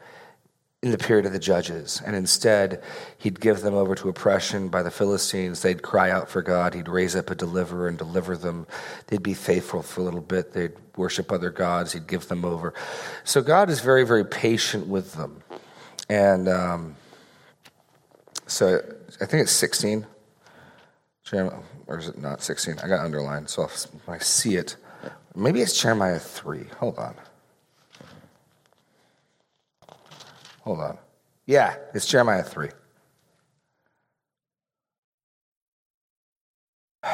in 0.81 0.91
the 0.91 0.97
period 0.97 1.25
of 1.25 1.33
the 1.33 1.39
judges. 1.39 2.01
And 2.05 2.15
instead, 2.15 2.81
he'd 3.17 3.41
give 3.41 3.59
them 3.61 3.73
over 3.73 3.95
to 3.95 4.07
oppression 4.07 4.69
by 4.69 4.81
the 4.81 4.89
Philistines. 4.91 5.61
They'd 5.61 5.81
cry 5.81 6.09
out 6.09 6.29
for 6.29 6.41
God. 6.41 6.73
He'd 6.73 6.87
raise 6.87 7.15
up 7.17 7.29
a 7.29 7.35
deliverer 7.35 7.89
and 7.89 7.97
deliver 7.97 8.37
them. 8.37 8.65
They'd 9.07 9.21
be 9.21 9.33
faithful 9.33 9.83
for 9.83 9.99
a 9.99 10.03
little 10.05 10.21
bit. 10.21 10.53
They'd 10.53 10.71
worship 10.95 11.31
other 11.31 11.49
gods. 11.49 11.91
He'd 11.91 12.07
give 12.07 12.29
them 12.29 12.45
over. 12.45 12.73
So 13.25 13.41
God 13.41 13.69
is 13.69 13.81
very, 13.81 14.05
very 14.05 14.23
patient 14.23 14.87
with 14.87 15.13
them. 15.13 15.43
And 16.07 16.47
um, 16.47 16.95
so 18.47 18.81
I 19.21 19.25
think 19.25 19.43
it's 19.43 19.51
16. 19.51 20.05
Or 21.87 21.97
is 21.97 22.07
it 22.07 22.17
not 22.17 22.41
16? 22.41 22.79
I 22.79 22.87
got 22.87 23.03
underlined, 23.03 23.49
so 23.49 23.69
I 24.07 24.17
see 24.19 24.55
it. 24.55 24.77
Maybe 25.35 25.61
it's 25.61 25.79
Jeremiah 25.79 26.19
3. 26.19 26.65
Hold 26.79 26.97
on. 26.97 27.15
Hold 30.61 30.79
on. 30.79 30.97
Yeah, 31.45 31.75
it's 31.93 32.05
Jeremiah 32.05 32.43
3. 32.43 32.69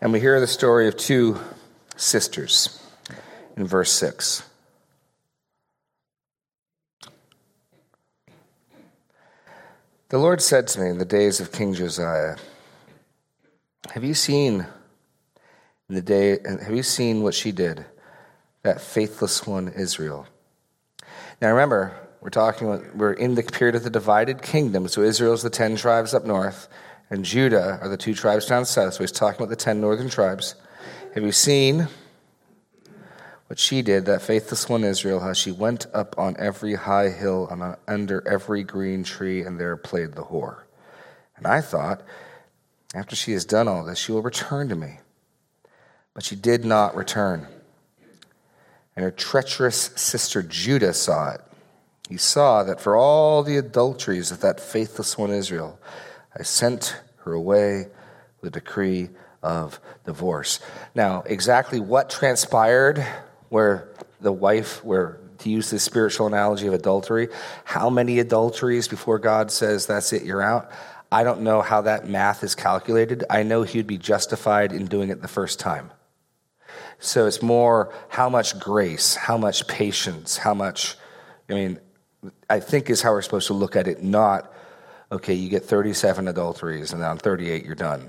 And 0.00 0.12
we 0.12 0.18
hear 0.18 0.40
the 0.40 0.48
story 0.48 0.88
of 0.88 0.96
two 0.96 1.38
sisters 1.94 2.82
in 3.56 3.68
verse 3.68 3.92
6. 3.92 4.42
The 10.12 10.18
Lord 10.18 10.42
said 10.42 10.68
to 10.68 10.80
me 10.82 10.90
in 10.90 10.98
the 10.98 11.06
days 11.06 11.40
of 11.40 11.52
King 11.52 11.72
Josiah, 11.72 12.36
Have 13.92 14.04
you 14.04 14.12
seen 14.12 14.66
the 15.88 16.02
day 16.02 16.38
have 16.44 16.74
you 16.76 16.82
seen 16.82 17.22
what 17.22 17.32
she 17.32 17.50
did? 17.50 17.86
that 18.62 18.82
faithless 18.82 19.46
one, 19.46 19.68
Israel. 19.68 20.26
Now 21.40 21.48
remember, 21.48 21.98
we're 22.20 22.28
talking, 22.28 22.66
we're 22.94 23.14
in 23.14 23.36
the 23.36 23.42
period 23.42 23.74
of 23.74 23.84
the 23.84 23.90
divided 23.90 24.42
kingdom. 24.42 24.86
So 24.86 25.00
Israel's 25.00 25.42
the 25.42 25.48
10 25.48 25.76
tribes 25.76 26.12
up 26.12 26.26
north, 26.26 26.68
and 27.08 27.24
Judah 27.24 27.78
are 27.80 27.88
the 27.88 27.96
two 27.96 28.14
tribes 28.14 28.44
down 28.44 28.66
south. 28.66 28.92
So 28.92 29.00
he's 29.00 29.12
talking 29.12 29.40
about 29.40 29.48
the 29.48 29.56
10 29.56 29.80
northern 29.80 30.10
tribes. 30.10 30.56
Have 31.14 31.24
you 31.24 31.32
seen 31.32 31.88
what 33.52 33.58
she 33.58 33.82
did, 33.82 34.06
that 34.06 34.22
faithless 34.22 34.66
one, 34.66 34.82
Israel, 34.82 35.20
how 35.20 35.34
she 35.34 35.52
went 35.52 35.86
up 35.92 36.18
on 36.18 36.34
every 36.38 36.74
high 36.74 37.10
hill 37.10 37.46
and 37.50 37.76
under 37.86 38.26
every 38.26 38.64
green 38.64 39.04
tree, 39.04 39.42
and 39.42 39.60
there 39.60 39.76
played 39.76 40.12
the 40.14 40.22
whore? 40.22 40.62
And 41.36 41.46
I 41.46 41.60
thought, 41.60 42.00
after 42.94 43.14
she 43.14 43.32
has 43.32 43.44
done 43.44 43.68
all 43.68 43.84
this, 43.84 43.98
she 43.98 44.10
will 44.10 44.22
return 44.22 44.70
to 44.70 44.74
me. 44.74 45.00
But 46.14 46.24
she 46.24 46.34
did 46.34 46.64
not 46.64 46.96
return 46.96 47.46
and 48.96 49.04
her 49.04 49.10
treacherous 49.10 49.90
sister 49.96 50.42
Judah 50.42 50.94
saw 50.94 51.32
it. 51.32 51.40
he 52.08 52.16
saw 52.16 52.62
that 52.62 52.80
for 52.80 52.96
all 52.96 53.42
the 53.42 53.58
adulteries 53.58 54.30
of 54.30 54.40
that 54.40 54.60
faithless 54.60 55.18
one 55.18 55.30
Israel, 55.30 55.78
I 56.34 56.42
sent 56.42 56.96
her 57.18 57.34
away 57.34 57.88
with 58.40 58.48
a 58.56 58.60
decree 58.60 59.10
of 59.42 59.78
divorce. 60.06 60.58
Now, 60.94 61.22
exactly 61.26 61.80
what 61.80 62.08
transpired 62.08 63.06
where 63.52 63.86
the 64.22 64.32
wife, 64.32 64.82
where 64.82 65.18
to 65.36 65.50
use 65.50 65.68
this 65.68 65.82
spiritual 65.82 66.26
analogy 66.26 66.66
of 66.66 66.72
adultery, 66.72 67.28
how 67.64 67.90
many 67.90 68.18
adulteries 68.18 68.88
before 68.88 69.18
God 69.18 69.50
says, 69.50 69.84
that's 69.84 70.14
it, 70.14 70.22
you're 70.22 70.40
out? 70.40 70.70
I 71.10 71.22
don't 71.22 71.42
know 71.42 71.60
how 71.60 71.82
that 71.82 72.08
math 72.08 72.42
is 72.44 72.54
calculated. 72.54 73.24
I 73.28 73.42
know 73.42 73.62
he 73.62 73.78
would 73.78 73.86
be 73.86 73.98
justified 73.98 74.72
in 74.72 74.86
doing 74.86 75.10
it 75.10 75.20
the 75.20 75.28
first 75.28 75.60
time. 75.60 75.90
So 76.98 77.26
it's 77.26 77.42
more 77.42 77.92
how 78.08 78.30
much 78.30 78.58
grace, 78.58 79.16
how 79.16 79.36
much 79.36 79.68
patience, 79.68 80.38
how 80.38 80.54
much, 80.54 80.96
I 81.50 81.52
mean, 81.52 81.78
I 82.48 82.58
think 82.58 82.88
is 82.88 83.02
how 83.02 83.10
we're 83.12 83.20
supposed 83.20 83.48
to 83.48 83.52
look 83.52 83.76
at 83.76 83.86
it, 83.86 84.02
not, 84.02 84.50
okay, 85.12 85.34
you 85.34 85.50
get 85.50 85.62
37 85.62 86.26
adulteries 86.26 86.92
and 86.92 87.02
on 87.04 87.18
38 87.18 87.64
you're 87.64 87.74
done. 87.74 88.08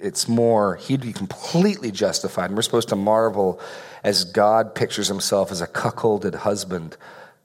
It's 0.00 0.28
more, 0.28 0.76
he'd 0.76 1.00
be 1.00 1.12
completely 1.12 1.90
justified. 1.90 2.46
And 2.46 2.56
we're 2.56 2.62
supposed 2.62 2.88
to 2.90 2.96
marvel 2.96 3.60
as 4.04 4.24
God 4.24 4.74
pictures 4.74 5.08
himself 5.08 5.50
as 5.50 5.60
a 5.60 5.66
cuckolded 5.66 6.36
husband 6.36 6.96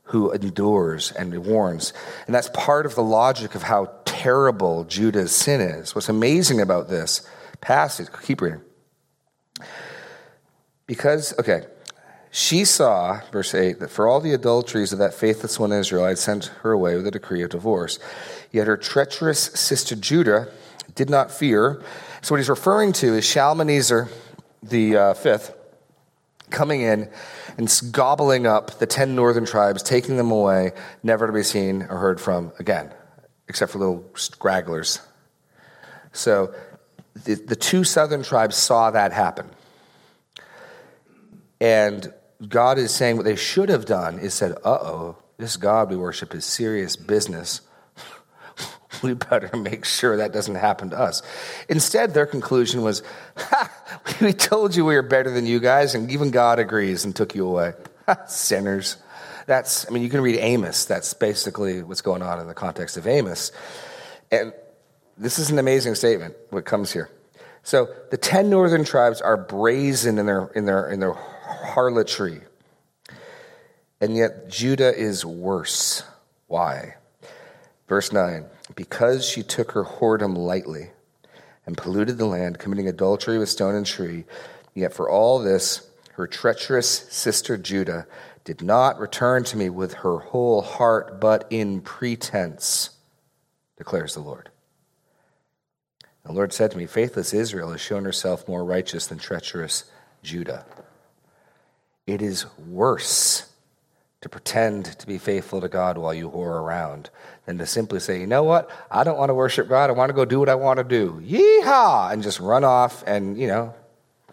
who 0.03 0.31
endures 0.31 1.11
and 1.13 1.35
warns. 1.45 1.93
And 2.27 2.35
that's 2.35 2.49
part 2.53 2.85
of 2.85 2.93
the 2.93 3.01
logic 3.01 3.55
of 3.55 3.63
how 3.63 3.91
terrible 4.05 4.83
Judah's 4.83 5.31
sin 5.33 5.61
is. 5.61 5.95
What's 5.95 6.09
amazing 6.09 6.61
about 6.61 6.87
this 6.87 7.27
passage, 7.59 8.07
keep 8.23 8.41
reading. 8.41 8.61
Because, 10.85 11.33
okay, 11.39 11.63
she 12.33 12.63
saw, 12.63 13.19
verse 13.33 13.53
8, 13.53 13.79
that 13.81 13.89
for 13.89 14.07
all 14.07 14.21
the 14.21 14.33
adulteries 14.33 14.93
of 14.93 14.99
that 14.99 15.13
faithless 15.13 15.59
one 15.59 15.73
Israel, 15.73 16.05
I 16.05 16.09
had 16.09 16.17
sent 16.17 16.45
her 16.61 16.71
away 16.71 16.95
with 16.95 17.05
a 17.05 17.11
decree 17.11 17.43
of 17.43 17.49
divorce. 17.49 17.99
Yet 18.51 18.67
her 18.67 18.77
treacherous 18.77 19.39
sister 19.39 19.97
Judah 19.97 20.47
did 20.95 21.09
not 21.09 21.29
fear. 21.29 21.83
So, 22.21 22.33
what 22.33 22.39
he's 22.39 22.49
referring 22.49 22.93
to 22.93 23.15
is 23.15 23.25
Shalmaneser 23.25 24.07
the 24.63 24.95
uh, 24.95 25.13
fifth 25.13 25.53
coming 26.51 26.81
in 26.81 27.09
and 27.57 27.81
gobbling 27.91 28.47
up 28.47 28.79
the 28.79 28.85
10 28.85 29.13
northern 29.13 29.45
tribes, 29.45 29.83
taking 29.83 30.15
them 30.15 30.31
away, 30.31 30.71
never 31.03 31.27
to 31.27 31.33
be 31.33 31.43
seen 31.43 31.83
or 31.83 31.97
heard 31.97 32.21
from 32.21 32.53
again, 32.59 32.93
except 33.49 33.73
for 33.73 33.79
little 33.79 34.05
stragglers. 34.15 35.01
So, 36.13 36.53
the, 37.25 37.35
the 37.35 37.57
two 37.57 37.83
southern 37.83 38.23
tribes 38.23 38.55
saw 38.55 38.91
that 38.91 39.11
happen. 39.11 39.49
And 41.59 42.13
God 42.47 42.77
is 42.77 42.93
saying 42.93 43.17
what 43.17 43.25
they 43.25 43.35
should 43.35 43.69
have 43.69 43.85
done 43.85 44.19
is 44.19 44.33
said, 44.33 44.53
uh 44.63 44.79
oh, 44.81 45.17
this 45.37 45.57
God 45.57 45.89
we 45.89 45.95
worship 45.95 46.33
is 46.33 46.45
serious 46.45 46.95
business. 46.95 47.61
we 49.03 49.13
better 49.13 49.55
make 49.57 49.85
sure 49.85 50.17
that 50.17 50.31
doesn't 50.31 50.55
happen 50.55 50.89
to 50.91 50.99
us. 50.99 51.21
Instead, 51.69 52.13
their 52.13 52.25
conclusion 52.25 52.81
was, 52.81 53.03
ha, 53.37 53.71
we 54.21 54.33
told 54.33 54.75
you 54.75 54.85
we 54.85 54.95
were 54.95 55.01
better 55.01 55.31
than 55.31 55.45
you 55.45 55.59
guys, 55.59 55.95
and 55.95 56.11
even 56.11 56.31
God 56.31 56.59
agrees 56.59 57.05
and 57.05 57.15
took 57.15 57.35
you 57.35 57.47
away. 57.47 57.73
Sinners. 58.27 58.97
That's, 59.47 59.87
I 59.87 59.93
mean, 59.93 60.03
you 60.03 60.09
can 60.09 60.21
read 60.21 60.37
Amos. 60.37 60.85
That's 60.85 61.13
basically 61.13 61.83
what's 61.83 62.01
going 62.01 62.21
on 62.21 62.39
in 62.39 62.47
the 62.47 62.53
context 62.53 62.97
of 62.97 63.07
Amos. 63.07 63.51
And 64.31 64.53
this 65.17 65.39
is 65.39 65.51
an 65.51 65.59
amazing 65.59 65.95
statement, 65.95 66.35
what 66.49 66.65
comes 66.65 66.91
here. 66.91 67.09
So 67.63 67.89
the 68.09 68.17
10 68.17 68.49
northern 68.49 68.83
tribes 68.83 69.21
are 69.21 69.37
brazen 69.37 70.17
in 70.17 70.25
their, 70.25 70.47
in 70.55 70.65
their, 70.65 70.89
in 70.89 70.99
their 70.99 71.15
harlotry. 71.61 72.41
And 73.99 74.15
yet 74.15 74.49
Judah 74.49 74.95
is 74.95 75.25
worse. 75.25 76.03
Why? 76.47 76.95
Verse 77.87 78.11
9 78.11 78.45
Because 78.75 79.25
she 79.25 79.43
took 79.43 79.71
her 79.73 79.83
whoredom 79.83 80.35
lightly 80.37 80.91
and 81.65 81.77
polluted 81.77 82.17
the 82.17 82.25
land, 82.25 82.59
committing 82.59 82.87
adultery 82.87 83.37
with 83.37 83.49
stone 83.49 83.75
and 83.75 83.85
tree, 83.85 84.25
yet 84.73 84.93
for 84.93 85.09
all 85.09 85.39
this, 85.39 85.87
her 86.13 86.27
treacherous 86.27 86.87
sister 86.87 87.57
Judah 87.57 88.07
did 88.43 88.61
not 88.61 88.99
return 88.99 89.43
to 89.43 89.57
me 89.57 89.69
with 89.69 89.93
her 89.93 90.17
whole 90.17 90.61
heart, 90.61 91.21
but 91.21 91.45
in 91.49 91.81
pretense, 91.81 92.91
declares 93.77 94.13
the 94.13 94.19
Lord. 94.19 94.49
The 96.25 96.31
Lord 96.31 96.53
said 96.53 96.71
to 96.71 96.77
me, 96.77 96.85
Faithless 96.85 97.33
Israel 97.33 97.71
has 97.71 97.81
shown 97.81 98.05
herself 98.05 98.47
more 98.47 98.63
righteous 98.63 99.07
than 99.07 99.17
treacherous 99.17 99.85
Judah. 100.23 100.65
It 102.11 102.21
is 102.21 102.45
worse 102.67 103.49
to 104.19 104.27
pretend 104.27 104.83
to 104.99 105.07
be 105.07 105.17
faithful 105.17 105.61
to 105.61 105.69
God 105.69 105.97
while 105.97 106.13
you 106.13 106.29
whore 106.29 106.59
around 106.61 107.09
than 107.45 107.57
to 107.57 107.65
simply 107.65 108.01
say, 108.01 108.19
you 108.19 108.27
know 108.27 108.43
what? 108.43 108.69
I 108.91 109.05
don't 109.05 109.17
want 109.17 109.29
to 109.29 109.33
worship 109.33 109.69
God. 109.69 109.89
I 109.89 109.93
want 109.93 110.09
to 110.09 110.13
go 110.13 110.25
do 110.25 110.37
what 110.37 110.49
I 110.49 110.55
want 110.55 110.79
to 110.79 110.83
do. 110.83 111.21
Yeehaw! 111.25 112.11
And 112.11 112.21
just 112.21 112.41
run 112.41 112.65
off 112.65 113.01
and, 113.07 113.39
you 113.39 113.47
know, 113.47 113.73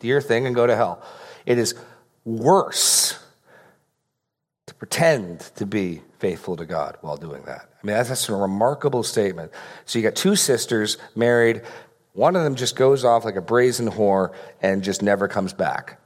do 0.01 0.09
your 0.09 0.21
thing 0.21 0.45
and 0.45 0.57
go 0.57 0.67
to 0.67 0.75
hell. 0.75 1.01
It 1.47 1.57
is 1.57 1.77
worse 2.25 3.17
to 4.67 4.75
pretend 4.75 5.43
to 5.55 5.65
be 5.65 6.03
faithful 6.19 6.57
to 6.57 6.67
God 6.67 6.99
while 7.01 7.17
doing 7.17 7.45
that. 7.45 7.71
I 7.81 7.87
mean, 7.87 7.95
that's, 7.95 8.09
that's 8.09 8.29
a 8.29 8.35
remarkable 8.35 9.05
statement. 9.05 9.53
So 9.85 10.01
you 10.01 10.03
got 10.03 10.17
two 10.17 10.35
sisters 10.35 10.99
married. 11.15 11.63
One 12.13 12.35
of 12.35 12.43
them 12.43 12.57
just 12.57 12.75
goes 12.75 13.05
off 13.05 13.25
like 13.25 13.37
a 13.37 13.41
brazen 13.41 13.89
whore 13.89 14.35
and 14.61 14.83
just 14.83 15.01
never 15.01 15.29
comes 15.29 15.53
back. 15.53 16.01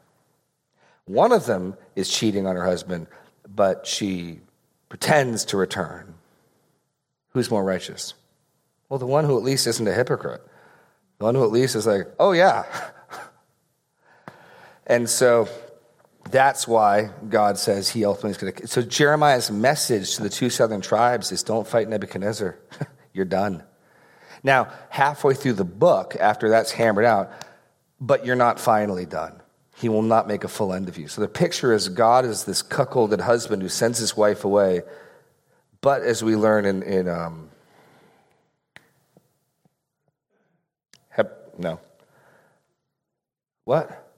One 1.07 1.33
of 1.33 1.47
them 1.47 1.77
is 1.97 2.09
cheating 2.09 2.47
on 2.47 2.57
her 2.57 2.65
husband, 2.65 3.07
but 3.49 3.87
she 3.87 4.41
pretends 4.89 5.45
to 5.47 5.57
return. 5.57 6.15
Who's 7.31 7.51
more 7.51 7.65
righteous? 7.65 8.15
Well, 8.89 8.99
the 8.99 9.07
one 9.07 9.25
who 9.25 9.37
at 9.37 9.43
least 9.43 9.67
isn't 9.67 9.87
a 9.87 9.93
hypocrite. 9.93 10.47
The 11.19 11.25
one 11.25 11.35
who 11.35 11.45
at 11.45 11.51
least 11.51 11.77
is 11.77 11.87
like, 11.87 12.09
oh, 12.19 12.33
yeah. 12.33 12.65
and 14.87 15.09
so 15.09 15.49
that's 16.31 16.69
why 16.69 17.11
God 17.29 17.59
says 17.59 17.89
he 17.89 18.05
ultimately 18.05 18.31
is 18.33 18.37
going 18.37 18.53
to. 18.53 18.67
So 18.69 18.83
Jeremiah's 18.83 19.51
message 19.51 20.17
to 20.17 20.23
the 20.23 20.29
two 20.29 20.51
southern 20.51 20.83
tribes 20.83 21.33
is 21.33 21.43
don't 21.43 21.67
fight 21.67 21.89
Nebuchadnezzar. 21.89 22.59
You're 23.13 23.25
done. 23.25 23.65
Now, 24.43 24.69
halfway 24.91 25.35
through 25.35 25.55
the 25.55 25.65
book, 25.65 26.17
after 26.19 26.51
that's 26.51 26.73
hammered 26.73 27.05
out, 27.05 27.33
but 28.01 28.27
you're 28.27 28.35
not 28.35 28.59
finally 28.59 29.07
done 29.07 29.42
he 29.77 29.89
will 29.89 30.03
not 30.03 30.29
make 30.29 30.45
a 30.45 30.49
full 30.49 30.73
end 30.73 30.89
of 30.89 30.99
you. 30.99 31.09
So 31.09 31.21
the 31.21 31.29
picture 31.29 31.73
is 31.73 31.89
God 31.89 32.25
is 32.25 32.45
this 32.45 32.63
cuckolded 32.63 33.21
husband 33.21 33.63
who 33.63 33.69
sends 33.69 33.99
his 33.99 34.17
wife 34.17 34.45
away. 34.45 34.83
But 35.81 36.03
as 36.03 36.23
we 36.23 36.37
learn 36.37 36.65
in, 36.65 36.83
in 36.83 37.09
um, 37.09 37.49
Hep, 41.11 41.55
no. 41.59 41.81
What? 43.65 44.09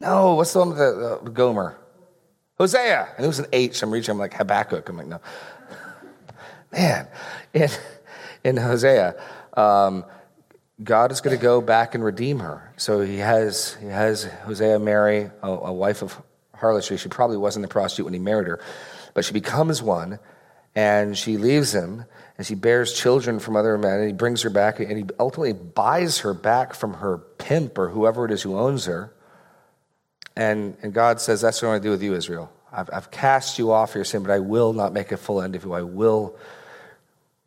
No, 0.00 0.34
what's 0.34 0.52
the 0.52 0.58
one 0.60 0.70
with 0.70 0.78
the 0.78 1.18
uh, 1.22 1.28
Gomer? 1.28 1.76
Hosea. 2.58 3.08
And 3.16 3.24
it 3.24 3.28
was 3.28 3.38
an 3.38 3.46
H. 3.52 3.82
I'm 3.82 3.90
reaching, 3.90 4.12
I'm 4.12 4.18
like 4.18 4.34
Habakkuk. 4.34 4.88
I'm 4.88 4.96
like, 4.96 5.06
no. 5.06 5.20
Man, 6.72 7.06
in, 7.52 7.68
in 8.44 8.56
Hosea, 8.56 9.20
um, 9.54 10.04
God 10.82 11.12
is 11.12 11.20
going 11.20 11.36
to 11.36 11.42
go 11.42 11.60
back 11.60 11.94
and 11.94 12.02
redeem 12.02 12.38
her. 12.38 12.72
So 12.76 13.00
he 13.00 13.18
has, 13.18 13.74
he 13.80 13.86
has 13.86 14.24
Hosea 14.24 14.78
marry 14.78 15.30
a, 15.42 15.48
a 15.48 15.72
wife 15.72 16.02
of 16.02 16.20
harlotry. 16.54 16.96
She 16.96 17.08
probably 17.08 17.36
wasn't 17.36 17.64
a 17.64 17.68
prostitute 17.68 18.06
when 18.06 18.14
he 18.14 18.20
married 18.20 18.46
her, 18.46 18.60
but 19.14 19.24
she 19.24 19.32
becomes 19.32 19.82
one, 19.82 20.18
and 20.74 21.18
she 21.18 21.36
leaves 21.36 21.74
him, 21.74 22.04
and 22.38 22.46
she 22.46 22.54
bears 22.54 22.94
children 22.94 23.40
from 23.40 23.56
other 23.56 23.76
men, 23.76 23.98
and 23.98 24.06
he 24.06 24.12
brings 24.12 24.42
her 24.42 24.50
back, 24.50 24.80
and 24.80 24.96
he 24.96 25.04
ultimately 25.18 25.52
buys 25.52 26.20
her 26.20 26.32
back 26.32 26.74
from 26.74 26.94
her 26.94 27.18
pimp 27.18 27.76
or 27.76 27.88
whoever 27.88 28.24
it 28.24 28.30
is 28.30 28.42
who 28.42 28.56
owns 28.56 28.86
her. 28.86 29.12
And, 30.36 30.76
and 30.82 30.94
God 30.94 31.20
says, 31.20 31.40
That's 31.40 31.60
what 31.60 31.68
I 31.68 31.70
want 31.72 31.82
to 31.82 31.86
do 31.88 31.90
with 31.90 32.02
you, 32.02 32.14
Israel. 32.14 32.50
I've, 32.72 32.88
I've 32.92 33.10
cast 33.10 33.58
you 33.58 33.72
off 33.72 33.94
your 33.94 34.04
sin, 34.04 34.22
but 34.22 34.30
I 34.30 34.38
will 34.38 34.72
not 34.72 34.92
make 34.92 35.12
a 35.12 35.16
full 35.16 35.42
end 35.42 35.56
of 35.56 35.64
you. 35.64 35.72
I 35.72 35.82
will 35.82 36.38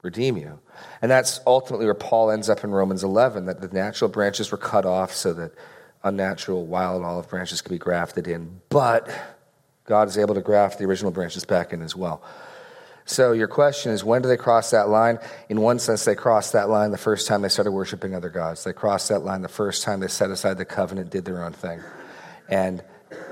redeem 0.02 0.38
you. 0.38 0.60
And 1.02 1.12
that's 1.12 1.40
ultimately 1.46 1.86
where 1.86 1.94
Paul 1.94 2.32
ends 2.32 2.50
up 2.50 2.64
in 2.64 2.72
Romans 2.72 3.04
11 3.04 3.46
that 3.46 3.62
the 3.62 3.68
natural 3.68 4.10
branches 4.10 4.52
were 4.52 4.58
cut 4.58 4.86
off 4.86 5.14
so 5.14 5.34
that 5.34 5.52
unnatural 6.04 6.66
wild 6.66 7.04
olive 7.04 7.30
branches 7.30 7.62
could 7.62 7.72
be 7.72 7.78
grafted 7.78 8.28
in. 8.28 8.62
But 8.70 9.10
God 9.86 10.08
is 10.08 10.18
able 10.18 10.36
to 10.36 10.42
graft 10.42 10.80
the 10.80 10.86
original 10.86 11.12
branches 11.12 11.46
back 11.46 11.74
in 11.74 11.82
as 11.82 11.96
well. 11.96 12.24
So 13.06 13.34
your 13.34 13.48
question 13.48 13.92
is 13.92 14.04
when 14.04 14.22
do 14.22 14.30
they 14.30 14.38
cross 14.38 14.72
that 14.72 14.88
line? 14.88 15.20
In 15.50 15.60
one 15.60 15.80
sense, 15.80 16.06
they 16.06 16.16
crossed 16.16 16.54
that 16.54 16.70
line 16.70 16.92
the 16.92 16.98
first 16.98 17.28
time 17.28 17.42
they 17.42 17.50
started 17.50 17.72
worshiping 17.72 18.16
other 18.16 18.30
gods. 18.30 18.64
They 18.64 18.74
crossed 18.74 19.10
that 19.10 19.26
line 19.26 19.42
the 19.42 19.50
first 19.50 19.84
time 19.84 20.00
they 20.00 20.08
set 20.08 20.30
aside 20.30 20.58
the 20.58 20.66
covenant, 20.66 21.10
did 21.10 21.26
their 21.26 21.44
own 21.44 21.52
thing. 21.52 21.82
And 22.48 22.84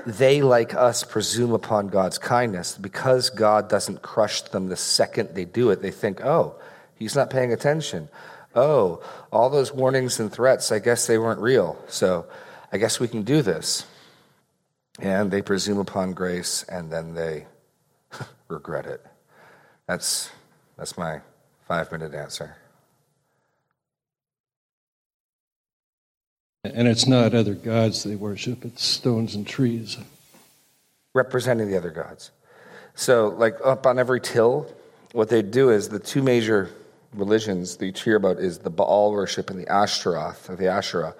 they, 0.06 0.42
like 0.42 0.74
us, 0.74 1.04
presume 1.04 1.52
upon 1.52 1.88
God's 1.88 2.18
kindness. 2.18 2.76
Because 2.76 3.30
God 3.30 3.68
doesn't 3.68 4.02
crush 4.02 4.42
them 4.42 4.68
the 4.68 4.76
second 4.76 5.30
they 5.34 5.44
do 5.44 5.70
it, 5.70 5.80
they 5.80 5.90
think, 5.90 6.22
oh, 6.22 6.56
He's 7.02 7.16
not 7.16 7.30
paying 7.30 7.52
attention. 7.52 8.08
Oh, 8.54 9.02
all 9.32 9.50
those 9.50 9.72
warnings 9.72 10.20
and 10.20 10.32
threats, 10.32 10.70
I 10.70 10.78
guess 10.78 11.08
they 11.08 11.18
weren't 11.18 11.40
real. 11.40 11.76
So 11.88 12.26
I 12.72 12.78
guess 12.78 13.00
we 13.00 13.08
can 13.08 13.22
do 13.22 13.42
this. 13.42 13.84
And 15.00 15.30
they 15.32 15.42
presume 15.42 15.78
upon 15.78 16.12
grace 16.12 16.64
and 16.68 16.92
then 16.92 17.14
they 17.14 17.46
regret 18.48 18.86
it. 18.86 19.04
That's, 19.88 20.30
that's 20.78 20.96
my 20.96 21.22
five 21.66 21.90
minute 21.90 22.14
answer. 22.14 22.56
And 26.62 26.86
it's 26.86 27.08
not 27.08 27.34
other 27.34 27.54
gods 27.54 28.04
they 28.04 28.14
worship, 28.14 28.64
it's 28.64 28.84
stones 28.84 29.34
and 29.34 29.44
trees. 29.44 29.98
Representing 31.14 31.68
the 31.68 31.76
other 31.76 31.90
gods. 31.90 32.30
So, 32.94 33.28
like 33.28 33.56
up 33.64 33.86
on 33.86 33.98
every 33.98 34.20
till, 34.20 34.72
what 35.12 35.28
they 35.28 35.42
do 35.42 35.70
is 35.70 35.88
the 35.88 35.98
two 35.98 36.22
major 36.22 36.70
religions 37.14 37.76
that 37.76 37.86
you 37.86 37.92
hear 37.92 38.16
about 38.16 38.38
is 38.38 38.58
the 38.58 38.70
Baal 38.70 39.12
worship 39.12 39.50
and 39.50 39.58
the 39.58 39.70
Ashtaroth, 39.70 40.48
or 40.48 40.56
the 40.56 40.68
Asherah. 40.68 41.14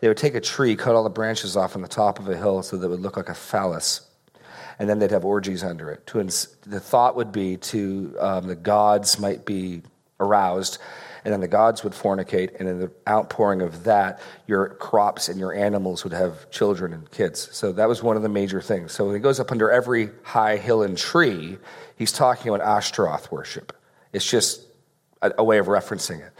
They 0.00 0.08
would 0.08 0.16
take 0.16 0.34
a 0.34 0.40
tree, 0.40 0.76
cut 0.76 0.94
all 0.94 1.04
the 1.04 1.10
branches 1.10 1.56
off 1.56 1.74
on 1.74 1.82
the 1.82 1.88
top 1.88 2.18
of 2.18 2.28
a 2.28 2.36
hill 2.36 2.62
so 2.62 2.76
that 2.76 2.86
it 2.86 2.90
would 2.90 3.00
look 3.00 3.16
like 3.16 3.28
a 3.28 3.34
phallus, 3.34 4.02
and 4.78 4.88
then 4.88 4.98
they'd 4.98 5.10
have 5.10 5.24
orgies 5.24 5.64
under 5.64 5.90
it. 5.90 6.06
To 6.08 6.20
ins- 6.20 6.56
the 6.66 6.80
thought 6.80 7.16
would 7.16 7.32
be 7.32 7.56
to 7.56 8.14
um, 8.20 8.46
the 8.46 8.56
gods 8.56 9.18
might 9.18 9.44
be 9.44 9.82
aroused, 10.20 10.78
and 11.24 11.32
then 11.32 11.40
the 11.40 11.48
gods 11.48 11.82
would 11.82 11.92
fornicate, 11.92 12.58
and 12.58 12.68
in 12.68 12.78
the 12.78 12.90
outpouring 13.08 13.60
of 13.60 13.84
that, 13.84 14.20
your 14.46 14.70
crops 14.70 15.28
and 15.28 15.38
your 15.38 15.52
animals 15.52 16.04
would 16.04 16.12
have 16.12 16.48
children 16.50 16.92
and 16.92 17.10
kids. 17.10 17.48
So 17.52 17.72
that 17.72 17.88
was 17.88 18.02
one 18.02 18.16
of 18.16 18.22
the 18.22 18.28
major 18.28 18.60
things. 18.60 18.92
So 18.92 19.04
when 19.04 19.14
he 19.14 19.20
goes 19.20 19.40
up 19.40 19.50
under 19.50 19.70
every 19.70 20.10
high 20.22 20.56
hill 20.56 20.84
and 20.84 20.96
tree, 20.96 21.58
he's 21.96 22.12
talking 22.12 22.54
about 22.54 22.66
Ashtaroth 22.66 23.32
worship. 23.32 23.76
It's 24.12 24.28
just 24.28 24.67
a, 25.22 25.32
a 25.38 25.44
way 25.44 25.58
of 25.58 25.66
referencing 25.66 26.20
it. 26.26 26.32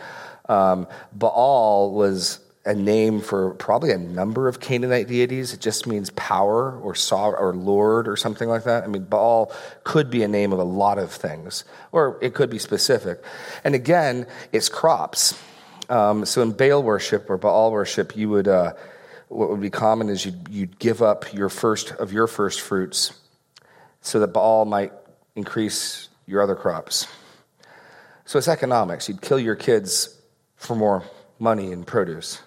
Um, 0.50 0.86
Baal 1.12 1.92
was 1.92 2.40
a 2.64 2.74
name 2.74 3.20
for 3.20 3.54
probably 3.54 3.92
a 3.92 3.98
number 3.98 4.46
of 4.46 4.60
Canaanite 4.60 5.08
deities. 5.08 5.54
It 5.54 5.60
just 5.60 5.86
means 5.86 6.10
power 6.10 6.78
or 6.80 6.94
saw 6.94 7.30
or 7.30 7.54
lord 7.54 8.06
or 8.06 8.16
something 8.16 8.48
like 8.48 8.64
that. 8.64 8.84
I 8.84 8.86
mean, 8.88 9.04
Baal 9.04 9.52
could 9.84 10.10
be 10.10 10.22
a 10.22 10.28
name 10.28 10.52
of 10.52 10.58
a 10.58 10.64
lot 10.64 10.98
of 10.98 11.10
things, 11.10 11.64
or 11.92 12.18
it 12.20 12.34
could 12.34 12.50
be 12.50 12.58
specific. 12.58 13.22
And 13.64 13.74
again, 13.74 14.26
it's 14.52 14.68
crops. 14.68 15.40
Um, 15.88 16.26
so 16.26 16.42
in 16.42 16.52
Baal 16.52 16.82
worship 16.82 17.30
or 17.30 17.38
Baal 17.38 17.72
worship, 17.72 18.14
you 18.14 18.28
would 18.28 18.48
uh, 18.48 18.74
what 19.28 19.48
would 19.50 19.60
be 19.60 19.70
common 19.70 20.08
is 20.10 20.26
you'd, 20.26 20.48
you'd 20.50 20.78
give 20.78 21.00
up 21.02 21.32
your 21.32 21.48
first 21.48 21.92
of 21.92 22.12
your 22.12 22.26
first 22.26 22.60
fruits, 22.60 23.18
so 24.02 24.20
that 24.20 24.28
Baal 24.28 24.66
might 24.66 24.92
increase 25.36 26.08
your 26.26 26.42
other 26.42 26.54
crops. 26.54 27.06
So 28.28 28.38
it's 28.38 28.46
economics. 28.46 29.08
You'd 29.08 29.22
kill 29.22 29.40
your 29.40 29.56
kids 29.56 30.16
for 30.54 30.76
more 30.76 31.02
money 31.40 31.72
and 31.72 31.84
produce 31.84 32.40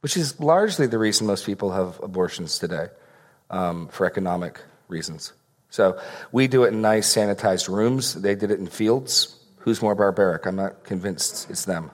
which 0.00 0.16
is 0.16 0.38
largely 0.40 0.86
the 0.86 0.98
reason 0.98 1.26
most 1.26 1.44
people 1.44 1.72
have 1.72 2.00
abortions 2.02 2.58
today 2.58 2.86
um, 3.50 3.88
for 3.88 4.06
economic 4.06 4.60
reasons. 4.88 5.32
So 5.70 6.00
we 6.32 6.46
do 6.46 6.64
it 6.64 6.72
in 6.72 6.80
nice, 6.80 7.14
sanitized 7.14 7.68
rooms. 7.68 8.14
They 8.14 8.34
did 8.34 8.50
it 8.50 8.58
in 8.58 8.66
fields. 8.66 9.36
Who's 9.58 9.82
more 9.82 9.94
barbaric? 9.94 10.46
I'm 10.46 10.56
not 10.56 10.84
convinced 10.84 11.50
it's 11.50 11.64
them. 11.64 11.90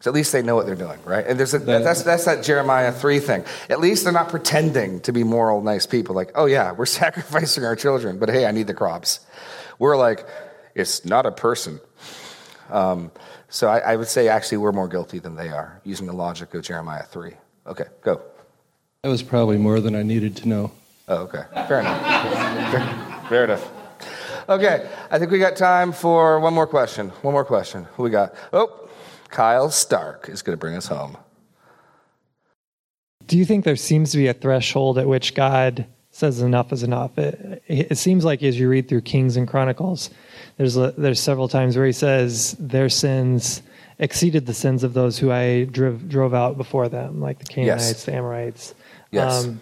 So 0.00 0.10
at 0.10 0.14
least 0.14 0.32
they 0.32 0.42
know 0.42 0.54
what 0.54 0.66
they're 0.66 0.74
doing, 0.74 0.98
right? 1.04 1.26
And 1.26 1.38
there's 1.38 1.54
a, 1.54 1.58
that's, 1.58 2.02
that's 2.02 2.24
that 2.26 2.44
Jeremiah 2.44 2.92
3 2.92 3.18
thing. 3.18 3.44
At 3.68 3.80
least 3.80 4.04
they're 4.04 4.12
not 4.12 4.28
pretending 4.28 5.00
to 5.00 5.12
be 5.12 5.24
moral, 5.24 5.62
nice 5.62 5.86
people. 5.86 6.14
Like, 6.14 6.32
oh, 6.34 6.46
yeah, 6.46 6.72
we're 6.72 6.86
sacrificing 7.02 7.64
our 7.64 7.76
children, 7.76 8.18
but 8.18 8.28
hey, 8.28 8.46
I 8.46 8.52
need 8.52 8.66
the 8.66 8.74
crops. 8.74 9.20
We're 9.78 9.96
like, 9.96 10.26
it's 10.76 11.04
not 11.04 11.26
a 11.26 11.32
person. 11.32 11.80
Um, 12.70 13.10
so 13.48 13.68
I, 13.68 13.78
I, 13.78 13.96
would 13.96 14.08
say 14.08 14.28
actually 14.28 14.58
we're 14.58 14.72
more 14.72 14.88
guilty 14.88 15.18
than 15.18 15.36
they 15.36 15.48
are, 15.48 15.80
using 15.84 16.06
the 16.06 16.12
logic 16.12 16.52
of 16.54 16.62
Jeremiah 16.62 17.04
3. 17.04 17.32
Okay, 17.66 17.84
go. 18.02 18.20
That 19.02 19.08
was 19.08 19.22
probably 19.22 19.56
more 19.56 19.80
than 19.80 19.94
I 19.94 20.02
needed 20.02 20.36
to 20.38 20.48
know. 20.48 20.72
Oh, 21.08 21.18
okay. 21.22 21.44
Fair 21.68 21.80
enough. 21.80 22.72
fair, 22.72 23.28
fair 23.28 23.44
enough. 23.44 23.70
Okay, 24.48 24.88
I 25.10 25.18
think 25.18 25.30
we 25.30 25.38
got 25.38 25.56
time 25.56 25.92
for 25.92 26.38
one 26.40 26.54
more 26.54 26.66
question. 26.66 27.08
One 27.22 27.32
more 27.32 27.44
question. 27.44 27.84
Who 27.94 28.02
we 28.02 28.10
got? 28.10 28.34
Oh, 28.52 28.88
Kyle 29.28 29.70
Stark 29.70 30.28
is 30.28 30.42
going 30.42 30.56
to 30.56 30.60
bring 30.60 30.74
us 30.76 30.86
home. 30.86 31.16
Do 33.26 33.38
you 33.38 33.44
think 33.44 33.64
there 33.64 33.76
seems 33.76 34.12
to 34.12 34.18
be 34.18 34.28
a 34.28 34.34
threshold 34.34 34.98
at 34.98 35.08
which 35.08 35.34
God 35.34 35.86
says 36.16 36.40
enough 36.40 36.72
is 36.72 36.82
enough? 36.82 37.18
It, 37.18 37.62
it 37.68 37.98
seems 37.98 38.24
like 38.24 38.42
as 38.42 38.58
you 38.58 38.68
read 38.70 38.88
through 38.88 39.02
Kings 39.02 39.36
and 39.36 39.46
Chronicles, 39.46 40.08
there's 40.56 40.76
a, 40.78 40.92
there's 40.96 41.20
several 41.20 41.46
times 41.46 41.76
where 41.76 41.84
he 41.84 41.92
says 41.92 42.56
their 42.58 42.88
sins 42.88 43.62
exceeded 43.98 44.46
the 44.46 44.54
sins 44.54 44.82
of 44.82 44.94
those 44.94 45.18
who 45.18 45.30
I 45.30 45.64
drove 45.64 46.08
drove 46.08 46.32
out 46.32 46.56
before 46.56 46.88
them, 46.88 47.20
like 47.20 47.38
the 47.38 47.44
Canaanites, 47.44 47.88
yes. 47.88 48.04
the 48.04 48.14
Amorites. 48.14 48.74
Yes. 49.10 49.44
Um, 49.44 49.60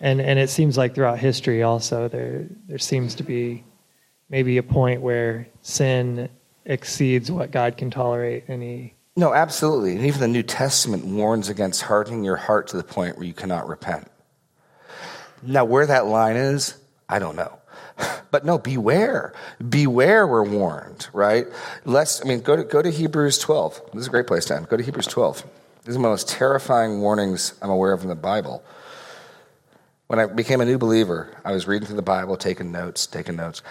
and 0.00 0.20
and 0.20 0.38
it 0.38 0.48
seems 0.48 0.78
like 0.78 0.94
throughout 0.94 1.18
history 1.18 1.62
also 1.62 2.06
there 2.08 2.46
there 2.68 2.78
seems 2.78 3.14
to 3.16 3.22
be 3.22 3.64
maybe 4.28 4.58
a 4.58 4.62
point 4.62 5.00
where 5.00 5.48
sin 5.62 6.28
exceeds 6.66 7.30
what 7.30 7.50
God 7.50 7.76
can 7.76 7.90
tolerate 7.90 8.44
and 8.48 8.62
he 8.62 8.94
No, 9.16 9.34
absolutely. 9.34 9.96
And 9.96 10.06
even 10.06 10.20
the 10.20 10.28
New 10.28 10.42
Testament 10.42 11.04
warns 11.04 11.48
against 11.48 11.82
hardening 11.82 12.22
your 12.22 12.36
heart 12.36 12.68
to 12.68 12.76
the 12.76 12.84
point 12.84 13.16
where 13.16 13.26
you 13.26 13.34
cannot 13.34 13.66
repent. 13.66 14.08
Now 15.46 15.64
where 15.64 15.86
that 15.86 16.06
line 16.06 16.36
is, 16.36 16.76
I 17.08 17.18
don't 17.18 17.36
know. 17.36 17.58
But 18.32 18.44
no, 18.44 18.58
beware. 18.58 19.32
Beware, 19.66 20.26
we're 20.26 20.44
warned, 20.44 21.08
right? 21.14 21.46
Lest, 21.84 22.22
I 22.22 22.28
mean, 22.28 22.40
go 22.40 22.56
to, 22.56 22.64
go 22.64 22.82
to 22.82 22.90
Hebrews 22.90 23.38
12. 23.38 23.80
This 23.94 24.02
is 24.02 24.06
a 24.08 24.10
great 24.10 24.26
place 24.26 24.44
to 24.46 24.56
end. 24.56 24.68
Go 24.68 24.76
to 24.76 24.82
Hebrews 24.82 25.06
12. 25.06 25.44
These 25.84 25.94
are 25.94 25.98
the 25.98 26.00
most 26.00 26.28
terrifying 26.28 27.00
warnings 27.00 27.54
I'm 27.62 27.70
aware 27.70 27.92
of 27.92 28.02
in 28.02 28.08
the 28.08 28.16
Bible. 28.16 28.62
When 30.08 30.18
I 30.18 30.26
became 30.26 30.60
a 30.60 30.64
new 30.64 30.76
believer, 30.76 31.34
I 31.44 31.52
was 31.52 31.66
reading 31.66 31.86
through 31.86 31.96
the 31.96 32.02
Bible, 32.02 32.36
taking 32.36 32.72
notes, 32.72 33.06
taking 33.06 33.36
notes. 33.36 33.62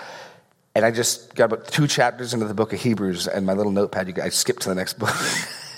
And 0.73 0.85
I 0.85 0.91
just 0.91 1.35
got 1.35 1.45
about 1.45 1.67
two 1.67 1.85
chapters 1.85 2.33
into 2.33 2.47
the 2.47 2.53
book 2.53 2.73
of 2.73 2.81
Hebrews, 2.81 3.27
and 3.27 3.45
my 3.45 3.53
little 3.53 3.71
notepad, 3.71 4.17
I 4.19 4.29
skipped 4.29 4.63
to 4.63 4.69
the 4.69 4.75
next 4.75 4.93
book 4.99 5.15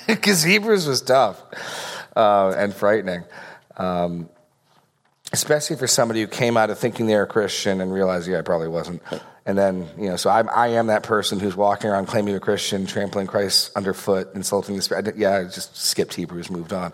because 0.08 0.44
Hebrews 0.44 0.88
was 0.88 1.02
tough 1.02 1.42
uh, 2.16 2.54
and 2.56 2.74
frightening. 2.74 3.24
Um, 3.76 4.30
especially 5.34 5.76
for 5.76 5.88
somebody 5.88 6.22
who 6.22 6.28
came 6.28 6.58
out 6.58 6.70
of 6.70 6.80
thinking 6.80 7.08
they're 7.08 7.24
a 7.24 7.28
Christian 7.28 7.82
and 7.82 7.94
realized, 7.94 8.28
yeah, 8.28 8.40
I 8.40 8.42
probably 8.42 8.70
wasn't. 8.70 9.02
And 9.46 9.58
then, 9.58 9.88
you 9.98 10.10
know, 10.10 10.18
so 10.18 10.30
I, 10.30 10.42
I 10.42 10.68
am 10.70 10.88
that 10.88 11.04
person 11.04 11.40
who's 11.40 11.56
walking 11.56 11.90
around 11.90 12.08
claiming 12.08 12.36
a 12.36 12.40
Christian, 12.40 12.86
trampling 12.86 13.28
Christ 13.28 13.72
underfoot, 13.76 14.34
insulting 14.36 14.76
the 14.76 14.82
Spirit. 14.82 15.08
I 15.08 15.12
yeah, 15.16 15.38
I 15.38 15.44
just 15.46 15.78
skipped 15.78 16.14
Hebrews, 16.14 16.50
moved 16.50 16.74
on. 16.74 16.92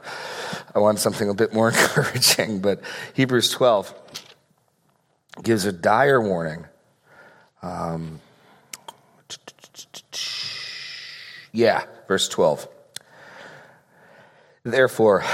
I 0.76 0.80
wanted 0.80 1.00
something 1.00 1.30
a 1.30 1.34
bit 1.34 1.54
more 1.54 1.70
encouraging, 1.70 2.60
but 2.60 2.82
Hebrews 3.14 3.50
12 3.52 3.94
gives 5.42 5.66
a 5.66 5.72
dire 5.72 6.22
warning. 6.22 6.66
Um, 7.62 8.20
yeah, 11.52 11.86
verse 12.08 12.28
12. 12.28 12.68
Therefore, 14.66 15.26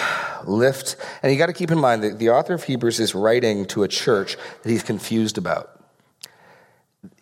lift. 0.46 0.96
And 1.22 1.32
you 1.32 1.38
got 1.38 1.48
to 1.48 1.54
keep 1.54 1.70
in 1.70 1.80
mind 1.80 2.04
that 2.04 2.18
the 2.18 2.32
author 2.32 2.56
of 2.56 2.64
Hebrews 2.64 3.00
is 3.00 3.14
writing 3.14 3.66
to 3.68 3.84
a 3.84 3.88
church 3.88 4.38
that 4.64 4.70
he's 4.70 4.82
confused 4.82 5.38
about. 5.38 5.76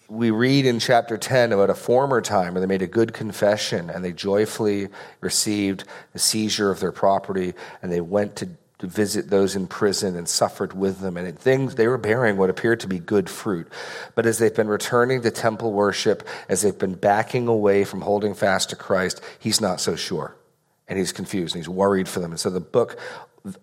We 0.07 0.31
read 0.31 0.65
in 0.65 0.79
chapter 0.79 1.17
10 1.17 1.51
about 1.51 1.69
a 1.69 1.75
former 1.75 2.21
time 2.21 2.53
where 2.53 2.61
they 2.61 2.67
made 2.67 2.81
a 2.81 2.87
good 2.87 3.13
confession 3.13 3.89
and 3.89 4.05
they 4.05 4.13
joyfully 4.13 4.87
received 5.19 5.83
the 6.13 6.19
seizure 6.19 6.71
of 6.71 6.79
their 6.79 6.93
property 6.93 7.53
and 7.81 7.91
they 7.91 7.99
went 7.99 8.37
to, 8.37 8.49
to 8.79 8.87
visit 8.87 9.29
those 9.29 9.57
in 9.57 9.67
prison 9.67 10.15
and 10.15 10.29
suffered 10.29 10.71
with 10.71 11.01
them. 11.01 11.17
And 11.17 11.37
things, 11.37 11.75
they 11.75 11.89
were 11.89 11.97
bearing 11.97 12.37
what 12.37 12.49
appeared 12.49 12.79
to 12.81 12.87
be 12.87 12.99
good 12.99 13.29
fruit. 13.29 13.67
But 14.15 14.25
as 14.25 14.37
they've 14.37 14.55
been 14.55 14.69
returning 14.69 15.23
to 15.23 15.31
temple 15.31 15.73
worship, 15.73 16.25
as 16.47 16.61
they've 16.61 16.79
been 16.79 16.95
backing 16.95 17.49
away 17.49 17.83
from 17.83 17.99
holding 17.99 18.33
fast 18.33 18.69
to 18.69 18.77
Christ, 18.77 19.19
he's 19.39 19.59
not 19.59 19.81
so 19.81 19.97
sure 19.97 20.37
and 20.87 20.97
he's 20.97 21.11
confused 21.11 21.55
and 21.55 21.63
he's 21.63 21.69
worried 21.69 22.07
for 22.07 22.19
them. 22.19 22.31
And 22.31 22.39
so 22.39 22.49
the 22.49 22.59
book 22.59 22.99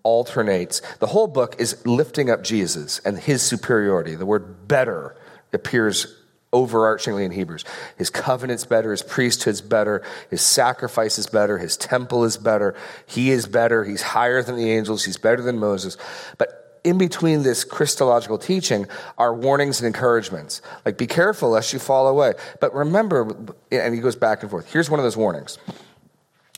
alternates. 0.03 0.81
The 0.99 1.07
whole 1.07 1.27
book 1.27 1.55
is 1.59 1.85
lifting 1.85 2.29
up 2.29 2.43
Jesus 2.43 2.99
and 2.99 3.17
his 3.17 3.41
superiority. 3.41 4.15
The 4.15 4.25
word 4.25 4.67
better 4.67 5.15
appears 5.53 6.21
overarchingly 6.53 7.25
in 7.25 7.31
Hebrews. 7.31 7.65
His 7.97 8.09
covenant's 8.09 8.65
better, 8.65 8.91
his 8.91 9.03
priesthood's 9.03 9.61
better, 9.61 10.03
his 10.29 10.41
sacrifice 10.41 11.19
is 11.19 11.27
better, 11.27 11.57
his 11.57 11.75
temple 11.75 12.23
is 12.23 12.37
better, 12.37 12.75
he 13.05 13.31
is 13.31 13.45
better, 13.45 13.83
he's 13.83 14.01
higher 14.01 14.41
than 14.41 14.55
the 14.55 14.71
angels, 14.71 15.03
he's 15.03 15.17
better 15.17 15.41
than 15.41 15.59
Moses. 15.59 15.97
But 16.37 16.79
in 16.85 16.97
between 16.97 17.43
this 17.43 17.63
Christological 17.63 18.37
teaching 18.37 18.87
are 19.17 19.33
warnings 19.33 19.81
and 19.81 19.87
encouragements. 19.87 20.61
Like, 20.85 20.97
be 20.97 21.07
careful 21.07 21.49
lest 21.49 21.73
you 21.73 21.79
fall 21.79 22.07
away. 22.07 22.33
But 22.61 22.73
remember, 22.73 23.35
and 23.71 23.93
he 23.93 23.99
goes 23.99 24.15
back 24.15 24.43
and 24.43 24.51
forth. 24.51 24.71
Here's 24.71 24.89
one 24.89 24.99
of 24.99 25.03
those 25.03 25.17
warnings. 25.17 25.57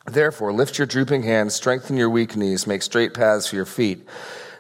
Therefore, 0.07 0.53
lift 0.53 0.77
your 0.77 0.87
drooping 0.87 1.23
hands, 1.23 1.53
strengthen 1.53 1.97
your 1.97 2.09
weak 2.09 2.37
knees, 2.37 2.65
make 2.65 2.81
straight 2.81 3.13
paths 3.13 3.47
for 3.47 3.57
your 3.57 3.65
feet, 3.65 4.07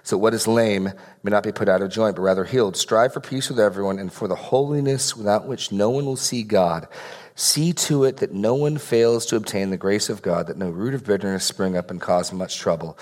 so 0.03 0.17
what 0.17 0.33
is 0.33 0.47
lame 0.47 0.91
may 1.23 1.31
not 1.31 1.43
be 1.43 1.51
put 1.51 1.69
out 1.69 1.81
of 1.81 1.89
joint, 1.89 2.15
but 2.15 2.21
rather 2.21 2.43
healed. 2.43 2.75
Strive 2.75 3.13
for 3.13 3.19
peace 3.21 3.49
with 3.49 3.59
everyone 3.59 3.97
and 3.99 4.11
for 4.11 4.27
the 4.27 4.35
holiness 4.35 5.15
without 5.15 5.47
which 5.47 5.71
no 5.71 5.89
one 5.89 6.05
will 6.05 6.17
see 6.17 6.43
God. 6.43 6.87
See 7.35 7.71
to 7.73 8.03
it 8.03 8.17
that 8.17 8.33
no 8.33 8.55
one 8.55 8.77
fails 8.77 9.25
to 9.27 9.35
obtain 9.35 9.69
the 9.69 9.77
grace 9.77 10.09
of 10.09 10.21
God, 10.21 10.47
that 10.47 10.57
no 10.57 10.69
root 10.69 10.93
of 10.93 11.05
bitterness 11.05 11.45
spring 11.45 11.77
up 11.77 11.91
and 11.91 12.01
cause 12.01 12.33
much 12.33 12.57
trouble, 12.57 12.97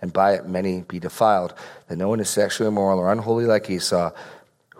and 0.00 0.12
by 0.12 0.34
it 0.34 0.46
many 0.46 0.82
be 0.82 1.00
defiled, 1.00 1.54
that 1.88 1.96
no 1.96 2.08
one 2.08 2.20
is 2.20 2.30
sexually 2.30 2.68
immoral 2.68 2.98
or 2.98 3.12
unholy 3.12 3.46
like 3.46 3.68
Esau 3.68 4.12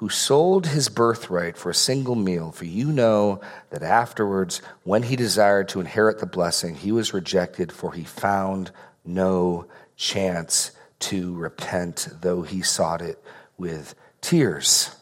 who 0.01 0.09
sold 0.09 0.66
his 0.66 0.88
birthright 0.88 1.59
for 1.59 1.68
a 1.68 1.74
single 1.74 2.14
meal, 2.14 2.51
for 2.53 2.64
you 2.64 2.90
know 2.90 3.38
that 3.68 3.82
afterwards, 3.82 4.62
when 4.82 5.03
he 5.03 5.14
desired 5.14 5.68
to 5.68 5.78
inherit 5.78 6.18
the 6.20 6.26
blessing, 6.26 6.74
he 6.74 6.90
was 6.90 7.12
rejected, 7.12 7.70
for 7.70 7.92
he 7.92 8.03
found 8.03 8.70
no 9.05 9.66
chance 9.96 10.70
to 11.01 11.34
repent, 11.34 12.09
though 12.22 12.40
he 12.40 12.62
sought 12.62 13.03
it 13.03 13.22
with 13.59 13.94
tears. 14.22 14.96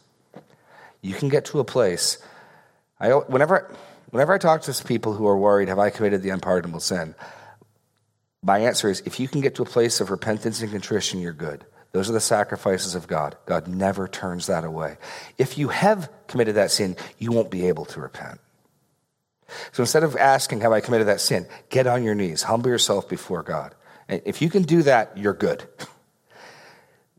You 1.01 1.15
can 1.15 1.29
get 1.29 1.45
to 1.45 1.61
a 1.61 1.65
place. 1.65 2.19
I, 2.99 3.11
whenever, 3.11 3.73
whenever 4.11 4.33
I 4.33 4.39
talk 4.39 4.63
to 4.63 4.85
people 4.85 5.13
who 5.13 5.29
are 5.29 5.39
worried, 5.39 5.69
have 5.69 5.79
I 5.79 5.91
committed 5.91 6.25
the 6.25 6.31
unpardonable 6.31 6.81
sin? 6.81 7.15
My 8.43 8.59
answer 8.59 8.91
is 8.91 9.01
if 9.07 9.21
you 9.21 9.29
can 9.29 9.43
get 9.43 9.55
to 9.55 9.63
a 9.63 9.65
place 9.65 10.01
of 10.01 10.11
repentance 10.11 10.61
and 10.61 10.73
contrition, 10.73 11.21
you're 11.21 11.33
good. 11.33 11.65
Those 11.93 12.11
are 12.11 12.13
the 12.15 12.21
sacrifices 12.21 12.95
of 12.95 13.07
God. 13.07 13.37
God 13.47 13.67
never 13.67 14.07
turns 14.09 14.47
that 14.47 14.65
away. 14.65 14.99
If 15.39 15.57
you 15.57 15.69
have 15.69 16.11
committed 16.27 16.57
that 16.57 16.71
sin, 16.71 16.97
you 17.19 17.33
won't 17.33 17.51
be 17.51 17.69
able 17.69 17.87
to 17.87 18.01
repent. 18.01 18.41
So 19.73 19.83
instead 19.83 20.05
of 20.05 20.17
asking, 20.17 20.61
Have 20.61 20.73
I 20.73 20.81
committed 20.81 21.09
that 21.09 21.21
sin? 21.21 21.47
get 21.71 21.87
on 21.87 22.05
your 22.05 22.15
knees, 22.15 22.43
humble 22.43 22.71
yourself 22.71 23.09
before 23.09 23.43
God. 23.43 23.75
And 24.09 24.21
if 24.25 24.43
you 24.43 24.51
can 24.51 24.63
do 24.63 24.83
that, 24.83 25.17
you're 25.17 25.35
good. 25.35 25.67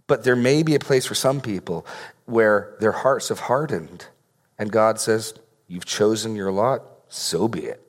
But 0.08 0.24
there 0.24 0.36
may 0.36 0.64
be 0.64 0.74
a 0.74 0.80
place 0.80 1.06
for 1.06 1.14
some 1.14 1.40
people 1.40 1.86
where 2.26 2.76
their 2.80 2.92
hearts 2.92 3.30
have 3.30 3.42
hardened, 3.42 4.08
and 4.58 4.72
God 4.72 5.00
says, 5.00 5.36
You've 5.68 5.86
chosen 5.86 6.36
your 6.36 6.52
lot, 6.52 6.82
so 7.10 7.48
be 7.48 7.60
it. 7.60 7.89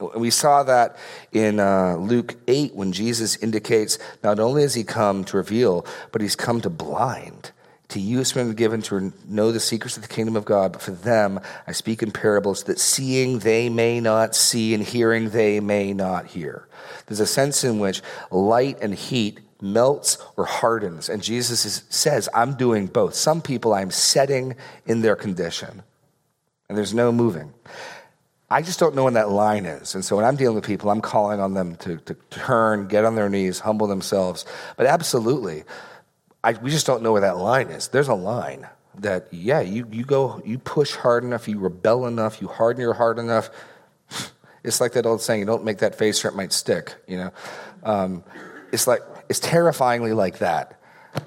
We 0.00 0.30
saw 0.30 0.62
that 0.62 0.96
in 1.32 1.58
uh, 1.58 1.96
Luke 1.96 2.36
8 2.46 2.74
when 2.74 2.92
Jesus 2.92 3.36
indicates 3.36 3.98
not 4.22 4.38
only 4.38 4.62
has 4.62 4.74
he 4.74 4.84
come 4.84 5.24
to 5.24 5.36
reveal, 5.36 5.84
but 6.12 6.20
he's 6.20 6.36
come 6.36 6.60
to 6.60 6.70
blind. 6.70 7.50
To 7.88 8.00
you 8.00 8.18
has 8.18 8.32
been 8.32 8.52
given 8.52 8.82
to 8.82 9.12
know 9.26 9.50
the 9.50 9.60
secrets 9.60 9.96
of 9.96 10.02
the 10.02 10.08
kingdom 10.08 10.36
of 10.36 10.44
God, 10.44 10.72
but 10.72 10.82
for 10.82 10.90
them 10.90 11.40
I 11.66 11.72
speak 11.72 12.02
in 12.02 12.12
parables 12.12 12.64
that 12.64 12.78
seeing 12.78 13.38
they 13.38 13.68
may 13.70 13.98
not 13.98 14.36
see 14.36 14.74
and 14.74 14.84
hearing 14.84 15.30
they 15.30 15.58
may 15.58 15.94
not 15.94 16.26
hear. 16.26 16.68
There's 17.06 17.20
a 17.20 17.26
sense 17.26 17.64
in 17.64 17.78
which 17.78 18.02
light 18.30 18.78
and 18.82 18.94
heat 18.94 19.40
melts 19.60 20.18
or 20.36 20.44
hardens, 20.44 21.08
and 21.08 21.22
Jesus 21.22 21.64
is, 21.64 21.82
says, 21.88 22.28
I'm 22.34 22.54
doing 22.54 22.86
both. 22.86 23.14
Some 23.14 23.40
people 23.40 23.74
I'm 23.74 23.90
setting 23.90 24.54
in 24.86 25.00
their 25.00 25.16
condition, 25.16 25.82
and 26.68 26.76
there's 26.76 26.94
no 26.94 27.10
moving. 27.10 27.54
I 28.50 28.62
just 28.62 28.78
don't 28.80 28.94
know 28.94 29.04
when 29.04 29.14
that 29.14 29.30
line 29.30 29.66
is. 29.66 29.94
And 29.94 30.04
so 30.04 30.16
when 30.16 30.24
I'm 30.24 30.36
dealing 30.36 30.54
with 30.54 30.64
people, 30.64 30.90
I'm 30.90 31.02
calling 31.02 31.38
on 31.38 31.52
them 31.54 31.76
to, 31.76 31.98
to 31.98 32.14
turn, 32.30 32.88
get 32.88 33.04
on 33.04 33.14
their 33.14 33.28
knees, 33.28 33.60
humble 33.60 33.86
themselves. 33.86 34.46
But 34.76 34.86
absolutely, 34.86 35.64
I, 36.42 36.52
we 36.52 36.70
just 36.70 36.86
don't 36.86 37.02
know 37.02 37.12
where 37.12 37.20
that 37.20 37.36
line 37.36 37.68
is. 37.68 37.88
There's 37.88 38.08
a 38.08 38.14
line 38.14 38.66
that, 39.00 39.28
yeah, 39.30 39.60
you, 39.60 39.86
you 39.90 40.04
go, 40.04 40.40
you 40.46 40.58
push 40.58 40.94
hard 40.94 41.24
enough, 41.24 41.46
you 41.46 41.58
rebel 41.58 42.06
enough, 42.06 42.40
you 42.40 42.48
harden 42.48 42.80
your 42.80 42.94
heart 42.94 43.18
enough. 43.18 43.50
It's 44.64 44.80
like 44.80 44.92
that 44.94 45.06
old 45.06 45.22
saying, 45.22 45.38
you 45.38 45.46
don't 45.46 45.64
make 45.64 45.78
that 45.78 45.94
face 45.94 46.22
or 46.24 46.28
it 46.28 46.34
might 46.34 46.52
stick, 46.52 46.96
you 47.06 47.16
know? 47.16 47.30
Um, 47.84 48.24
it's 48.72 48.88
like, 48.88 49.00
it's 49.28 49.38
terrifyingly 49.38 50.12
like 50.12 50.38
that. 50.38 50.77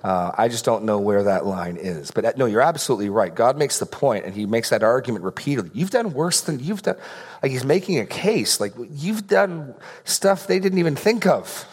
Uh, 0.03 0.31
I 0.37 0.47
just 0.47 0.65
don't 0.65 0.83
know 0.83 0.99
where 0.99 1.23
that 1.23 1.45
line 1.45 1.77
is. 1.77 2.11
But 2.11 2.25
uh, 2.25 2.33
no, 2.37 2.45
you're 2.45 2.61
absolutely 2.61 3.09
right. 3.09 3.33
God 3.33 3.57
makes 3.57 3.79
the 3.79 3.85
point, 3.85 4.25
and 4.25 4.33
He 4.33 4.45
makes 4.45 4.69
that 4.69 4.83
argument 4.83 5.23
repeatedly. 5.23 5.71
You've 5.73 5.91
done 5.91 6.13
worse 6.13 6.41
than 6.41 6.59
you've 6.59 6.81
done. 6.81 6.97
Like 7.41 7.51
He's 7.51 7.63
making 7.63 7.99
a 7.99 8.05
case. 8.05 8.59
Like 8.59 8.73
you've 8.91 9.27
done 9.27 9.75
stuff 10.03 10.47
they 10.47 10.59
didn't 10.59 10.79
even 10.79 10.95
think 10.95 11.25
of. 11.25 11.65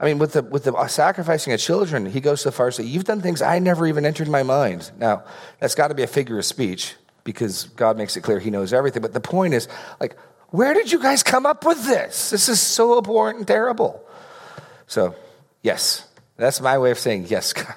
I 0.00 0.04
mean, 0.04 0.18
with 0.18 0.32
the 0.32 0.42
with 0.42 0.64
the 0.64 0.86
sacrificing 0.86 1.52
of 1.52 1.60
children, 1.60 2.06
He 2.06 2.20
goes 2.20 2.40
so 2.40 2.50
far 2.50 2.68
as 2.68 2.76
to 2.76 2.82
say, 2.82 2.88
"You've 2.88 3.04
done 3.04 3.20
things 3.20 3.42
I 3.42 3.58
never 3.58 3.86
even 3.86 4.06
entered 4.06 4.28
my 4.28 4.42
mind." 4.42 4.90
Now, 4.98 5.24
that's 5.58 5.74
got 5.74 5.88
to 5.88 5.94
be 5.94 6.02
a 6.02 6.08
figure 6.08 6.38
of 6.38 6.44
speech 6.44 6.94
because 7.24 7.64
God 7.64 7.96
makes 7.98 8.16
it 8.16 8.22
clear 8.22 8.38
He 8.38 8.50
knows 8.50 8.72
everything. 8.72 9.02
But 9.02 9.12
the 9.12 9.20
point 9.20 9.54
is, 9.54 9.68
like, 10.00 10.16
where 10.50 10.72
did 10.72 10.90
you 10.90 11.00
guys 11.00 11.22
come 11.22 11.46
up 11.46 11.66
with 11.66 11.84
this? 11.86 12.30
This 12.30 12.48
is 12.48 12.60
so 12.60 12.96
abhorrent 12.96 13.38
and 13.38 13.46
terrible. 13.46 14.02
So, 14.86 15.14
yes. 15.62 16.07
That's 16.38 16.60
my 16.60 16.78
way 16.78 16.92
of 16.92 16.98
saying 16.98 17.26
yes, 17.28 17.52
God. 17.52 17.74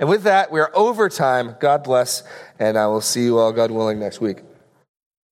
and 0.00 0.08
with 0.08 0.24
that, 0.24 0.50
we're 0.50 0.70
over 0.74 1.08
time. 1.08 1.54
God 1.60 1.84
bless, 1.84 2.24
and 2.58 2.76
I 2.76 2.88
will 2.88 3.02
see 3.02 3.22
you 3.22 3.38
all, 3.38 3.52
God 3.52 3.70
willing, 3.70 4.00
next 4.00 4.20
week. 4.20 4.38